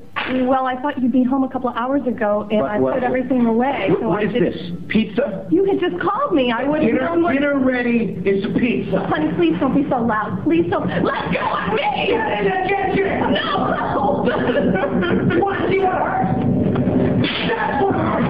Well, 0.45 0.66
I 0.66 0.76
thought 0.82 1.01
you'd 1.01 1.11
be 1.11 1.24
home 1.24 1.43
a 1.43 1.49
couple 1.49 1.70
of 1.70 1.76
hours 1.76 2.01
ago, 2.07 2.47
and 2.49 2.61
What- 2.61 2.72
I 2.72 2.80
what- 2.80 2.93
put 2.95 3.03
everything 3.03 3.45
away. 3.45 3.88
What- 3.89 3.99
so 3.99 4.09
what 4.09 4.20
I 4.20 4.24
is 4.24 4.34
did- 4.34 4.43
this? 4.53 4.72
Pizza? 4.88 5.45
You 5.51 5.66
had 5.66 5.80
just 5.80 5.99
called 5.99 6.34
me. 6.34 6.51
I 6.51 6.64
would 6.64 6.82
have 6.82 6.91
Dinner, 6.91 7.01
known 7.05 7.24
what. 7.24 7.34
dinner 7.34 7.59
ready 7.59 8.18
is 8.26 8.45
pizza. 8.57 8.99
Honey, 9.07 9.32
please 9.36 9.55
don't 9.59 9.76
be 9.76 9.88
so 9.89 9.97
loud. 10.01 10.41
Please 10.43 10.70
don't. 10.70 10.88
Let 10.88 11.32
go 11.34 11.39
of 11.41 11.74
me! 11.74 12.07
Get 12.07 12.45
in 12.45 12.45
the 12.45 12.68
kitchen! 12.95 13.34
No! 13.34 14.24
You 14.26 15.43
want 15.43 15.59
to 15.61 15.70
see 15.70 15.80
what 15.80 15.93
hurts? 15.93 16.39
That's 17.47 17.84
what 17.84 17.95
hurts! 17.95 18.30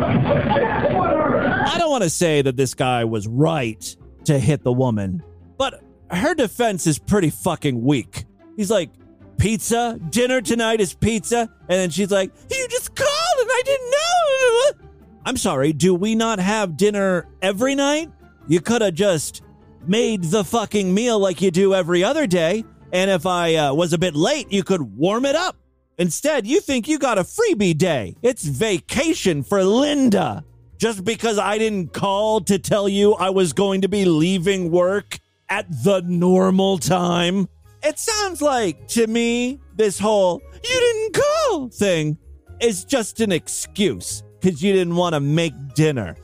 That's 0.59 0.93
what 0.93 1.09
hurts! 1.11 1.71
I 1.73 1.77
don't 1.77 1.91
want 1.91 2.03
to 2.03 2.09
say 2.09 2.41
that 2.41 2.57
this 2.57 2.73
guy 2.73 3.05
was 3.05 3.27
right 3.27 3.95
to 4.25 4.38
hit 4.39 4.63
the 4.63 4.73
woman, 4.73 5.23
but 5.57 5.81
her 6.11 6.34
defense 6.34 6.88
is 6.88 6.97
pretty 6.99 7.29
fucking 7.29 7.84
weak. 7.84 8.25
He's 8.57 8.71
like, 8.71 8.89
pizza? 9.38 9.99
Dinner 10.09 10.41
tonight 10.41 10.79
is 10.81 10.93
pizza? 10.93 11.39
And 11.39 11.79
then 11.79 11.89
she's 11.89 12.11
like, 12.11 12.31
you 12.51 12.67
just 12.69 12.95
called 12.95 13.39
and 13.39 13.49
I 13.51 13.61
didn't 13.65 13.91
know. 13.91 14.89
I'm 15.25 15.38
sorry, 15.38 15.73
do 15.73 15.95
we 15.95 16.15
not 16.15 16.39
have 16.39 16.75
dinner 16.75 17.27
every 17.41 17.75
night? 17.75 18.11
You 18.47 18.59
could 18.59 18.81
have 18.81 18.93
just 18.93 19.41
made 19.88 20.23
the 20.23 20.43
fucking 20.43 20.93
meal 20.93 21.19
like 21.19 21.41
you 21.41 21.51
do 21.51 21.73
every 21.73 22.03
other 22.03 22.27
day. 22.27 22.65
And 22.91 23.09
if 23.09 23.25
I 23.25 23.55
uh, 23.55 23.73
was 23.73 23.93
a 23.93 23.97
bit 23.97 24.15
late, 24.15 24.51
you 24.51 24.63
could 24.63 24.81
warm 24.81 25.25
it 25.25 25.36
up. 25.36 25.55
Instead, 25.97 26.45
you 26.45 26.59
think 26.59 26.88
you 26.88 26.97
got 26.99 27.17
a 27.17 27.23
freebie 27.23 27.77
day. 27.77 28.15
It's 28.21 28.43
vacation 28.45 29.43
for 29.43 29.63
Linda. 29.63 30.43
Just 30.77 31.05
because 31.05 31.38
I 31.38 31.57
didn't 31.57 31.93
call 31.93 32.41
to 32.41 32.59
tell 32.59 32.89
you 32.89 33.13
I 33.13 33.29
was 33.29 33.53
going 33.53 33.81
to 33.81 33.88
be 33.88 34.05
leaving 34.05 34.69
work 34.69 35.19
at 35.49 35.65
the 35.84 36.01
normal 36.01 36.77
time. 36.77 37.47
It 37.84 37.99
sounds 37.99 38.41
like, 38.41 38.88
to 38.89 39.07
me, 39.07 39.59
this 39.75 39.99
whole 39.99 40.41
you 40.63 40.79
didn't 40.79 41.21
call 41.21 41.69
thing 41.69 42.17
is 42.61 42.86
just 42.86 43.19
an 43.19 43.31
excuse 43.31 44.23
because 44.39 44.63
you 44.63 44.71
didn't 44.71 44.95
want 44.95 45.13
to 45.13 45.19
make 45.19 45.53
dinner. 45.75 46.15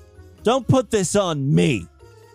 Don't 0.44 0.68
put 0.68 0.90
this 0.90 1.16
on 1.16 1.54
me. 1.54 1.86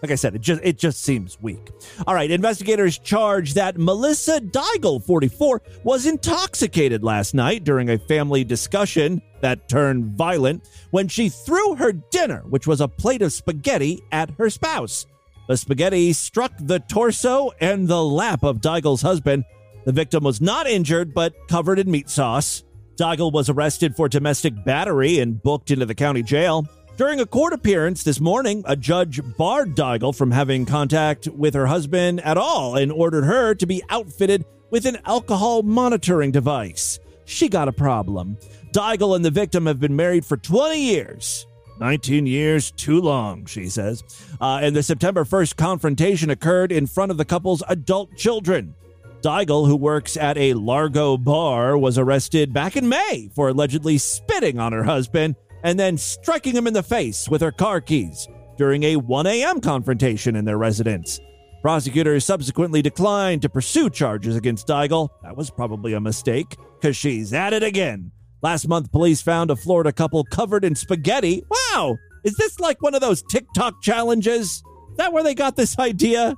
Like 0.03 0.11
I 0.11 0.16
said, 0.16 0.35
it 0.35 0.43
just 0.43 0.61
it 0.62 0.77
just 0.77 1.03
seems 1.03 1.41
weak. 1.41 1.70
All 2.07 2.14
right, 2.14 2.31
investigators 2.31 2.99
charge 2.99 3.55
that 3.55 3.79
Melissa 3.79 4.39
Daigle, 4.39 5.03
44, 5.03 5.62
was 5.83 6.05
intoxicated 6.05 7.03
last 7.03 7.33
night 7.33 7.64
during 7.64 7.89
a 7.89 7.99
family 7.99 8.45
discussion 8.45 9.22
that 9.41 9.66
turned 9.70 10.05
violent 10.18 10.68
when 10.91 11.09
she 11.09 11.31
threw 11.31 11.75
her 11.77 11.93
dinner, 11.93 12.43
which 12.51 12.66
was 12.66 12.83
a 12.83 12.89
plate 12.89 13.22
of 13.22 13.33
spaghetti, 13.33 14.03
at 14.12 14.29
her 14.37 14.51
spouse. 14.51 15.07
The 15.47 15.57
spaghetti 15.57 16.12
struck 16.12 16.53
the 16.59 16.80
torso 16.80 17.51
and 17.61 17.86
the 17.86 18.03
lap 18.03 18.42
of 18.42 18.61
Daigle's 18.61 19.03
husband. 19.03 19.45
The 19.84 19.92
victim 19.92 20.24
was 20.24 20.40
not 20.40 20.66
injured, 20.66 21.12
but 21.12 21.34
covered 21.49 21.78
in 21.78 21.90
meat 21.90 22.09
sauce. 22.09 22.64
Daigle 22.97 23.32
was 23.32 23.51
arrested 23.51 23.95
for 23.95 24.09
domestic 24.09 24.64
battery 24.64 25.18
and 25.18 25.42
booked 25.42 25.70
into 25.70 25.84
the 25.84 25.95
county 25.95 26.22
jail. 26.22 26.66
During 26.97 27.20
a 27.20 27.26
court 27.26 27.53
appearance 27.53 28.05
this 28.05 28.20
morning, 28.20 28.62
a 28.66 28.76
judge 28.76 29.20
barred 29.36 29.74
Daigle 29.74 30.16
from 30.16 30.30
having 30.30 30.64
contact 30.64 31.26
with 31.26 31.55
her 31.55 31.66
husband 31.66 32.20
at 32.20 32.38
all 32.38 32.76
and 32.76 32.92
ordered 32.92 33.24
her 33.24 33.55
to 33.57 33.66
be 33.66 33.82
outfitted 33.90 34.45
with 34.70 34.86
an 34.86 34.99
alcohol 35.05 35.62
monitoring 35.62 36.30
device. 36.30 37.01
She 37.24 37.49
got 37.49 37.68
a 37.68 37.72
problem. 37.72 38.38
Daigle 38.72 39.16
and 39.16 39.24
the 39.24 39.30
victim 39.30 39.66
have 39.66 39.80
been 39.80 39.97
married 39.97 40.24
for 40.24 40.36
20 40.36 40.80
years. 40.80 41.47
19 41.81 42.27
years 42.27 42.70
too 42.70 43.01
long, 43.01 43.47
she 43.47 43.68
says. 43.68 44.05
Uh, 44.41 44.61
and 44.62 44.75
the 44.75 44.83
September 44.83 45.25
1st 45.25 45.57
confrontation 45.57 46.31
occurred 46.31 46.72
in 46.72 46.87
front 46.87 47.11
of 47.11 47.16
the 47.16 47.25
couple's 47.25 47.62
adult 47.68 48.16
children. 48.16 48.75
Daigle, 49.22 49.66
who 49.66 49.77
works 49.77 50.16
at 50.16 50.37
a 50.37 50.53
Largo 50.53 51.16
bar, 51.16 51.79
was 51.79 51.97
arrested 51.97 52.53
back 52.53 52.77
in 52.77 52.89
May 52.89 53.31
for 53.35 53.49
allegedly 53.49 53.97
spitting 53.97 54.59
on 54.59 54.72
her 54.72 54.85
husband 54.85 55.37
and 55.62 55.79
then 55.79 55.97
striking 55.97 56.55
him 56.55 56.66
in 56.66 56.75
the 56.75 56.83
face 56.83 57.29
with 57.29 57.41
her 57.41 57.51
car 57.51 57.81
keys 57.81 58.29
during 58.59 58.83
a 58.83 58.97
1 58.97 59.27
a.m. 59.27 59.61
confrontation 59.61 60.37
in 60.37 60.45
their 60.45 60.59
residence. 60.59 61.20
Prosecutors 61.62 62.27
subsequently 62.27 62.83
declined 62.83 63.41
to 63.41 63.49
pursue 63.49 63.89
charges 63.89 64.37
against 64.37 64.68
Daigle. 64.68 65.09
That 65.22 65.37
was 65.37 65.51
probably 65.51 65.95
a 65.95 66.01
mistake, 66.01 66.59
because 66.79 66.95
she's 66.95 67.33
at 67.33 67.55
it 67.55 67.62
again. 67.62 68.12
Last 68.45 68.68
month, 68.68 68.92
police 68.92 69.22
found 69.22 69.51
a 69.51 69.57
Florida 69.57 69.90
couple 69.90 70.22
covered 70.22 70.66
in 70.66 70.74
spaghetti. 70.74 71.42
Wow! 71.49 71.97
Is 72.24 72.34
this 72.34 72.61
like 72.61 72.82
one 72.82 72.95
of 72.95 73.01
those 73.01 73.22
TikTok 73.22 73.80
challenges? 73.80 74.62
Is 74.90 74.97
that 74.99 75.14
where 75.14 75.22
they 75.22 75.34
got 75.34 75.57
this 75.57 75.78
idea? 75.78 76.34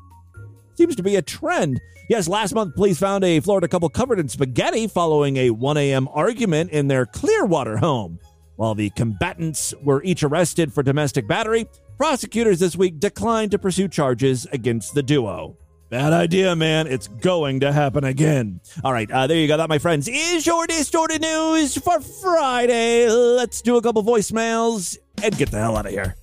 Seems 0.76 0.94
to 0.94 1.02
be 1.02 1.16
a 1.16 1.22
trend. 1.22 1.80
Yes, 2.08 2.28
last 2.28 2.54
month, 2.54 2.76
police 2.76 3.00
found 3.00 3.24
a 3.24 3.40
Florida 3.40 3.66
couple 3.66 3.88
covered 3.88 4.20
in 4.20 4.28
spaghetti 4.28 4.86
following 4.86 5.36
a 5.36 5.50
1 5.50 5.76
a.m. 5.78 6.06
argument 6.12 6.70
in 6.70 6.86
their 6.86 7.06
Clearwater 7.06 7.78
home. 7.78 8.20
While 8.54 8.76
the 8.76 8.90
combatants 8.90 9.74
were 9.82 10.00
each 10.04 10.22
arrested 10.22 10.72
for 10.72 10.84
domestic 10.84 11.26
battery, 11.26 11.66
prosecutors 11.98 12.60
this 12.60 12.76
week 12.76 13.00
declined 13.00 13.50
to 13.50 13.58
pursue 13.58 13.88
charges 13.88 14.46
against 14.52 14.94
the 14.94 15.02
duo. 15.02 15.56
Bad 15.88 16.12
idea, 16.12 16.56
man. 16.56 16.88
It's 16.88 17.06
going 17.06 17.60
to 17.60 17.72
happen 17.72 18.02
again. 18.02 18.60
All 18.82 18.92
right, 18.92 19.08
uh, 19.10 19.28
there 19.28 19.36
you 19.36 19.46
go. 19.46 19.56
That, 19.56 19.68
my 19.68 19.78
friends, 19.78 20.08
is 20.08 20.44
your 20.44 20.66
distorted 20.66 21.22
news 21.22 21.78
for 21.78 22.00
Friday. 22.00 23.08
Let's 23.08 23.62
do 23.62 23.76
a 23.76 23.82
couple 23.82 24.02
voicemails 24.02 24.96
and 25.22 25.36
get 25.36 25.50
the 25.52 25.58
hell 25.58 25.76
out 25.76 25.86
of 25.86 25.92
here. 25.92 26.16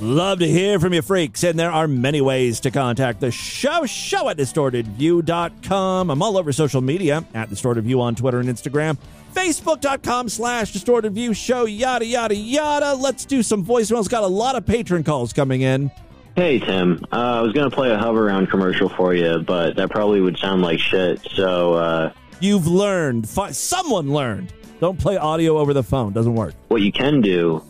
Love 0.00 0.38
to 0.38 0.46
hear 0.46 0.78
from 0.78 0.92
you, 0.92 1.02
freaks, 1.02 1.42
and 1.42 1.58
there 1.58 1.72
are 1.72 1.88
many 1.88 2.20
ways 2.20 2.60
to 2.60 2.70
contact 2.70 3.18
the 3.18 3.32
show. 3.32 3.84
Show 3.86 4.28
at 4.28 4.36
distortedview.com. 4.36 6.10
I'm 6.10 6.22
all 6.22 6.38
over 6.38 6.52
social 6.52 6.80
media 6.80 7.24
at 7.34 7.50
distortedview 7.50 8.00
on 8.00 8.14
Twitter 8.14 8.38
and 8.38 8.48
Instagram. 8.48 8.96
Facebook.com 9.34 10.28
slash 10.28 10.72
distortedview 10.72 11.34
show, 11.34 11.64
yada, 11.64 12.06
yada, 12.06 12.36
yada. 12.36 12.94
Let's 12.94 13.24
do 13.24 13.42
some 13.42 13.64
voicemails. 13.64 14.08
Got 14.08 14.22
a 14.22 14.28
lot 14.28 14.54
of 14.54 14.64
patron 14.64 15.02
calls 15.02 15.32
coming 15.32 15.62
in. 15.62 15.90
Hey 16.38 16.60
Tim, 16.60 17.04
uh, 17.10 17.16
I 17.16 17.40
was 17.40 17.52
gonna 17.52 17.68
play 17.68 17.90
a 17.90 17.98
Hoveround 17.98 18.48
commercial 18.48 18.88
for 18.88 19.12
you, 19.12 19.40
but 19.40 19.74
that 19.74 19.90
probably 19.90 20.20
would 20.20 20.38
sound 20.38 20.62
like 20.62 20.78
shit. 20.78 21.20
So 21.32 21.74
uh, 21.74 22.12
You've 22.38 22.68
learned. 22.68 23.28
Fi- 23.28 23.50
someone 23.50 24.12
learned. 24.12 24.52
Don't 24.78 24.96
play 25.00 25.16
audio 25.16 25.58
over 25.58 25.74
the 25.74 25.82
phone. 25.82 26.12
Doesn't 26.12 26.36
work. 26.36 26.54
what 26.68 26.80
you 26.80 26.92
can 26.92 27.20
do 27.20 27.60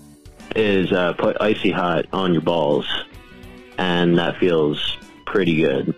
is 0.55 0.93
uh, 0.93 1.15
put 1.15 1.39
icy 1.41 1.71
hot 1.71 2.05
on 2.13 2.35
your 2.35 2.43
balls, 2.43 2.87
and 3.79 4.19
that 4.19 4.37
feels 4.37 4.99
pretty 5.25 5.57
good. 5.57 5.95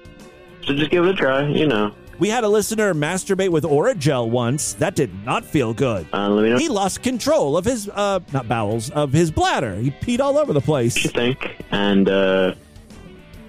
So 0.64 0.72
just 0.72 0.92
give 0.92 1.04
it 1.04 1.10
a 1.10 1.14
try. 1.14 1.48
You 1.48 1.66
know. 1.66 1.92
We 2.20 2.28
had 2.28 2.44
a 2.44 2.48
listener 2.48 2.92
masturbate 2.92 3.48
with 3.48 3.64
Orajel 3.64 4.28
once. 4.28 4.74
That 4.74 4.94
did 4.94 5.24
not 5.24 5.42
feel 5.42 5.72
good. 5.72 6.06
Uh, 6.12 6.28
let 6.28 6.42
me 6.42 6.50
know. 6.50 6.58
He 6.58 6.68
lost 6.68 7.02
control 7.02 7.56
of 7.56 7.64
his, 7.64 7.88
uh, 7.88 8.20
not 8.30 8.46
bowels, 8.46 8.90
of 8.90 9.10
his 9.14 9.30
bladder. 9.30 9.76
He 9.76 9.90
peed 9.90 10.20
all 10.20 10.36
over 10.36 10.52
the 10.52 10.60
place. 10.60 10.96
What 10.96 11.04
you 11.04 11.10
think? 11.10 11.56
And 11.70 12.10
uh, 12.10 12.56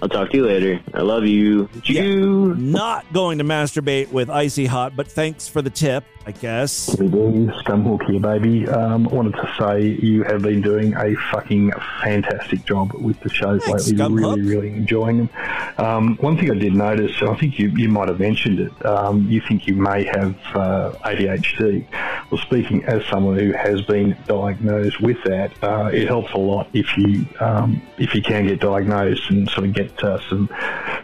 I'll 0.02 0.08
talk 0.08 0.30
to 0.30 0.36
you 0.36 0.46
later. 0.46 0.80
I 0.94 1.02
love 1.02 1.24
you. 1.26 1.68
Choo. 1.84 2.56
Not 2.56 3.10
going 3.12 3.38
to 3.38 3.44
masturbate 3.44 4.10
with 4.10 4.30
icy 4.30 4.66
hot, 4.66 4.96
but 4.96 5.06
thanks 5.06 5.46
for 5.46 5.62
the 5.62 5.70
tip, 5.70 6.02
I 6.26 6.32
guess. 6.32 6.90
CBD, 6.90 7.52
Scumhawk 7.62 8.10
here, 8.10 8.18
baby. 8.18 8.68
Um, 8.68 9.04
wanted 9.04 9.34
to 9.34 9.54
say 9.56 9.80
you 10.04 10.24
have 10.24 10.42
been 10.42 10.60
doing 10.60 10.92
a 10.94 11.14
fucking 11.30 11.70
fantastic 12.02 12.64
job 12.64 12.92
with 12.94 13.20
the 13.20 13.28
shows 13.28 13.62
Thanks, 13.62 13.92
lately. 13.92 14.02
Scumhawk. 14.02 14.36
Really, 14.38 14.56
really 14.56 14.68
enjoying 14.70 15.18
them. 15.18 15.30
Um, 15.78 16.16
one 16.16 16.36
thing 16.36 16.50
I 16.50 16.54
did 16.54 16.74
notice, 16.74 17.20
and 17.20 17.30
I 17.30 17.36
think 17.36 17.60
you, 17.60 17.68
you 17.68 17.88
might 17.88 18.08
have 18.08 18.18
mentioned 18.18 18.58
it, 18.58 18.84
um, 18.84 19.28
you 19.28 19.40
think 19.40 19.68
you 19.68 19.76
may 19.76 20.02
have 20.02 20.36
uh, 20.54 20.92
ADHD. 21.04 21.86
Well, 22.28 22.40
speaking 22.40 22.82
as 22.86 23.04
someone 23.06 23.38
who 23.38 23.52
has 23.52 23.82
been 23.82 24.16
diagnosed 24.26 25.00
with 25.00 25.22
that, 25.26 25.52
uh, 25.62 25.90
it 25.92 26.08
helps 26.08 26.32
a 26.32 26.38
lot 26.38 26.68
if 26.72 26.96
you 26.96 27.24
um, 27.38 27.80
if 27.98 28.16
you 28.16 28.22
can 28.22 28.48
get 28.48 28.58
diagnosed 28.58 29.30
and 29.30 29.48
sort 29.48 29.66
of 29.66 29.74
get 29.74 29.91
uh, 30.02 30.18
some 30.28 30.48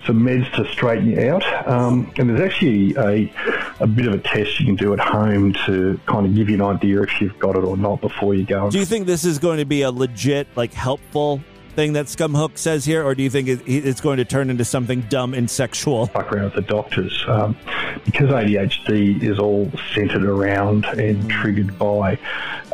some 0.07 0.23
meds 0.23 0.51
to 0.57 0.71
straighten 0.73 1.11
you 1.11 1.31
out. 1.31 1.45
Um, 1.69 2.13
and 2.17 2.31
there's 2.31 2.41
actually 2.41 2.95
a 2.97 3.33
a 3.81 3.87
bit 3.87 4.07
of 4.07 4.15
a 4.15 4.19
test 4.19 4.59
you 4.61 4.67
can 4.67 4.77
do 4.77 4.93
at 4.93 5.01
home 5.01 5.53
to 5.67 6.01
kind 6.07 6.27
of 6.27 6.35
give 6.35 6.49
you 6.49 6.57
an 6.57 6.63
idea 6.63 7.03
if 7.03 7.21
you've 7.21 7.39
got 7.39 7.57
it 7.57 7.65
or 7.65 7.77
not 7.77 8.01
before 8.01 8.35
you 8.35 8.45
go. 8.45 8.71
Do 8.71 8.79
you 8.79 8.85
think 8.85 9.07
this 9.07 9.25
is 9.25 9.39
going 9.39 9.59
to 9.59 9.65
be 9.65 9.83
a 9.83 9.91
legit, 9.91 10.49
like, 10.57 10.73
helpful 10.73 11.41
thing 11.79 11.93
that 11.93 12.07
Scumhook 12.07 12.59
says 12.59 12.85
here, 12.85 13.05
or 13.05 13.15
do 13.15 13.23
you 13.23 13.31
think 13.31 13.47
it's 13.65 14.01
going 14.01 14.17
to 14.17 14.25
turn 14.25 14.51
into 14.51 14.65
something 14.65 15.03
dumb 15.03 15.33
and 15.33 15.49
sexual? 15.49 16.07
fuck 16.07 16.33
around 16.33 16.47
with 16.47 16.55
the 16.55 16.63
doctors 16.63 17.25
um, 17.29 17.57
because 18.05 18.31
ADHD 18.31 19.23
is 19.23 19.39
all 19.39 19.71
centered 19.95 20.25
around 20.25 20.87
and 20.87 21.31
triggered 21.31 21.79
by 21.79 22.19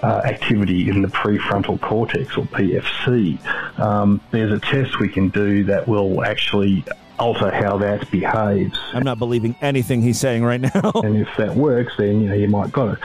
uh, 0.02 0.22
activity 0.24 0.88
in 0.88 1.02
the 1.02 1.08
prefrontal 1.08 1.78
cortex 1.82 2.34
or 2.38 2.46
PFC. 2.46 3.38
Um, 3.78 4.22
there's 4.30 4.52
a 4.52 4.58
test 4.58 4.98
we 4.98 5.10
can 5.10 5.28
do 5.28 5.64
that 5.64 5.86
will 5.86 6.24
actually 6.24 6.82
alter 7.18 7.50
how 7.50 7.76
that 7.76 8.10
behaves. 8.10 8.78
I'm 8.94 9.04
not 9.04 9.18
believing 9.18 9.54
anything 9.60 10.00
he's 10.00 10.18
saying 10.18 10.44
right 10.44 10.62
now. 10.62 10.92
and 11.04 11.18
if 11.18 11.28
that 11.36 11.54
works, 11.54 11.92
then 11.98 12.22
you 12.22 12.28
know 12.30 12.34
you 12.34 12.48
might 12.48 12.72
got 12.72 12.94
it. 12.94 12.98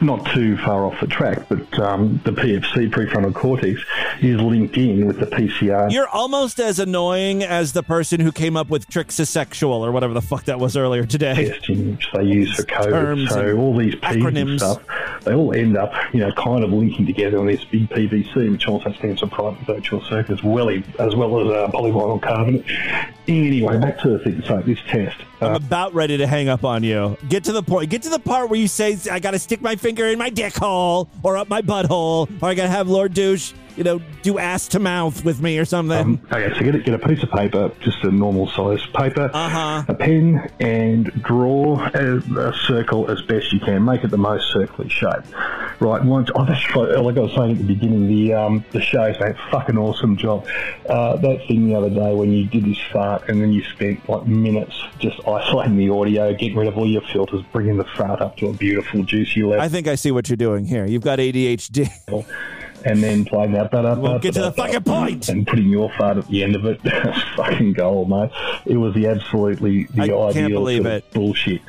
Not 0.00 0.26
too 0.32 0.56
far 0.58 0.84
off 0.86 1.00
the 1.00 1.06
track, 1.06 1.48
but 1.48 1.78
um, 1.78 2.20
the 2.24 2.32
PFC 2.32 2.90
prefrontal 2.90 3.34
cortex 3.34 3.80
is 4.20 4.40
linked 4.40 4.76
in 4.76 5.06
with 5.06 5.18
the 5.20 5.26
PCR. 5.26 5.90
You're 5.90 6.08
almost 6.08 6.58
as 6.60 6.78
annoying 6.78 7.42
as 7.42 7.72
the 7.72 7.82
person 7.82 8.20
who 8.20 8.32
came 8.32 8.56
up 8.56 8.68
with 8.68 8.88
Trixisexual 8.88 9.70
or 9.80 9.92
whatever 9.92 10.12
the 10.12 10.20
fuck 10.22 10.44
that 10.44 10.58
was 10.58 10.76
earlier 10.76 11.04
today. 11.06 11.48
testing 11.50 11.92
which 11.92 12.08
they 12.12 12.24
use 12.24 12.54
for 12.54 12.62
COVID. 12.64 12.90
Terms 12.90 13.30
So 13.30 13.56
all 13.56 13.76
these 13.76 13.94
P's 13.94 14.02
acronyms. 14.02 14.50
and 14.50 14.60
stuff, 14.60 14.82
they 15.24 15.34
all 15.34 15.52
end 15.54 15.76
up, 15.76 15.92
you 16.12 16.20
know, 16.20 16.30
kind 16.32 16.62
of 16.64 16.70
linking 16.72 17.06
together 17.06 17.38
on 17.38 17.46
this 17.46 17.64
big 17.64 17.88
PVC, 17.88 18.50
which 18.50 18.66
also 18.68 18.92
stands 18.92 19.20
for 19.20 19.26
private 19.26 19.60
virtual 19.66 20.00
circuit, 20.02 20.32
as 20.32 20.42
well 20.42 20.68
as, 20.68 21.14
well 21.14 21.40
as 21.40 21.46
uh, 21.56 21.70
polyvinyl 21.72 22.20
carbonate. 22.22 22.64
Anyway, 23.26 23.78
back 23.78 23.98
to 24.00 24.10
the 24.10 24.18
thing. 24.18 24.42
So 24.46 24.60
this 24.60 24.78
test. 24.88 25.16
I'm 25.40 25.52
Uh, 25.52 25.56
about 25.56 25.94
ready 25.94 26.16
to 26.18 26.26
hang 26.26 26.48
up 26.48 26.64
on 26.64 26.82
you. 26.82 27.16
Get 27.28 27.44
to 27.44 27.52
the 27.52 27.62
point. 27.62 27.90
Get 27.90 28.02
to 28.02 28.10
the 28.10 28.18
part 28.18 28.50
where 28.50 28.58
you 28.60 28.68
say, 28.68 28.96
I 29.10 29.18
got 29.18 29.32
to 29.32 29.38
stick 29.38 29.60
my 29.62 29.76
finger 29.76 30.06
in 30.06 30.18
my 30.18 30.30
dick 30.30 30.54
hole 30.56 31.08
or 31.22 31.36
up 31.36 31.48
my 31.48 31.62
butthole 31.62 32.30
or 32.42 32.48
I 32.48 32.54
got 32.54 32.64
to 32.64 32.68
have 32.68 32.88
Lord 32.88 33.14
Douche, 33.14 33.52
you 33.76 33.84
know, 33.84 34.00
do 34.22 34.38
ass 34.38 34.68
to 34.68 34.78
mouth 34.78 35.24
with 35.24 35.40
me 35.40 35.58
or 35.58 35.64
something. 35.64 35.98
um, 35.98 36.20
okay, 36.32 36.52
so 36.56 36.64
get 36.64 36.74
a, 36.74 36.78
get 36.80 36.94
a 36.94 36.98
piece 37.08 37.22
of 37.22 37.30
paper, 37.30 37.70
just 37.80 38.02
a 38.04 38.10
normal 38.10 38.48
size 38.48 38.84
paper, 38.94 39.30
Uh-huh. 39.32 39.84
a 39.88 39.94
pen, 39.94 40.50
and 40.60 41.06
draw 41.22 41.88
a, 41.94 42.16
a 42.18 42.54
circle 42.66 43.10
as 43.10 43.20
best 43.22 43.52
you 43.52 43.60
can. 43.60 43.84
Make 43.84 44.04
it 44.04 44.10
the 44.10 44.16
most 44.18 44.52
circular 44.52 44.88
shape. 44.88 45.24
Right, 45.80 46.02
once, 46.04 46.30
oh, 46.34 46.44
that's 46.44 46.74
right, 46.76 46.98
like 47.00 47.16
I 47.16 47.20
was 47.20 47.32
saying 47.34 47.52
at 47.52 47.58
the 47.58 47.64
beginning, 47.64 48.06
the 48.06 48.32
um, 48.34 48.64
the 48.70 48.80
show's 48.80 49.18
made 49.18 49.32
a 49.32 49.50
fucking 49.50 49.76
awesome 49.76 50.16
job. 50.16 50.46
Uh, 50.88 51.16
that 51.16 51.46
thing 51.48 51.68
the 51.68 51.74
other 51.74 51.90
day 51.90 52.14
when 52.14 52.32
you 52.32 52.46
did 52.46 52.64
this 52.64 52.78
fart 52.92 53.28
and 53.28 53.40
then 53.42 53.52
you 53.52 53.62
spent 53.64 54.08
like 54.08 54.26
minutes 54.26 54.80
just 55.00 55.18
isolating 55.26 55.76
the 55.76 55.90
audio, 55.90 56.32
getting 56.32 56.56
rid 56.56 56.68
of 56.68 56.78
all 56.78 56.86
your 56.86 57.02
filters, 57.12 57.42
bringing 57.52 57.76
the 57.76 57.84
fart 57.96 58.20
up 58.20 58.36
to 58.36 58.46
a 58.46 58.52
beautiful, 58.52 59.02
juicy 59.02 59.42
level. 59.42 59.60
I 59.60 59.68
think 59.68 59.88
I 59.88 59.96
see 59.96 60.10
what 60.12 60.28
you're 60.28 60.36
doing 60.36 60.64
here. 60.64 60.86
You've 60.86 61.02
got 61.02 61.18
ADHD. 61.18 61.90
and 62.84 63.02
then 63.02 63.24
playing 63.24 63.52
that 63.52 63.70
but 63.70 63.84
up, 63.86 63.98
Well, 63.98 64.18
get 64.18 64.34
to 64.34 64.42
the 64.42 64.52
fucking 64.52 64.82
point. 64.82 65.28
and 65.28 65.46
putting 65.46 65.68
your 65.68 65.90
fart 65.96 66.18
at 66.18 66.28
the 66.28 66.42
end 66.44 66.54
of 66.54 66.64
it 66.66 66.80
fucking 67.36 67.72
gold 67.72 68.08
mate 68.10 68.30
it 68.66 68.76
was 68.76 68.94
the 68.94 69.06
absolutely 69.06 69.84
the 69.84 70.02
I 70.02 70.04
ideal 70.04 70.32
can't 70.32 70.52
believe 70.52 70.82
sort 70.82 70.94
of 70.94 70.98
it. 71.04 71.12
bullshit 71.12 71.60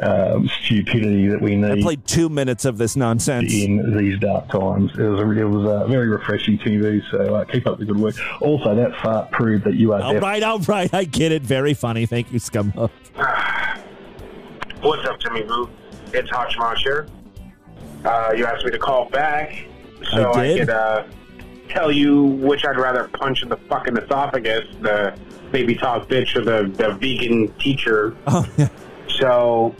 um, 0.00 0.48
stupidity 0.64 1.28
that 1.28 1.40
we 1.40 1.54
need. 1.56 1.70
I 1.70 1.80
played 1.82 2.04
two 2.06 2.28
minutes 2.28 2.64
of 2.64 2.78
this 2.78 2.96
nonsense. 2.96 3.52
in 3.54 3.96
these 3.96 4.18
dark 4.18 4.48
times 4.48 4.90
it 4.98 5.02
was 5.02 5.36
it 5.36 5.44
was 5.44 5.66
uh, 5.66 5.86
very 5.86 6.08
refreshing 6.08 6.58
TV 6.58 7.00
so 7.10 7.34
uh, 7.36 7.44
keep 7.44 7.66
up 7.66 7.78
the 7.78 7.84
good 7.84 7.98
work 7.98 8.14
also 8.40 8.74
that 8.74 8.90
fart 9.00 9.30
proved 9.30 9.64
that 9.64 9.74
you 9.74 9.92
are 9.92 10.02
All 10.02 10.12
def- 10.14 10.22
right, 10.22 10.42
all 10.42 10.58
right. 10.60 10.92
I 10.92 11.04
get 11.04 11.30
it. 11.32 11.42
Very 11.42 11.74
funny. 11.74 12.06
Thank 12.06 12.32
you, 12.32 12.38
Scumhook. 12.40 12.90
What's 14.82 15.06
up, 15.08 15.18
Timmy 15.20 15.42
Boo? 15.42 15.68
It's 16.12 16.28
Hot 16.30 16.48
Schmosh 16.50 16.78
here. 16.78 17.06
Uh, 18.04 18.32
you 18.36 18.44
asked 18.44 18.64
me 18.64 18.70
to 18.70 18.78
call 18.78 19.08
back 19.08 19.66
so 20.10 20.32
I 20.32 20.52
I, 20.52 20.58
could 20.58 20.70
uh, 20.70 21.04
tell 21.68 21.90
you 21.90 22.22
which 22.22 22.64
I'd 22.64 22.78
rather 22.78 23.08
punch 23.08 23.42
in 23.42 23.48
the 23.48 23.56
fucking 23.56 23.96
esophagus, 23.96 24.66
the 24.80 25.16
baby 25.50 25.74
talk 25.74 26.08
bitch 26.08 26.34
or 26.36 26.42
the, 26.42 26.70
the 26.76 26.94
vegan 26.94 27.52
teacher. 27.58 28.16
Oh, 28.26 28.46
yeah. 28.56 28.68
So, 29.18 29.74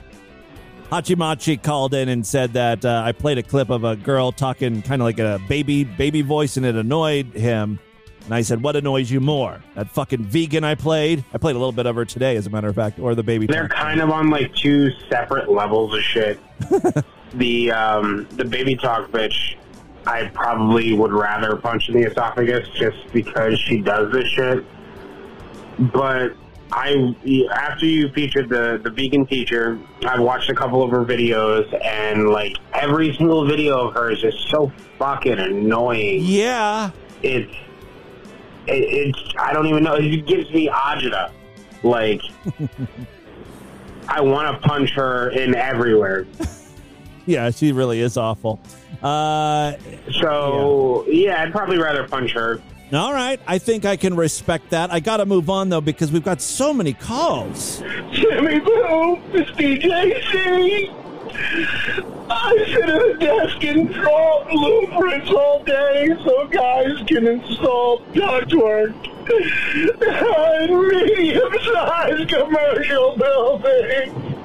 Hachimachi 0.90 1.62
called 1.62 1.94
in 1.94 2.08
and 2.08 2.24
said 2.24 2.52
that 2.52 2.84
uh, 2.84 3.02
I 3.04 3.12
played 3.12 3.38
a 3.38 3.42
clip 3.42 3.70
of 3.70 3.84
a 3.84 3.96
girl 3.96 4.32
talking 4.32 4.82
kind 4.82 5.02
of 5.02 5.06
like 5.06 5.18
a 5.18 5.40
baby 5.48 5.84
baby 5.84 6.22
voice 6.22 6.56
and 6.56 6.64
it 6.64 6.76
annoyed 6.76 7.26
him. 7.34 7.78
And 8.24 8.34
I 8.34 8.40
said, 8.40 8.62
"What 8.62 8.74
annoys 8.74 9.10
you 9.10 9.20
more? 9.20 9.62
That 9.74 9.90
fucking 9.90 10.22
vegan 10.24 10.64
I 10.64 10.76
played? 10.76 11.24
I 11.34 11.38
played 11.38 11.56
a 11.56 11.58
little 11.58 11.72
bit 11.72 11.84
of 11.84 11.94
her 11.96 12.06
today, 12.06 12.36
as 12.36 12.46
a 12.46 12.50
matter 12.50 12.68
of 12.68 12.74
fact, 12.74 12.98
or 12.98 13.14
the 13.14 13.22
baby." 13.22 13.46
they're 13.46 13.68
talk. 13.68 13.76
kind 13.76 14.00
of 14.00 14.10
on 14.10 14.30
like 14.30 14.54
two 14.54 14.90
separate 15.10 15.50
levels 15.50 15.92
of 15.92 16.00
shit. 16.00 16.40
the 17.34 17.70
um, 17.70 18.26
the 18.30 18.44
baby 18.44 18.76
talk 18.76 19.10
bitch, 19.10 19.56
I 20.06 20.28
probably 20.28 20.92
would 20.92 21.12
rather 21.12 21.56
punch 21.56 21.88
in 21.88 22.00
the 22.00 22.08
esophagus 22.08 22.68
just 22.74 22.96
because 23.12 23.58
she 23.58 23.80
does 23.80 24.12
this 24.12 24.28
shit. 24.28 24.64
But 25.78 26.36
I, 26.72 27.14
after 27.52 27.86
you 27.86 28.08
featured 28.10 28.48
the 28.48 28.80
the 28.82 28.90
vegan 28.90 29.26
teacher, 29.26 29.78
I've 30.06 30.20
watched 30.20 30.50
a 30.50 30.54
couple 30.54 30.82
of 30.82 30.90
her 30.90 31.04
videos, 31.04 31.72
and 31.84 32.28
like 32.28 32.56
every 32.72 33.14
single 33.16 33.46
video 33.46 33.88
of 33.88 33.94
hers 33.94 34.22
is 34.24 34.34
so 34.50 34.72
fucking 34.98 35.38
annoying. 35.38 36.20
Yeah, 36.22 36.90
it's 37.22 37.52
it, 38.66 38.72
it's 38.72 39.34
I 39.38 39.52
don't 39.52 39.66
even 39.66 39.84
know. 39.84 39.94
It 39.94 40.26
gives 40.26 40.50
me 40.50 40.68
agita. 40.68 41.32
Like 41.82 42.22
I 44.08 44.20
want 44.20 44.60
to 44.60 44.68
punch 44.68 44.90
her 44.92 45.30
in 45.30 45.54
everywhere. 45.54 46.26
Yeah, 47.26 47.50
she 47.50 47.72
really 47.72 48.00
is 48.00 48.16
awful. 48.16 48.60
Uh, 49.02 49.72
So 50.20 51.04
yeah. 51.08 51.42
I'd 51.42 51.52
probably 51.52 51.78
rather 51.78 52.06
punch 52.06 52.32
her. 52.32 52.60
all 52.92 53.12
right, 53.12 53.40
I 53.46 53.58
think 53.58 53.84
I 53.84 53.96
can 53.96 54.14
respect 54.14 54.70
that. 54.70 54.92
I 54.92 55.00
got 55.00 55.16
to 55.18 55.26
move 55.26 55.50
on 55.50 55.68
though 55.68 55.80
because 55.80 56.12
we've 56.12 56.24
got 56.24 56.40
so 56.40 56.72
many 56.72 56.92
calls. 56.92 57.80
Jimmy 58.12 58.60
Boo, 58.60 59.18
it's 59.32 59.50
DJC. 59.52 61.00
I 62.30 62.64
sit 62.68 62.88
at 62.88 63.02
a 63.02 63.16
desk 63.18 63.64
and 63.64 63.92
draw 63.92 64.44
blueprints 64.48 65.30
all 65.30 65.62
day 65.64 66.08
so 66.24 66.46
guys 66.46 67.02
can 67.08 67.26
install 67.26 68.00
ductwork 68.14 68.94
in 70.68 70.88
medium-sized 70.88 72.28
commercial 72.28 73.16
buildings. 73.16 74.43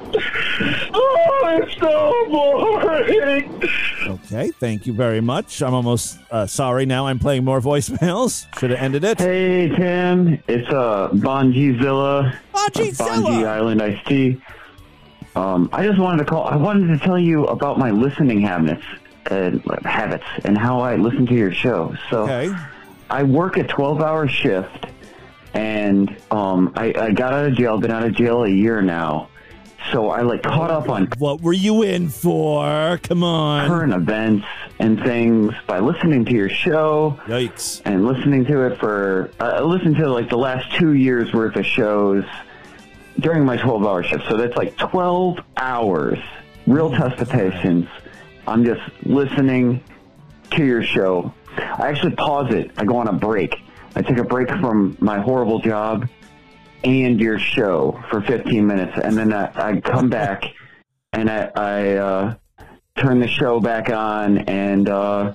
Oh, 0.92 1.60
it's 1.62 1.78
so 1.80 2.26
boring. 2.30 3.62
Okay, 4.06 4.50
thank 4.58 4.86
you 4.86 4.92
very 4.92 5.20
much. 5.20 5.62
I'm 5.62 5.74
almost 5.74 6.18
uh, 6.30 6.46
sorry 6.46 6.86
now. 6.86 7.06
I'm 7.06 7.18
playing 7.18 7.44
more 7.44 7.60
voicemails. 7.60 8.46
Should 8.58 8.70
have 8.70 8.80
ended 8.80 9.04
it. 9.04 9.18
Hey 9.18 9.68
Tim, 9.68 10.42
it's 10.48 10.68
uh 10.68 11.08
Bonjizilla, 11.12 12.34
Bonjizilla! 12.52 12.94
Bonji 12.96 13.46
Island 13.46 13.82
Iced 13.82 14.06
Tea. 14.06 14.40
Um, 15.36 15.70
I 15.72 15.86
just 15.86 15.98
wanted 15.98 16.24
to 16.24 16.30
call. 16.30 16.44
I 16.46 16.56
wanted 16.56 16.88
to 16.88 17.04
tell 17.04 17.18
you 17.18 17.46
about 17.46 17.78
my 17.78 17.90
listening 17.90 18.40
habits 18.40 18.84
and 19.30 19.62
habits 19.84 20.24
and 20.44 20.58
how 20.58 20.80
I 20.80 20.96
listen 20.96 21.26
to 21.26 21.34
your 21.34 21.52
show. 21.52 21.94
So, 22.10 22.26
I 23.10 23.22
work 23.22 23.56
a 23.56 23.62
twelve-hour 23.64 24.26
shift, 24.28 24.86
and 25.54 26.16
um, 26.32 26.72
I, 26.74 26.92
I 26.96 27.10
got 27.12 27.32
out 27.32 27.46
of 27.46 27.54
jail. 27.54 27.78
Been 27.78 27.92
out 27.92 28.04
of 28.04 28.12
jail 28.14 28.42
a 28.44 28.48
year 28.48 28.82
now. 28.82 29.28
So 29.92 30.10
I 30.10 30.22
like 30.22 30.42
caught 30.42 30.70
up 30.70 30.88
on 30.88 31.08
what 31.18 31.40
were 31.40 31.52
you 31.52 31.82
in 31.82 32.08
for? 32.08 32.98
Come 33.02 33.24
on, 33.24 33.66
current 33.66 33.92
events 33.92 34.46
and 34.78 35.00
things 35.02 35.52
by 35.66 35.80
listening 35.80 36.24
to 36.26 36.32
your 36.32 36.48
show. 36.48 37.18
Yikes! 37.26 37.82
And 37.84 38.06
listening 38.06 38.44
to 38.46 38.66
it 38.66 38.78
for 38.78 39.30
uh, 39.40 39.44
I 39.44 39.60
listened 39.62 39.96
to 39.96 40.08
like 40.08 40.28
the 40.28 40.38
last 40.38 40.72
two 40.78 40.92
years 40.92 41.32
worth 41.32 41.56
of 41.56 41.66
shows 41.66 42.24
during 43.18 43.44
my 43.44 43.56
twelve 43.56 43.84
hour 43.84 44.02
shift. 44.04 44.28
So 44.28 44.36
that's 44.36 44.56
like 44.56 44.76
twelve 44.76 45.38
hours, 45.56 46.18
real 46.66 46.90
test 46.90 47.20
of 47.20 47.28
patience. 47.28 47.88
I'm 48.46 48.64
just 48.64 48.82
listening 49.02 49.82
to 50.52 50.64
your 50.64 50.84
show. 50.84 51.34
I 51.56 51.88
actually 51.88 52.14
pause 52.14 52.52
it. 52.54 52.70
I 52.76 52.84
go 52.84 52.96
on 52.96 53.08
a 53.08 53.12
break. 53.12 53.56
I 53.96 54.02
take 54.02 54.18
a 54.18 54.24
break 54.24 54.48
from 54.48 54.96
my 55.00 55.18
horrible 55.20 55.58
job 55.58 56.08
and 56.84 57.20
your 57.20 57.38
show 57.38 58.02
for 58.10 58.20
15 58.22 58.66
minutes, 58.66 58.98
and 59.02 59.16
then 59.16 59.32
I, 59.32 59.50
I 59.54 59.80
come 59.80 60.08
back 60.08 60.44
and 61.12 61.30
I, 61.30 61.50
I 61.56 61.88
uh, 61.96 62.34
turn 62.96 63.20
the 63.20 63.28
show 63.28 63.60
back 63.60 63.90
on, 63.90 64.38
and 64.38 64.88
uh, 64.88 65.34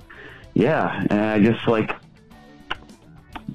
yeah, 0.54 1.04
and 1.10 1.20
I 1.20 1.40
just 1.40 1.66
like 1.68 1.92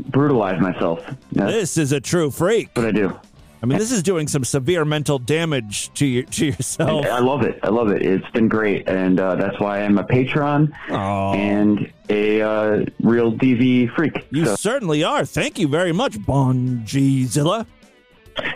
brutalize 0.09 0.59
myself. 0.61 1.03
That's 1.31 1.51
This 1.53 1.77
is 1.77 1.91
a 1.91 1.99
true 1.99 2.31
freak. 2.31 2.69
what 2.75 2.85
I 2.85 2.91
do. 2.91 3.17
I 3.63 3.67
mean, 3.67 3.77
this 3.77 3.91
is 3.91 4.01
doing 4.01 4.27
some 4.27 4.43
severe 4.43 4.83
mental 4.85 5.19
damage 5.19 5.93
to 5.93 6.05
your 6.07 6.23
to 6.23 6.47
yourself. 6.47 7.05
I 7.05 7.19
love 7.19 7.43
it. 7.43 7.59
I 7.61 7.69
love 7.69 7.89
it. 7.91 8.01
It's 8.01 8.27
been 8.31 8.47
great, 8.47 8.89
and 8.89 9.19
uh, 9.19 9.35
that's 9.35 9.59
why 9.59 9.83
I'm 9.83 9.99
a 9.99 10.03
patron 10.03 10.73
and 10.89 11.91
a 12.09 12.41
uh, 12.41 12.85
real 13.03 13.31
DV 13.33 13.93
freak. 13.95 14.13
You 14.31 14.45
So- 14.47 14.55
certainly 14.55 15.03
are. 15.03 15.25
Thank 15.25 15.59
you 15.59 15.67
very 15.67 15.91
much, 15.91 16.23
Bon 16.25 16.79
Bonjizilla. 16.83 17.67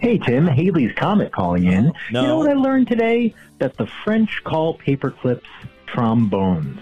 Hey 0.02 0.18
Tim, 0.18 0.48
Haley's 0.48 0.94
Comet 0.96 1.32
calling 1.32 1.66
in. 1.66 1.92
No. 2.12 2.22
You 2.22 2.28
know 2.28 2.38
what 2.38 2.50
I 2.50 2.54
learned 2.54 2.88
today? 2.88 3.34
That 3.60 3.78
the 3.78 3.88
French 4.04 4.44
call 4.44 4.78
paperclips 4.78 5.42
trombones. 5.88 6.80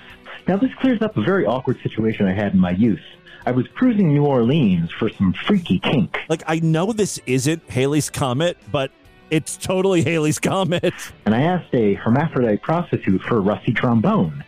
Now 0.47 0.57
this 0.57 0.73
clears 0.79 1.01
up 1.01 1.15
a 1.17 1.21
very 1.21 1.45
awkward 1.45 1.79
situation 1.81 2.27
I 2.27 2.33
had 2.33 2.53
in 2.53 2.59
my 2.59 2.71
youth. 2.71 3.01
I 3.45 3.51
was 3.51 3.67
cruising 3.67 4.13
New 4.13 4.25
Orleans 4.25 4.91
for 4.91 5.09
some 5.09 5.33
freaky 5.33 5.79
kink. 5.79 6.17
Like, 6.29 6.43
I 6.47 6.59
know 6.59 6.93
this 6.93 7.19
isn't 7.25 7.69
Haley's 7.69 8.09
Comet, 8.09 8.57
but 8.71 8.91
it's 9.29 9.57
totally 9.57 10.01
Haley's 10.01 10.39
Comet. 10.39 10.93
and 11.25 11.35
I 11.35 11.41
asked 11.41 11.73
a 11.73 11.95
hermaphrodite 11.95 12.61
prostitute 12.61 13.21
for 13.21 13.37
a 13.37 13.41
rusty 13.41 13.73
trombone. 13.73 14.43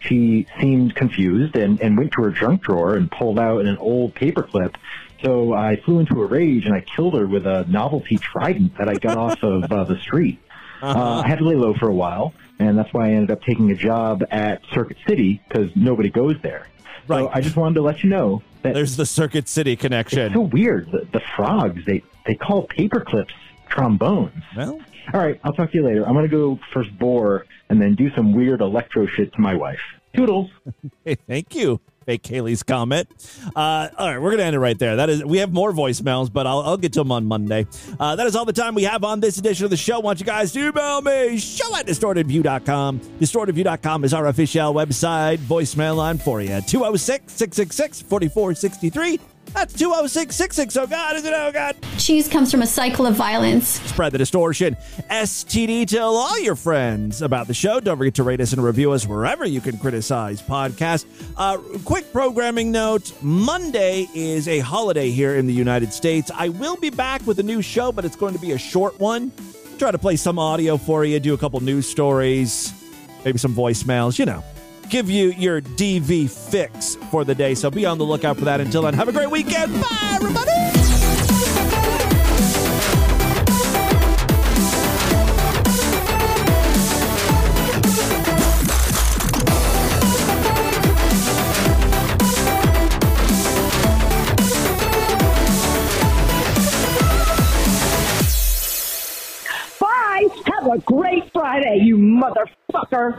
She 0.00 0.46
seemed 0.58 0.94
confused 0.94 1.56
and, 1.56 1.80
and 1.80 1.96
went 1.96 2.12
to 2.12 2.22
her 2.22 2.30
junk 2.30 2.62
drawer 2.62 2.96
and 2.96 3.10
pulled 3.10 3.38
out 3.38 3.66
an 3.66 3.76
old 3.76 4.14
paperclip. 4.14 4.74
So 5.22 5.52
I 5.52 5.76
flew 5.84 5.98
into 5.98 6.22
a 6.22 6.26
rage 6.26 6.64
and 6.66 6.74
I 6.74 6.80
killed 6.80 7.14
her 7.14 7.26
with 7.26 7.46
a 7.46 7.64
novelty 7.68 8.16
trident 8.16 8.76
that 8.78 8.88
I 8.88 8.94
got 8.94 9.16
off 9.24 9.42
of 9.42 9.70
uh, 9.70 9.84
the 9.84 9.98
street. 9.98 10.38
Uh, 10.82 11.22
I 11.24 11.28
had 11.28 11.38
to 11.38 11.44
lay 11.44 11.56
low 11.56 11.74
for 11.74 11.88
a 11.88 11.94
while, 11.94 12.32
and 12.58 12.78
that's 12.78 12.92
why 12.94 13.08
I 13.08 13.10
ended 13.10 13.30
up 13.30 13.42
taking 13.42 13.70
a 13.70 13.74
job 13.74 14.24
at 14.30 14.62
Circuit 14.72 14.96
City 15.06 15.42
because 15.46 15.70
nobody 15.76 16.08
goes 16.08 16.36
there. 16.42 16.68
So 17.06 17.28
I 17.34 17.40
just 17.42 17.56
wanted 17.56 17.74
to 17.74 17.82
let 17.82 18.02
you 18.02 18.08
know 18.08 18.42
that 18.62 18.72
There's 18.74 18.96
the 18.96 19.04
Circuit 19.04 19.46
City 19.48 19.76
connection. 19.76 20.20
it's 20.20 20.34
so 20.34 20.40
weird. 20.40 20.90
The, 20.90 21.06
the 21.12 21.20
frogs 21.36 21.84
they 21.84 22.02
they 22.24 22.34
call 22.34 22.66
paperclips 22.68 23.32
trombones. 23.68 24.32
Well, 24.56 24.80
all 25.12 25.20
right. 25.20 25.40
I'll 25.44 25.52
talk 25.52 25.72
to 25.72 25.76
you 25.78 25.84
later. 25.84 26.06
I'm 26.06 26.14
gonna 26.14 26.28
go 26.28 26.58
first 26.72 26.96
bore 26.98 27.46
and 27.68 27.80
then 27.80 27.94
do 27.94 28.10
some 28.14 28.32
weird 28.32 28.60
electro 28.60 29.06
shit 29.06 29.32
to 29.34 29.40
my 29.40 29.54
wife. 29.54 29.80
Toodles. 30.14 30.50
Hey, 31.04 31.16
thank 31.26 31.54
you, 31.54 31.80
fake 32.04 32.22
Kaylee's 32.22 32.62
comment. 32.62 33.08
Uh, 33.54 33.88
all 33.96 34.08
right, 34.08 34.18
we're 34.18 34.30
gonna 34.30 34.44
end 34.44 34.56
it 34.56 34.58
right 34.58 34.78
there. 34.78 34.96
That 34.96 35.10
is, 35.10 35.24
we 35.24 35.38
have 35.38 35.52
more 35.52 35.72
voicemails, 35.72 36.32
but 36.32 36.46
I'll, 36.46 36.60
I'll 36.60 36.76
get 36.76 36.92
to 36.94 37.00
them 37.00 37.12
on 37.12 37.26
Monday. 37.26 37.66
Uh, 37.98 38.16
that 38.16 38.26
is 38.26 38.36
all 38.36 38.44
the 38.44 38.52
time 38.52 38.74
we 38.74 38.84
have 38.84 39.04
on 39.04 39.20
this 39.20 39.38
edition 39.38 39.64
of 39.64 39.70
the 39.70 39.76
show. 39.76 40.00
Want 40.00 40.20
you 40.20 40.26
guys 40.26 40.52
to 40.52 40.68
email 40.68 41.02
me 41.02 41.38
show 41.38 41.74
at 41.76 41.86
distortedview.com. 41.86 43.00
Distortedview.com 43.00 44.04
is 44.04 44.14
our 44.14 44.26
official 44.26 44.74
website 44.74 45.38
voicemail 45.38 45.96
line 45.96 46.18
for 46.18 46.40
you. 46.40 46.60
206 46.66 47.32
666 47.32 48.02
4463. 48.02 49.20
That's 49.52 49.74
206 49.74 50.34
66. 50.34 50.76
Oh, 50.76 50.86
God, 50.86 51.16
is 51.16 51.24
it? 51.24 51.32
Oh, 51.34 51.50
God. 51.52 51.76
Cheese 51.98 52.28
comes 52.28 52.50
from 52.50 52.62
a 52.62 52.66
cycle 52.66 53.06
of 53.06 53.14
violence. 53.14 53.68
Spread 53.68 54.12
the 54.12 54.18
distortion. 54.18 54.76
STD. 55.10 55.86
Tell 55.86 56.14
all 56.16 56.38
your 56.38 56.54
friends 56.54 57.20
about 57.20 57.46
the 57.46 57.54
show. 57.54 57.80
Don't 57.80 57.98
forget 57.98 58.14
to 58.14 58.22
rate 58.22 58.40
us 58.40 58.52
and 58.52 58.62
review 58.62 58.92
us 58.92 59.06
wherever 59.06 59.44
you 59.44 59.60
can 59.60 59.76
criticize 59.78 60.40
podcasts. 60.40 61.04
Uh, 61.36 61.58
quick 61.84 62.12
programming 62.12 62.70
note 62.70 63.12
Monday 63.22 64.08
is 64.14 64.46
a 64.48 64.60
holiday 64.60 65.10
here 65.10 65.36
in 65.36 65.46
the 65.46 65.52
United 65.52 65.92
States. 65.92 66.30
I 66.34 66.48
will 66.48 66.76
be 66.76 66.90
back 66.90 67.26
with 67.26 67.38
a 67.40 67.44
new 67.44 67.60
show, 67.60 67.92
but 67.92 68.04
it's 68.04 68.16
going 68.16 68.34
to 68.34 68.40
be 68.40 68.52
a 68.52 68.58
short 68.58 68.98
one. 69.00 69.32
Try 69.78 69.90
to 69.90 69.98
play 69.98 70.16
some 70.16 70.38
audio 70.38 70.76
for 70.76 71.04
you, 71.04 71.18
do 71.20 71.34
a 71.34 71.38
couple 71.38 71.58
news 71.60 71.88
stories, 71.88 72.72
maybe 73.24 73.38
some 73.38 73.54
voicemails, 73.54 74.18
you 74.18 74.26
know. 74.26 74.44
Give 74.90 75.08
you 75.08 75.30
your 75.32 75.60
DV 75.60 76.28
fix 76.28 76.96
for 77.10 77.24
the 77.24 77.34
day. 77.34 77.54
So 77.54 77.70
be 77.70 77.86
on 77.86 77.98
the 77.98 78.04
lookout 78.04 78.36
for 78.36 78.44
that. 78.46 78.60
Until 78.60 78.82
then, 78.82 78.94
have 78.94 79.08
a 79.08 79.12
great 79.12 79.30
weekend. 79.30 79.72
Bye, 79.80 80.10
everybody. 80.14 80.50
A 100.72 100.78
great 100.78 101.32
Friday, 101.32 101.80
you 101.82 101.96
motherfucker. 101.96 103.18